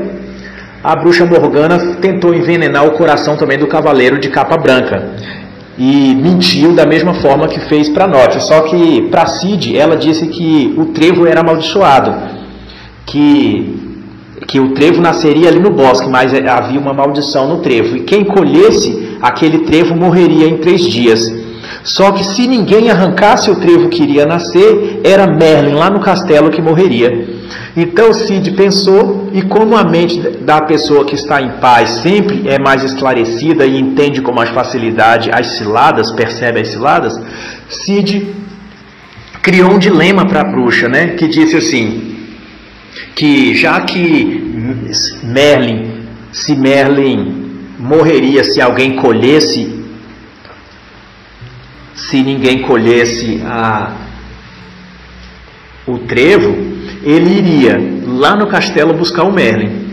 A 0.85 0.95
bruxa 0.95 1.25
Morgana 1.25 1.79
tentou 1.97 2.35
envenenar 2.35 2.87
o 2.87 2.91
coração 2.91 3.37
também 3.37 3.59
do 3.59 3.67
cavaleiro 3.67 4.19
de 4.19 4.29
capa 4.29 4.57
branca 4.59 5.09
e 5.79 6.15
mentiu 6.15 6.75
da 6.75 6.85
mesma 6.85 7.15
forma 7.15 7.49
que 7.49 7.59
fez 7.61 7.89
para 7.89 8.07
Norte. 8.07 8.43
Só 8.43 8.61
que 8.63 9.09
para 9.11 9.27
Cid 9.27 9.77
ela 9.77 9.97
disse 9.97 10.27
que 10.27 10.75
o 10.77 10.87
trevo 10.87 11.27
era 11.27 11.41
amaldiçoado, 11.41 12.15
que 13.07 13.89
que 14.47 14.59
o 14.59 14.73
trevo 14.73 15.01
nasceria 15.03 15.49
ali 15.49 15.61
no 15.61 15.71
bosque, 15.71 16.09
mas 16.09 16.33
havia 16.35 16.81
uma 16.81 16.95
maldição 16.95 17.47
no 17.47 17.59
trevo 17.59 17.97
e 17.97 18.01
quem 18.01 18.25
colhesse 18.25 19.17
aquele 19.21 19.59
trevo 19.61 19.95
morreria 19.95 20.49
em 20.49 20.57
três 20.57 20.83
dias. 20.83 21.40
Só 21.83 22.13
que 22.13 22.25
se 22.25 22.47
ninguém 22.47 22.91
arrancasse 22.91 23.51
o 23.51 23.57
trevo 23.57 23.89
que 23.89 24.03
iria 24.03 24.27
nascer, 24.27 25.01
era 25.03 25.27
Merlin 25.27 25.75
lá 25.75 25.89
no 25.89 26.01
castelo 26.01 26.51
que 26.51 26.61
morreria. 26.61 27.41
Então 27.77 28.13
Cid 28.13 28.51
pensou, 28.53 29.31
e 29.33 29.43
como 29.43 29.77
a 29.77 29.85
mente 29.85 30.21
da 30.41 30.61
pessoa 30.61 31.05
que 31.05 31.15
está 31.15 31.41
em 31.41 31.53
paz 31.61 31.89
sempre 32.03 32.49
é 32.49 32.59
mais 32.59 32.83
esclarecida 32.85 33.65
e 33.65 33.79
entende 33.79 34.21
com 34.21 34.33
mais 34.33 34.51
facilidade 34.51 35.31
as 35.33 35.53
ciladas, 35.53 36.11
percebe 36.13 36.61
as 36.61 36.69
ciladas, 36.69 37.19
Cid 37.69 38.29
criou 39.41 39.71
um 39.71 39.79
dilema 39.79 40.27
para 40.27 40.43
a 40.43 40.45
bruxa, 40.45 40.89
né? 40.89 41.09
Que 41.09 41.29
disse 41.29 41.57
assim: 41.57 42.17
que 43.15 43.55
já 43.55 43.81
que 43.81 44.73
Merlin, 45.23 45.93
se 46.33 46.55
Merlin 46.55 47.51
morreria 47.79 48.45
se 48.45 48.61
alguém 48.61 48.97
colhesse 48.97 49.80
se 52.09 52.23
ninguém 52.23 52.63
colhesse 52.63 53.43
a, 53.45 53.93
o 55.87 55.99
trevo, 55.99 56.57
ele 57.03 57.39
iria 57.39 57.81
lá 58.07 58.37
no 58.37 58.47
castelo 58.47 58.95
buscar 58.95 59.25
o 59.25 59.33
Merlin, 59.33 59.89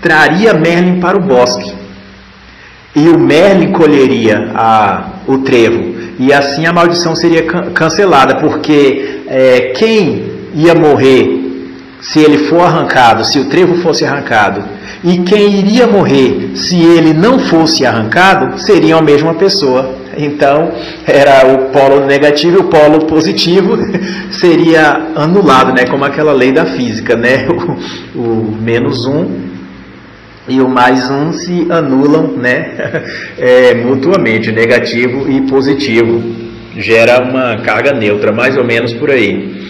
traria 0.00 0.54
Merlin 0.54 1.00
para 1.00 1.18
o 1.18 1.20
bosque, 1.20 1.72
e 2.94 3.08
o 3.08 3.18
Merlin 3.18 3.72
colheria 3.72 4.50
a, 4.54 5.10
o 5.26 5.38
trevo, 5.38 5.94
e 6.18 6.32
assim 6.32 6.66
a 6.66 6.72
maldição 6.72 7.14
seria 7.14 7.44
cancelada, 7.72 8.36
porque 8.36 9.22
é, 9.26 9.72
quem 9.76 10.30
ia 10.54 10.74
morrer 10.74 11.38
se 12.00 12.18
ele 12.18 12.38
for 12.48 12.60
arrancado, 12.62 13.24
se 13.24 13.38
o 13.38 13.44
trevo 13.44 13.76
fosse 13.82 14.04
arrancado, 14.04 14.64
e 15.04 15.18
quem 15.18 15.58
iria 15.58 15.86
morrer 15.86 16.52
se 16.54 16.76
ele 16.76 17.12
não 17.14 17.38
fosse 17.38 17.86
arrancado, 17.86 18.58
seriam 18.58 18.98
a 18.98 19.02
mesma 19.02 19.34
pessoa. 19.34 19.99
Então, 20.24 20.72
era 21.06 21.46
o 21.46 21.70
polo 21.70 22.06
negativo 22.06 22.58
e 22.58 22.60
o 22.60 22.64
polo 22.64 23.06
positivo 23.06 23.76
seria 24.30 25.12
anulado, 25.14 25.72
né? 25.72 25.84
como 25.86 26.04
aquela 26.04 26.32
lei 26.32 26.52
da 26.52 26.66
física, 26.66 27.16
né? 27.16 27.46
o, 28.14 28.20
o 28.20 28.56
menos 28.60 29.06
um 29.06 29.50
e 30.48 30.60
o 30.60 30.68
mais 30.68 31.08
um 31.10 31.32
se 31.32 31.66
anulam 31.70 32.32
né? 32.36 33.02
É, 33.38 33.74
mutuamente, 33.74 34.52
negativo 34.52 35.30
e 35.30 35.40
positivo. 35.42 36.22
Gera 36.76 37.22
uma 37.22 37.58
carga 37.58 37.92
neutra, 37.92 38.32
mais 38.32 38.56
ou 38.56 38.64
menos 38.64 38.92
por 38.92 39.10
aí. 39.10 39.60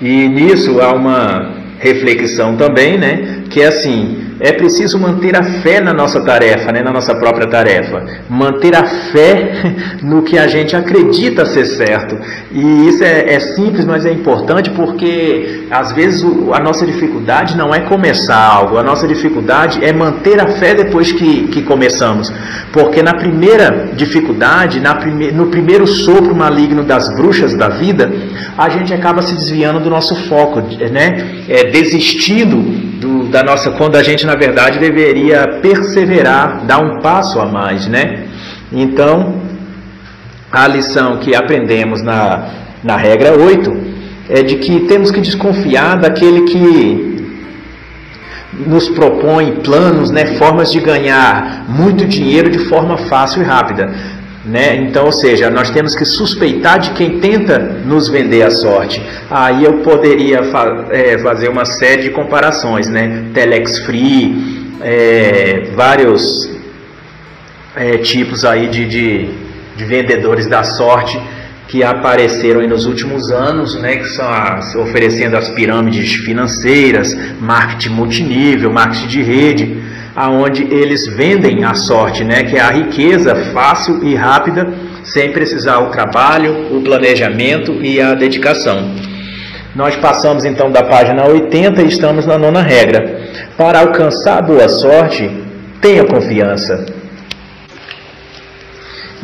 E 0.00 0.28
nisso 0.28 0.80
há 0.80 0.92
uma 0.92 1.54
reflexão 1.78 2.56
também, 2.56 2.98
né? 2.98 3.42
que 3.52 3.60
é 3.60 3.66
assim, 3.66 4.21
é 4.42 4.50
preciso 4.50 4.98
manter 4.98 5.36
a 5.36 5.44
fé 5.62 5.80
na 5.80 5.94
nossa 5.94 6.20
tarefa, 6.20 6.72
né, 6.72 6.82
na 6.82 6.90
nossa 6.90 7.14
própria 7.14 7.46
tarefa. 7.46 8.04
Manter 8.28 8.74
a 8.74 8.82
fé 8.82 9.76
no 10.02 10.22
que 10.22 10.36
a 10.36 10.48
gente 10.48 10.74
acredita 10.74 11.46
ser 11.46 11.64
certo. 11.64 12.18
E 12.50 12.88
isso 12.88 13.04
é, 13.04 13.34
é 13.34 13.38
simples, 13.38 13.84
mas 13.84 14.04
é 14.04 14.10
importante 14.10 14.68
porque 14.70 15.66
às 15.70 15.92
vezes 15.92 16.24
o, 16.24 16.52
a 16.52 16.58
nossa 16.58 16.84
dificuldade 16.84 17.56
não 17.56 17.72
é 17.72 17.80
começar 17.80 18.36
algo, 18.36 18.78
a 18.78 18.82
nossa 18.82 19.06
dificuldade 19.06 19.78
é 19.84 19.92
manter 19.92 20.40
a 20.40 20.48
fé 20.48 20.74
depois 20.74 21.12
que, 21.12 21.46
que 21.46 21.62
começamos. 21.62 22.32
Porque 22.72 23.00
na 23.00 23.14
primeira 23.14 23.90
dificuldade, 23.94 24.80
na 24.80 24.96
prime, 24.96 25.30
no 25.30 25.46
primeiro 25.46 25.86
sopro 25.86 26.34
maligno 26.34 26.82
das 26.82 27.14
bruxas 27.14 27.54
da 27.54 27.68
vida, 27.68 28.10
a 28.58 28.68
gente 28.68 28.92
acaba 28.92 29.22
se 29.22 29.34
desviando 29.34 29.78
do 29.78 29.88
nosso 29.88 30.16
foco, 30.28 30.60
né? 30.90 31.44
É, 31.48 31.70
desistindo 31.70 32.56
do, 32.56 32.91
da 33.32 33.42
nossa, 33.42 33.70
quando 33.70 33.96
a 33.96 34.02
gente 34.02 34.26
na 34.26 34.34
verdade 34.34 34.78
deveria 34.78 35.58
perseverar, 35.62 36.66
dar 36.66 36.78
um 36.78 37.00
passo 37.00 37.40
a 37.40 37.46
mais, 37.46 37.86
né? 37.86 38.26
Então, 38.70 39.40
a 40.52 40.68
lição 40.68 41.16
que 41.16 41.34
aprendemos 41.34 42.02
na, 42.02 42.50
na 42.84 42.96
regra 42.96 43.32
8 43.32 43.74
é 44.28 44.42
de 44.42 44.56
que 44.56 44.80
temos 44.80 45.10
que 45.10 45.20
desconfiar 45.20 45.96
daquele 45.96 46.42
que 46.42 47.12
nos 48.66 48.90
propõe 48.90 49.52
planos, 49.64 50.10
né, 50.10 50.26
formas 50.36 50.70
de 50.70 50.78
ganhar 50.78 51.64
muito 51.66 52.04
dinheiro 52.04 52.50
de 52.50 52.58
forma 52.68 52.98
fácil 52.98 53.40
e 53.40 53.44
rápida. 53.46 53.90
Né? 54.44 54.74
Então, 54.74 55.04
ou 55.04 55.12
seja, 55.12 55.48
nós 55.50 55.70
temos 55.70 55.94
que 55.94 56.04
suspeitar 56.04 56.80
de 56.80 56.90
quem 56.92 57.20
tenta 57.20 57.58
nos 57.60 58.08
vender 58.08 58.42
a 58.42 58.50
sorte. 58.50 59.00
Aí 59.30 59.64
eu 59.64 59.74
poderia 59.78 60.42
fa 60.44 60.86
é, 60.90 61.16
fazer 61.18 61.48
uma 61.48 61.64
série 61.64 62.02
de 62.02 62.10
comparações, 62.10 62.88
né? 62.88 63.26
Telex 63.32 63.78
Free, 63.86 64.74
é, 64.80 65.70
vários 65.76 66.50
é, 67.76 67.98
tipos 67.98 68.44
aí 68.44 68.66
de, 68.66 68.84
de, 68.84 69.30
de, 69.76 69.84
vendedores 69.84 70.46
da 70.46 70.64
sorte 70.64 71.20
que 71.68 71.84
apareceram 71.84 72.66
nos 72.66 72.84
últimos 72.84 73.30
anos, 73.30 73.80
né? 73.80 73.98
Que 73.98 74.08
são 74.08 74.28
as, 74.28 74.74
oferecendo 74.74 75.36
as 75.36 75.50
pirâmides 75.50 76.14
financeiras, 76.14 77.16
marketing 77.40 77.90
multinível, 77.90 78.72
marketing 78.72 79.06
de 79.06 79.22
rede 79.22 79.81
aonde 80.14 80.62
eles 80.64 81.06
vendem 81.06 81.64
a 81.64 81.74
sorte, 81.74 82.22
né, 82.24 82.44
que 82.44 82.56
é 82.56 82.60
a 82.60 82.70
riqueza 82.70 83.34
fácil 83.52 84.02
e 84.04 84.14
rápida, 84.14 84.72
sem 85.04 85.32
precisar 85.32 85.78
o 85.78 85.90
trabalho, 85.90 86.76
o 86.76 86.82
planejamento 86.82 87.72
e 87.82 88.00
a 88.00 88.14
dedicação. 88.14 88.94
Nós 89.74 89.96
passamos 89.96 90.44
então 90.44 90.70
da 90.70 90.82
página 90.82 91.26
80 91.26 91.82
e 91.82 91.88
estamos 91.88 92.26
na 92.26 92.38
nona 92.38 92.60
regra. 92.60 93.22
Para 93.56 93.80
alcançar 93.80 94.42
boa 94.42 94.68
sorte, 94.68 95.30
tenha 95.80 96.04
confiança. 96.04 96.84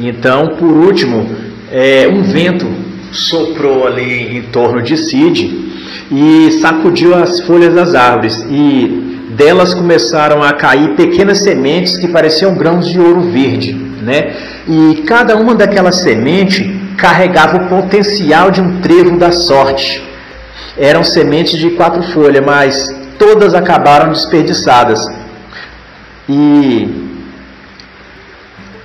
Então, 0.00 0.56
por 0.56 0.70
último, 0.70 1.28
é, 1.70 2.08
um 2.08 2.22
vento 2.22 2.66
soprou 3.12 3.86
ali 3.86 4.38
em 4.38 4.42
torno 4.42 4.80
de 4.80 4.96
Cid 4.96 5.68
e 6.10 6.52
sacudiu 6.62 7.14
as 7.14 7.40
folhas 7.40 7.74
das 7.74 7.94
árvores 7.94 8.46
e 8.50 9.07
delas 9.38 9.72
começaram 9.72 10.42
a 10.42 10.52
cair 10.52 10.96
pequenas 10.96 11.38
sementes 11.38 11.96
que 11.96 12.08
pareciam 12.08 12.54
grãos 12.54 12.88
de 12.88 12.98
ouro 12.98 13.30
verde, 13.30 13.72
né? 14.02 14.34
E 14.66 15.04
cada 15.06 15.36
uma 15.36 15.54
daquelas 15.54 16.00
sementes 16.00 16.66
carregava 16.96 17.58
o 17.58 17.68
potencial 17.68 18.50
de 18.50 18.60
um 18.60 18.80
trevo 18.80 19.16
da 19.16 19.30
sorte. 19.30 20.02
Eram 20.76 21.04
sementes 21.04 21.56
de 21.58 21.70
quatro 21.70 22.02
folhas, 22.12 22.44
mas 22.44 22.94
todas 23.16 23.54
acabaram 23.54 24.12
desperdiçadas. 24.12 25.06
E 26.28 26.88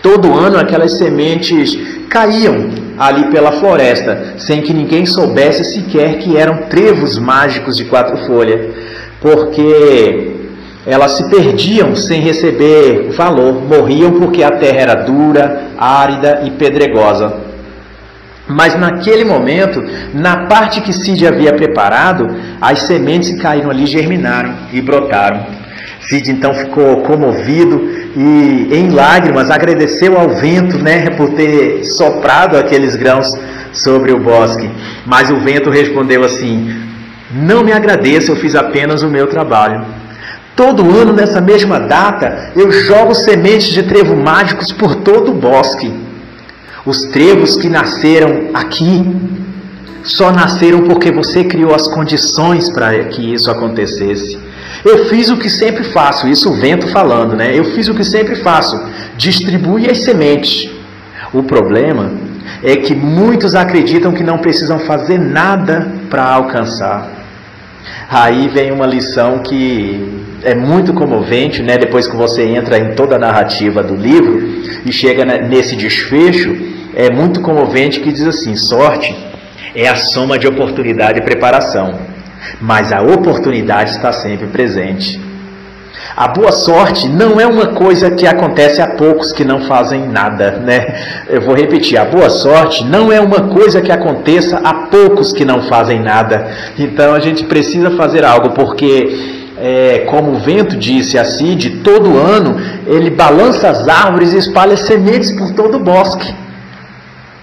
todo 0.04 0.38
ano 0.38 0.60
aquelas 0.60 0.98
sementes 1.00 1.76
caíam 2.10 2.70
ali 2.98 3.26
pela 3.32 3.54
floresta, 3.54 4.36
sem 4.38 4.62
que 4.62 4.72
ninguém 4.72 5.04
soubesse 5.08 5.64
sequer 5.64 6.20
que 6.20 6.38
eram 6.38 6.68
trevos 6.70 7.18
mágicos 7.18 7.76
de 7.76 7.86
quatro 7.86 8.18
folhas, 8.28 8.68
porque 9.20 10.43
elas 10.86 11.14
se 11.14 11.30
perdiam 11.30 11.96
sem 11.96 12.22
receber 12.22 13.12
valor, 13.16 13.62
morriam 13.64 14.14
porque 14.14 14.44
a 14.44 14.52
terra 14.52 14.80
era 14.80 14.96
dura, 14.96 15.64
árida 15.78 16.42
e 16.46 16.52
pedregosa. 16.52 17.42
Mas 18.48 18.78
naquele 18.78 19.24
momento, 19.24 19.82
na 20.14 20.46
parte 20.48 20.82
que 20.82 20.92
Cid 20.92 21.26
havia 21.26 21.54
preparado, 21.54 22.28
as 22.60 22.80
sementes 22.80 23.30
que 23.30 23.38
caíram 23.38 23.70
ali 23.70 23.86
germinaram 23.86 24.54
e 24.74 24.82
brotaram. 24.82 25.46
Cid 26.02 26.30
então 26.30 26.54
ficou 26.54 26.98
comovido 27.04 27.90
e 28.16 28.68
em 28.72 28.90
lágrimas 28.90 29.50
agradeceu 29.50 30.20
ao 30.20 30.30
vento, 30.30 30.78
né, 30.78 31.10
por 31.12 31.30
ter 31.30 31.86
soprado 31.86 32.58
aqueles 32.58 32.98
grãos 32.98 33.34
sobre 33.72 34.12
o 34.12 34.20
bosque. 34.20 34.70
Mas 35.06 35.32
o 35.32 35.38
vento 35.38 35.70
respondeu 35.70 36.26
assim: 36.26 36.70
Não 37.32 37.64
me 37.64 37.72
agradeça, 37.72 38.32
eu 38.32 38.36
fiz 38.36 38.56
apenas 38.56 39.02
o 39.02 39.08
meu 39.08 39.28
trabalho. 39.28 40.03
Todo 40.56 40.84
ano, 40.96 41.14
nessa 41.14 41.42
mesma 41.42 41.80
data, 41.80 42.52
eu 42.56 42.72
jogo 42.72 43.16
sementes 43.16 43.70
de 43.70 43.84
trevo 43.84 44.16
mágicos 44.16 44.72
por 44.72 44.96
todo 44.96 45.32
o 45.32 45.36
bosque. 45.36 45.92
Os 46.86 47.06
trevos 47.06 47.56
que 47.56 47.70
nasceram 47.70 48.50
aqui 48.54 49.04
só 50.04 50.32
nasceram 50.32 50.82
porque 50.82 51.12
você 51.12 51.44
criou 51.44 51.74
as 51.74 51.88
condições 51.88 52.70
para 52.70 53.06
que 53.06 53.34
isso 53.34 53.50
acontecesse. 53.50 54.38
Eu 54.84 55.06
fiz 55.06 55.30
o 55.30 55.38
que 55.38 55.50
sempre 55.50 55.86
faço, 55.86 56.28
isso 56.28 56.52
o 56.52 56.54
vento 56.54 56.88
falando, 56.90 57.36
né? 57.36 57.58
Eu 57.58 57.64
fiz 57.64 57.88
o 57.88 57.96
que 57.96 58.04
sempre 58.04 58.36
faço, 58.36 58.80
distribui 59.16 59.90
as 59.90 60.00
sementes. 60.00 60.70
O 61.34 61.42
problema 61.42 62.12
é 62.62 62.76
que 62.76 62.94
muitos 62.94 63.56
acreditam 63.56 64.12
que 64.12 64.24
não 64.24 64.38
precisam 64.38 64.80
fazer 64.80 65.18
nada 65.18 65.92
para 66.10 66.26
alcançar. 66.26 67.23
Aí 68.10 68.48
vem 68.50 68.72
uma 68.72 68.86
lição 68.86 69.40
que 69.40 70.24
é 70.44 70.56
muito 70.56 70.94
comovente, 70.94 71.62
né? 71.62 71.78
Depois 71.78 72.08
que 72.08 72.16
você 72.16 72.44
entra 72.44 72.78
em 72.78 72.94
toda 72.96 73.16
a 73.16 73.20
narrativa 73.20 73.84
do 73.84 73.96
livro 73.96 74.42
e 74.86 74.92
chega 74.92 75.26
nesse 75.26 75.76
desfecho, 75.76 76.56
é 76.96 77.10
muito 77.12 77.42
comovente 77.42 78.00
que 78.00 78.12
diz 78.12 78.28
assim: 78.28 78.56
sorte 78.56 79.16
é 79.76 79.88
a 79.88 79.96
soma 79.96 80.38
de 80.38 80.48
oportunidade 80.48 81.20
e 81.20 81.24
preparação, 81.24 82.00
mas 82.62 82.92
a 82.92 83.02
oportunidade 83.02 83.92
está 83.92 84.12
sempre 84.12 84.48
presente. 84.48 85.20
A 86.16 86.28
boa 86.28 86.52
sorte 86.52 87.08
não 87.08 87.40
é 87.40 87.48
uma 87.48 87.68
coisa 87.68 88.12
que 88.12 88.28
acontece 88.28 88.82
a 88.82 88.88
poucos 88.88 89.32
que 89.32 89.44
não 89.44 89.62
fazem 89.62 90.08
nada, 90.08 90.52
né? 90.52 90.96
Eu 91.30 91.42
vou 91.42 91.56
repetir, 91.56 91.98
a 91.98 92.06
boa 92.06 92.30
sorte 92.30 92.84
não 92.84 93.12
é 93.12 93.20
uma 93.20 93.50
coisa 93.50 93.82
que 93.82 93.92
aconteça 93.92 94.58
a 94.58 94.74
poucos 94.88 95.32
que 95.32 95.46
não 95.46 95.64
fazem 95.64 96.00
nada. 96.00 96.48
Então 96.78 97.14
a 97.14 97.20
gente 97.20 97.46
precisa 97.46 97.92
fazer 97.92 98.24
algo 98.26 98.52
porque 98.52 99.42
é, 99.58 100.06
como 100.10 100.32
o 100.32 100.40
vento 100.40 100.76
disse 100.76 101.18
a 101.18 101.26
Cid, 101.26 101.82
todo 101.84 102.18
ano 102.18 102.60
ele 102.86 103.10
balança 103.10 103.70
as 103.70 103.88
árvores 103.88 104.34
e 104.34 104.38
espalha 104.38 104.78
sementes 104.78 105.32
por 105.32 105.52
todo 105.52 105.78
o 105.78 105.80
bosque. 105.80 106.34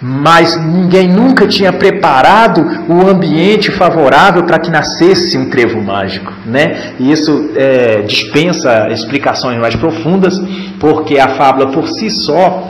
Mas 0.01 0.57
ninguém 0.57 1.09
nunca 1.09 1.46
tinha 1.46 1.72
preparado 1.72 2.64
o 2.88 3.07
ambiente 3.07 3.70
favorável 3.70 4.44
para 4.44 4.59
que 4.59 4.70
nascesse 4.70 5.36
um 5.36 5.51
trevo 5.51 5.82
mágico, 5.82 6.32
né? 6.46 6.94
E 6.98 7.12
isso 7.12 7.51
é, 7.55 8.01
dispensa 8.03 8.88
explicações 8.90 9.59
mais 9.59 9.76
profundas, 9.76 10.40
porque 10.78 11.18
a 11.18 11.36
fábula 11.36 11.70
por 11.70 11.86
si 11.86 12.11
só 12.11 12.69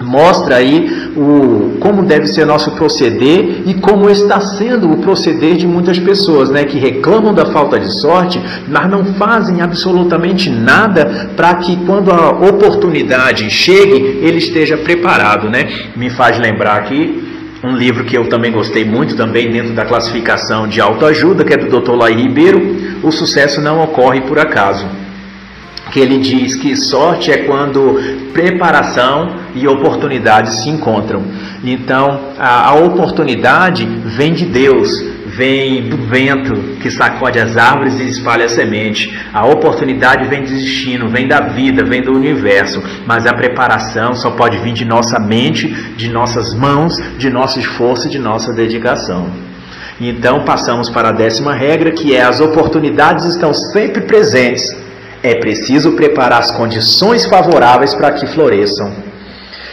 mostra 0.00 0.56
aí 0.56 1.10
o, 1.16 1.78
como 1.80 2.02
deve 2.02 2.26
ser 2.26 2.44
nosso 2.44 2.72
proceder 2.72 3.62
e 3.66 3.74
como 3.74 4.10
está 4.10 4.40
sendo 4.40 4.90
o 4.90 4.98
proceder 4.98 5.56
de 5.56 5.66
muitas 5.66 5.98
pessoas, 5.98 6.50
né, 6.50 6.64
que 6.64 6.78
reclamam 6.78 7.32
da 7.32 7.46
falta 7.46 7.78
de 7.78 7.90
sorte, 8.00 8.40
mas 8.68 8.90
não 8.90 9.04
fazem 9.14 9.62
absolutamente 9.62 10.50
nada 10.50 11.30
para 11.36 11.54
que 11.54 11.76
quando 11.86 12.10
a 12.10 12.30
oportunidade 12.30 13.48
chegue, 13.50 14.20
ele 14.22 14.38
esteja 14.38 14.76
preparado, 14.76 15.48
né? 15.48 15.68
Me 15.96 16.10
faz 16.10 16.38
lembrar 16.38 16.76
aqui 16.76 17.22
um 17.64 17.76
livro 17.76 18.04
que 18.04 18.16
eu 18.16 18.28
também 18.28 18.52
gostei 18.52 18.84
muito 18.84 19.16
também 19.16 19.50
dentro 19.50 19.72
da 19.72 19.84
classificação 19.84 20.68
de 20.68 20.80
autoajuda, 20.80 21.44
que 21.44 21.54
é 21.54 21.56
do 21.56 21.80
Dr. 21.80 21.92
Lai 21.92 22.12
Ribeiro, 22.12 22.76
O 23.02 23.10
sucesso 23.10 23.60
não 23.60 23.82
ocorre 23.82 24.20
por 24.22 24.38
acaso 24.38 24.86
que 25.92 26.00
ele 26.00 26.18
diz 26.18 26.56
que 26.56 26.76
sorte 26.76 27.30
é 27.30 27.38
quando 27.38 28.00
preparação 28.32 29.36
e 29.54 29.66
oportunidade 29.68 30.54
se 30.54 30.68
encontram. 30.68 31.22
Então, 31.64 32.32
a, 32.38 32.68
a, 32.68 32.74
oportunidade 32.74 33.86
vem 34.04 34.34
de 34.34 34.44
Deus, 34.46 34.90
vem 35.26 35.88
do 35.88 35.96
vento 35.96 36.54
que 36.80 36.90
sacode 36.90 37.38
as 37.38 37.56
árvores 37.56 37.98
e 38.00 38.08
espalha 38.08 38.46
a 38.46 38.48
semente. 38.48 39.16
A 39.32 39.46
oportunidade 39.46 40.28
vem 40.28 40.42
do 40.42 40.50
destino, 40.50 41.08
vem 41.08 41.26
da 41.26 41.40
vida, 41.40 41.84
vem 41.84 42.02
do 42.02 42.12
universo. 42.12 42.82
Mas 43.06 43.24
a 43.26 43.32
preparação 43.32 44.14
só 44.14 44.30
pode 44.32 44.58
vir 44.58 44.72
de 44.72 44.84
nossa 44.84 45.18
mente, 45.18 45.68
de 45.96 46.10
nossas 46.10 46.52
mãos, 46.52 47.00
de 47.16 47.30
nosso 47.30 47.58
esforço 47.58 48.08
e 48.08 48.10
de 48.10 48.18
nossa 48.18 48.52
dedicação. 48.52 49.30
Então, 49.98 50.44
passamos 50.44 50.90
para 50.90 51.08
a 51.08 51.12
décima 51.12 51.54
regra, 51.54 51.90
que 51.90 52.14
é 52.14 52.22
as 52.22 52.38
oportunidades 52.38 53.24
estão 53.24 53.54
sempre 53.54 54.02
presentes 54.02 54.85
É 55.22 55.34
preciso 55.34 55.92
preparar 55.92 56.40
as 56.40 56.50
condições 56.50 57.26
favoráveis 57.26 57.94
para 57.94 58.12
que 58.12 58.26
floresçam. 58.26 58.92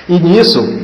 E 0.07 0.19
nisso, 0.19 0.81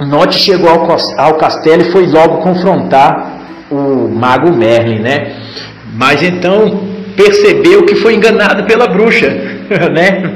Note 0.00 0.38
chegou 0.38 0.68
ao 0.68 1.34
castelo 1.34 1.82
e 1.82 1.92
foi 1.92 2.06
logo 2.06 2.38
confrontar 2.38 3.38
o 3.70 4.08
mago 4.08 4.52
Merlin, 4.52 4.98
né? 4.98 5.36
Mas 5.94 6.22
então 6.22 6.82
percebeu 7.16 7.84
que 7.84 7.94
foi 7.94 8.14
enganado 8.14 8.64
pela 8.64 8.88
bruxa, 8.88 9.30
né? 9.92 10.34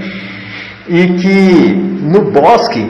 E 0.88 1.08
que 1.14 1.88
no 2.02 2.30
bosque, 2.30 2.88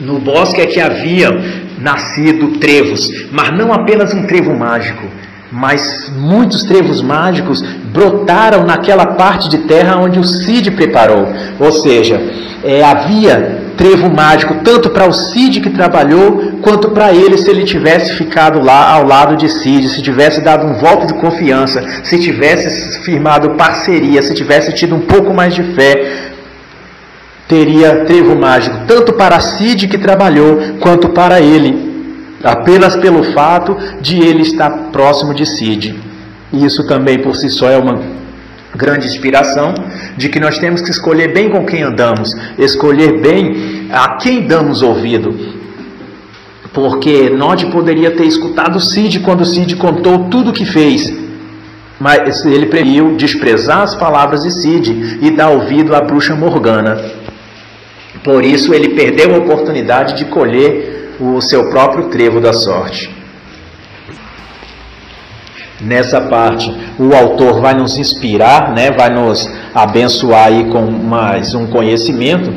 no 0.00 0.18
bosque 0.18 0.60
é 0.60 0.66
que 0.66 0.80
havia 0.80 1.30
nascido 1.78 2.58
trevos, 2.58 3.10
mas 3.32 3.56
não 3.56 3.72
apenas 3.72 4.14
um 4.14 4.26
trevo 4.26 4.54
mágico, 4.56 5.08
mas 5.52 6.10
muitos 6.16 6.64
trevos 6.64 7.02
mágicos 7.02 7.62
brotaram 7.92 8.64
naquela 8.64 9.04
parte 9.04 9.50
de 9.50 9.58
terra 9.58 9.98
onde 9.98 10.18
o 10.18 10.24
Cid 10.24 10.70
preparou. 10.70 11.28
Ou 11.60 11.70
seja, 11.70 12.18
é, 12.64 12.82
havia 12.82 13.60
trevo 13.76 14.08
mágico 14.08 14.56
tanto 14.64 14.88
para 14.88 15.06
o 15.06 15.12
Cid 15.12 15.60
que 15.60 15.68
trabalhou, 15.68 16.58
quanto 16.62 16.90
para 16.90 17.12
ele 17.12 17.36
se 17.36 17.50
ele 17.50 17.64
tivesse 17.64 18.14
ficado 18.14 18.64
lá 18.64 18.94
ao 18.94 19.06
lado 19.06 19.36
de 19.36 19.48
Cid, 19.48 19.88
se 19.90 20.00
tivesse 20.00 20.40
dado 20.40 20.66
um 20.66 20.74
voto 20.74 21.06
de 21.06 21.14
confiança, 21.14 21.84
se 22.02 22.18
tivesse 22.18 23.02
firmado 23.02 23.50
parceria, 23.50 24.22
se 24.22 24.32
tivesse 24.32 24.72
tido 24.72 24.94
um 24.94 25.00
pouco 25.00 25.34
mais 25.34 25.54
de 25.54 25.62
fé, 25.74 26.30
teria 27.46 28.04
trevo 28.06 28.34
mágico 28.34 28.78
tanto 28.86 29.12
para 29.12 29.38
Cid 29.38 29.86
que 29.86 29.98
trabalhou, 29.98 30.78
quanto 30.80 31.10
para 31.10 31.42
ele 31.42 31.91
apenas 32.42 32.96
pelo 32.96 33.22
fato 33.32 33.76
de 34.00 34.18
ele 34.20 34.42
estar 34.42 34.70
próximo 34.92 35.34
de 35.34 35.46
Cid. 35.46 35.94
Isso 36.52 36.86
também 36.86 37.18
por 37.18 37.34
si 37.34 37.48
só 37.48 37.70
é 37.70 37.78
uma 37.78 38.00
grande 38.74 39.06
inspiração 39.06 39.74
de 40.16 40.28
que 40.28 40.40
nós 40.40 40.58
temos 40.58 40.80
que 40.80 40.90
escolher 40.90 41.32
bem 41.32 41.50
com 41.50 41.64
quem 41.64 41.82
andamos, 41.82 42.34
escolher 42.58 43.20
bem 43.20 43.88
a 43.90 44.16
quem 44.16 44.46
damos 44.46 44.82
ouvido. 44.82 45.34
Porque 46.72 47.28
Nod 47.28 47.66
poderia 47.66 48.12
ter 48.12 48.24
escutado 48.24 48.80
Cid 48.80 49.20
quando 49.20 49.44
Cid 49.44 49.76
contou 49.76 50.30
tudo 50.30 50.50
o 50.50 50.52
que 50.54 50.64
fez, 50.64 51.12
mas 52.00 52.44
ele 52.44 52.66
preferiu 52.66 53.14
desprezar 53.16 53.82
as 53.82 53.94
palavras 53.94 54.42
de 54.42 54.50
Cid 54.50 55.18
e 55.20 55.30
dar 55.30 55.50
ouvido 55.50 55.94
à 55.94 56.00
bruxa 56.00 56.34
Morgana. 56.34 56.98
Por 58.24 58.44
isso 58.44 58.72
ele 58.72 58.90
perdeu 58.90 59.34
a 59.34 59.38
oportunidade 59.38 60.16
de 60.16 60.24
colher 60.26 60.91
o 61.22 61.40
seu 61.40 61.70
próprio 61.70 62.08
trevo 62.08 62.40
da 62.40 62.52
sorte. 62.52 63.08
Nessa 65.80 66.20
parte, 66.20 66.72
o 66.98 67.14
autor 67.14 67.60
vai 67.60 67.74
nos 67.74 67.96
inspirar, 67.96 68.72
né, 68.72 68.90
vai 68.90 69.10
nos 69.10 69.48
abençoar 69.74 70.46
aí 70.46 70.64
com 70.64 70.90
mais 70.90 71.54
um 71.54 71.66
conhecimento 71.66 72.52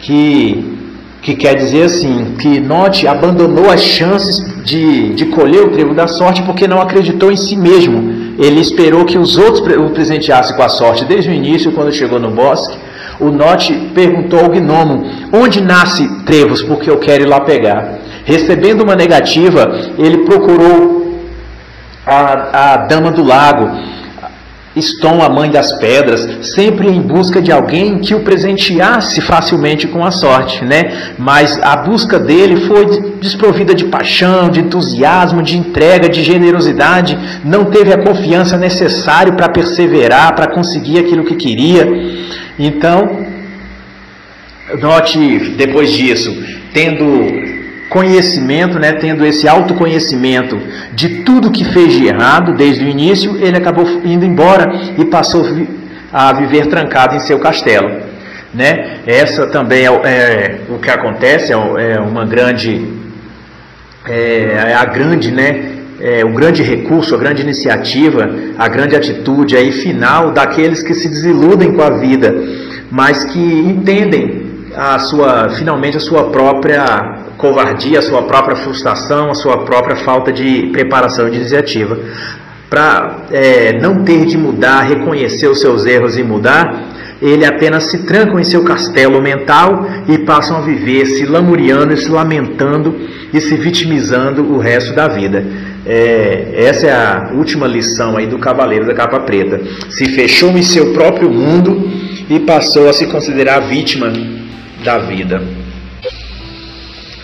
que, 0.00 0.78
que 1.22 1.34
quer 1.34 1.54
dizer 1.54 1.84
assim, 1.84 2.34
que 2.38 2.60
Note 2.60 3.06
abandonou 3.06 3.70
as 3.70 3.82
chances 3.82 4.64
de, 4.64 5.14
de 5.14 5.26
colher 5.26 5.62
o 5.64 5.70
trevo 5.70 5.94
da 5.94 6.06
sorte 6.06 6.42
porque 6.42 6.66
não 6.66 6.80
acreditou 6.80 7.30
em 7.30 7.36
si 7.36 7.56
mesmo. 7.56 8.34
Ele 8.38 8.60
esperou 8.60 9.04
que 9.04 9.18
os 9.18 9.36
outros 9.36 9.60
o 9.76 9.90
presenteassem 9.90 10.56
com 10.56 10.62
a 10.62 10.68
sorte 10.68 11.04
desde 11.04 11.30
o 11.30 11.34
início, 11.34 11.72
quando 11.72 11.92
chegou 11.92 12.18
no 12.18 12.30
bosque, 12.30 12.76
o 13.20 13.30
Note 13.30 13.74
perguntou 13.94 14.40
ao 14.40 14.48
gnomo: 14.48 15.04
Onde 15.32 15.60
nasce 15.60 16.08
Trevos? 16.24 16.62
Porque 16.62 16.90
eu 16.90 16.98
quero 16.98 17.22
ir 17.22 17.26
lá 17.26 17.40
pegar. 17.40 18.01
Recebendo 18.24 18.82
uma 18.82 18.94
negativa, 18.94 19.92
ele 19.98 20.18
procurou 20.18 21.20
a, 22.06 22.72
a 22.72 22.76
dama 22.78 23.10
do 23.10 23.24
lago, 23.24 23.70
Estom, 24.74 25.20
a 25.20 25.28
mãe 25.28 25.50
das 25.50 25.70
pedras, 25.72 26.46
sempre 26.54 26.88
em 26.88 27.02
busca 27.02 27.42
de 27.42 27.52
alguém 27.52 27.98
que 27.98 28.14
o 28.14 28.20
presenteasse 28.20 29.20
facilmente 29.20 29.86
com 29.86 30.02
a 30.02 30.10
sorte, 30.10 30.64
né? 30.64 31.12
Mas 31.18 31.58
a 31.62 31.76
busca 31.76 32.18
dele 32.18 32.56
foi 32.62 32.86
desprovida 33.20 33.74
de 33.74 33.84
paixão, 33.84 34.48
de 34.48 34.60
entusiasmo, 34.60 35.42
de 35.42 35.58
entrega, 35.58 36.08
de 36.08 36.22
generosidade, 36.24 37.18
não 37.44 37.66
teve 37.66 37.92
a 37.92 38.02
confiança 38.02 38.56
necessária 38.56 39.32
para 39.34 39.50
perseverar, 39.50 40.34
para 40.34 40.46
conseguir 40.46 41.00
aquilo 41.00 41.24
que 41.24 41.34
queria. 41.34 41.86
Então, 42.58 43.26
note 44.80 45.54
depois 45.54 45.92
disso, 45.92 46.34
tendo 46.72 47.51
conhecimento, 47.92 48.78
né, 48.78 48.92
tendo 48.92 49.24
esse 49.24 49.46
autoconhecimento 49.46 50.58
de 50.94 51.22
tudo 51.22 51.50
que 51.50 51.64
fez 51.64 51.92
de 51.92 52.06
errado 52.06 52.54
desde 52.54 52.84
o 52.84 52.88
início, 52.88 53.36
ele 53.36 53.56
acabou 53.56 53.86
indo 54.04 54.24
embora 54.24 54.72
e 54.96 55.04
passou 55.04 55.44
a 56.12 56.32
viver 56.32 56.66
trancado 56.66 57.14
em 57.14 57.20
seu 57.20 57.38
castelo. 57.38 57.90
Né? 58.54 58.98
Essa 59.06 59.46
também 59.46 59.86
é, 59.86 59.88
é 59.88 60.60
o 60.68 60.78
que 60.78 60.90
acontece, 60.90 61.52
é, 61.52 61.56
é 61.92 62.00
uma 62.00 62.24
grande, 62.24 62.86
é, 64.08 64.70
é, 64.70 64.74
a 64.74 64.84
grande, 64.86 65.30
né, 65.30 65.72
é, 66.00 66.24
o 66.24 66.32
grande 66.32 66.62
recurso, 66.62 67.14
a 67.14 67.18
grande 67.18 67.42
iniciativa, 67.42 68.28
a 68.58 68.68
grande 68.68 68.96
atitude 68.96 69.56
aí 69.56 69.70
final 69.70 70.32
daqueles 70.32 70.82
que 70.82 70.94
se 70.94 71.08
desiludem 71.08 71.72
com 71.72 71.82
a 71.82 71.90
vida, 71.90 72.34
mas 72.90 73.24
que 73.24 73.38
entendem 73.38 74.42
a 74.74 74.98
sua, 74.98 75.50
finalmente 75.50 75.98
a 75.98 76.00
sua 76.00 76.30
própria 76.30 77.21
covardia, 77.42 77.98
a 77.98 78.02
sua 78.02 78.22
própria 78.22 78.54
frustração, 78.54 79.30
a 79.30 79.34
sua 79.34 79.64
própria 79.64 79.96
falta 79.96 80.32
de 80.32 80.68
preparação 80.72 81.28
de 81.28 81.36
iniciativa. 81.36 81.98
Para 82.70 83.26
é, 83.32 83.78
não 83.80 84.04
ter 84.04 84.24
de 84.24 84.38
mudar, 84.38 84.82
reconhecer 84.82 85.48
os 85.48 85.60
seus 85.60 85.84
erros 85.84 86.16
e 86.16 86.22
mudar, 86.22 86.90
ele 87.20 87.44
apenas 87.44 87.84
se 87.84 88.06
trancam 88.06 88.38
em 88.38 88.44
seu 88.44 88.62
castelo 88.64 89.20
mental 89.20 89.86
e 90.08 90.18
passam 90.18 90.56
a 90.56 90.60
viver 90.60 91.04
se 91.04 91.26
lamuriando 91.26 91.92
e 91.92 91.96
se 91.96 92.08
lamentando 92.08 92.96
e 93.34 93.40
se 93.40 93.56
vitimizando 93.56 94.42
o 94.54 94.58
resto 94.58 94.94
da 94.94 95.08
vida. 95.08 95.44
É, 95.84 96.54
essa 96.54 96.86
é 96.86 96.92
a 96.92 97.30
última 97.34 97.66
lição 97.66 98.16
aí 98.16 98.26
do 98.26 98.38
Cavaleiro 98.38 98.86
da 98.86 98.94
Capa 98.94 99.20
Preta. 99.20 99.60
Se 99.90 100.06
fechou 100.06 100.50
em 100.56 100.62
seu 100.62 100.92
próprio 100.92 101.28
mundo 101.28 101.90
e 102.30 102.38
passou 102.40 102.88
a 102.88 102.92
se 102.92 103.06
considerar 103.06 103.60
vítima 103.60 104.12
da 104.84 104.98
vida. 104.98 105.61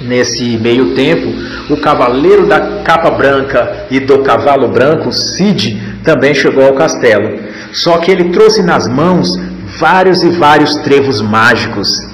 Nesse 0.00 0.56
meio 0.58 0.94
tempo, 0.94 1.26
o 1.72 1.76
cavaleiro 1.76 2.46
da 2.46 2.82
capa 2.84 3.10
branca 3.10 3.86
e 3.90 3.98
do 3.98 4.20
cavalo 4.20 4.68
branco, 4.68 5.12
Cid, 5.12 5.98
também 6.04 6.32
chegou 6.34 6.64
ao 6.64 6.74
castelo. 6.74 7.40
Só 7.72 7.98
que 7.98 8.10
ele 8.10 8.30
trouxe 8.30 8.62
nas 8.62 8.86
mãos 8.86 9.36
vários 9.78 10.22
e 10.22 10.30
vários 10.30 10.76
trevos 10.76 11.20
mágicos. 11.20 12.06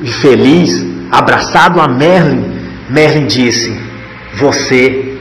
E 0.00 0.08
feliz, 0.08 0.84
abraçado 1.10 1.80
a 1.80 1.86
Merlin, 1.86 2.44
Merlin 2.90 3.26
disse: 3.26 3.80
Você, 4.34 5.16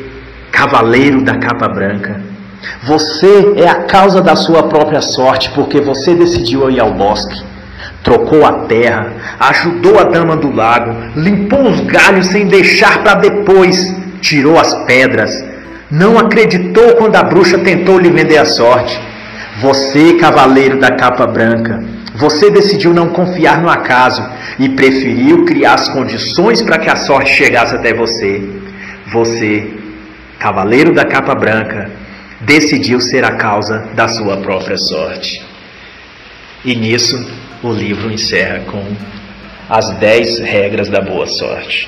cavaleiro 0.51 1.23
da 1.23 1.37
capa 1.37 1.67
branca, 1.67 2.19
você 2.83 3.53
é 3.57 3.67
a 3.67 3.83
causa 3.83 4.23
da 4.23 4.35
sua 4.35 4.63
própria 4.63 5.01
sorte, 5.01 5.51
porque 5.51 5.79
você 5.79 6.15
decidiu 6.15 6.69
ir 6.71 6.79
ao 6.79 6.93
bosque 6.93 7.54
trocou 8.05 8.45
a 8.45 8.53
terra, 8.67 9.11
ajudou 9.39 9.99
a 9.99 10.03
dama 10.03 10.37
do 10.37 10.55
lago, 10.55 10.95
limpou 11.15 11.63
os 11.63 11.81
galhos 11.81 12.27
sem 12.27 12.45
deixar 12.45 13.03
para 13.03 13.15
depois, 13.15 13.93
tirou 14.21 14.57
as 14.59 14.73
pedras. 14.85 15.43
Não 15.89 16.17
acreditou 16.17 16.95
quando 16.95 17.15
a 17.15 17.23
bruxa 17.23 17.57
tentou 17.57 17.97
lhe 17.97 18.11
vender 18.11 18.37
a 18.37 18.45
sorte. 18.45 18.97
Você, 19.59 20.13
cavaleiro 20.13 20.79
da 20.79 20.91
capa 20.91 21.25
branca, 21.25 21.83
você 22.15 22.51
decidiu 22.51 22.93
não 22.93 23.09
confiar 23.09 23.59
no 23.59 23.69
acaso 23.69 24.23
e 24.59 24.69
preferiu 24.69 25.43
criar 25.43 25.73
as 25.73 25.89
condições 25.89 26.61
para 26.61 26.77
que 26.77 26.89
a 26.89 26.95
sorte 26.95 27.31
chegasse 27.31 27.75
até 27.75 27.93
você. 27.93 28.47
Você, 29.11 29.73
cavaleiro 30.37 30.93
da 30.93 31.05
capa 31.05 31.33
branca, 31.33 31.89
decidiu 32.41 33.01
ser 33.01 33.25
a 33.25 33.31
causa 33.31 33.89
da 33.95 34.07
sua 34.07 34.37
própria 34.37 34.77
sorte. 34.77 35.43
E 36.63 36.75
nisso 36.75 37.44
o 37.67 37.73
livro 37.73 38.11
encerra 38.11 38.59
com 38.65 38.83
as 39.69 39.89
10 39.97 40.39
regras 40.39 40.89
da 40.89 41.01
boa 41.01 41.25
sorte. 41.25 41.87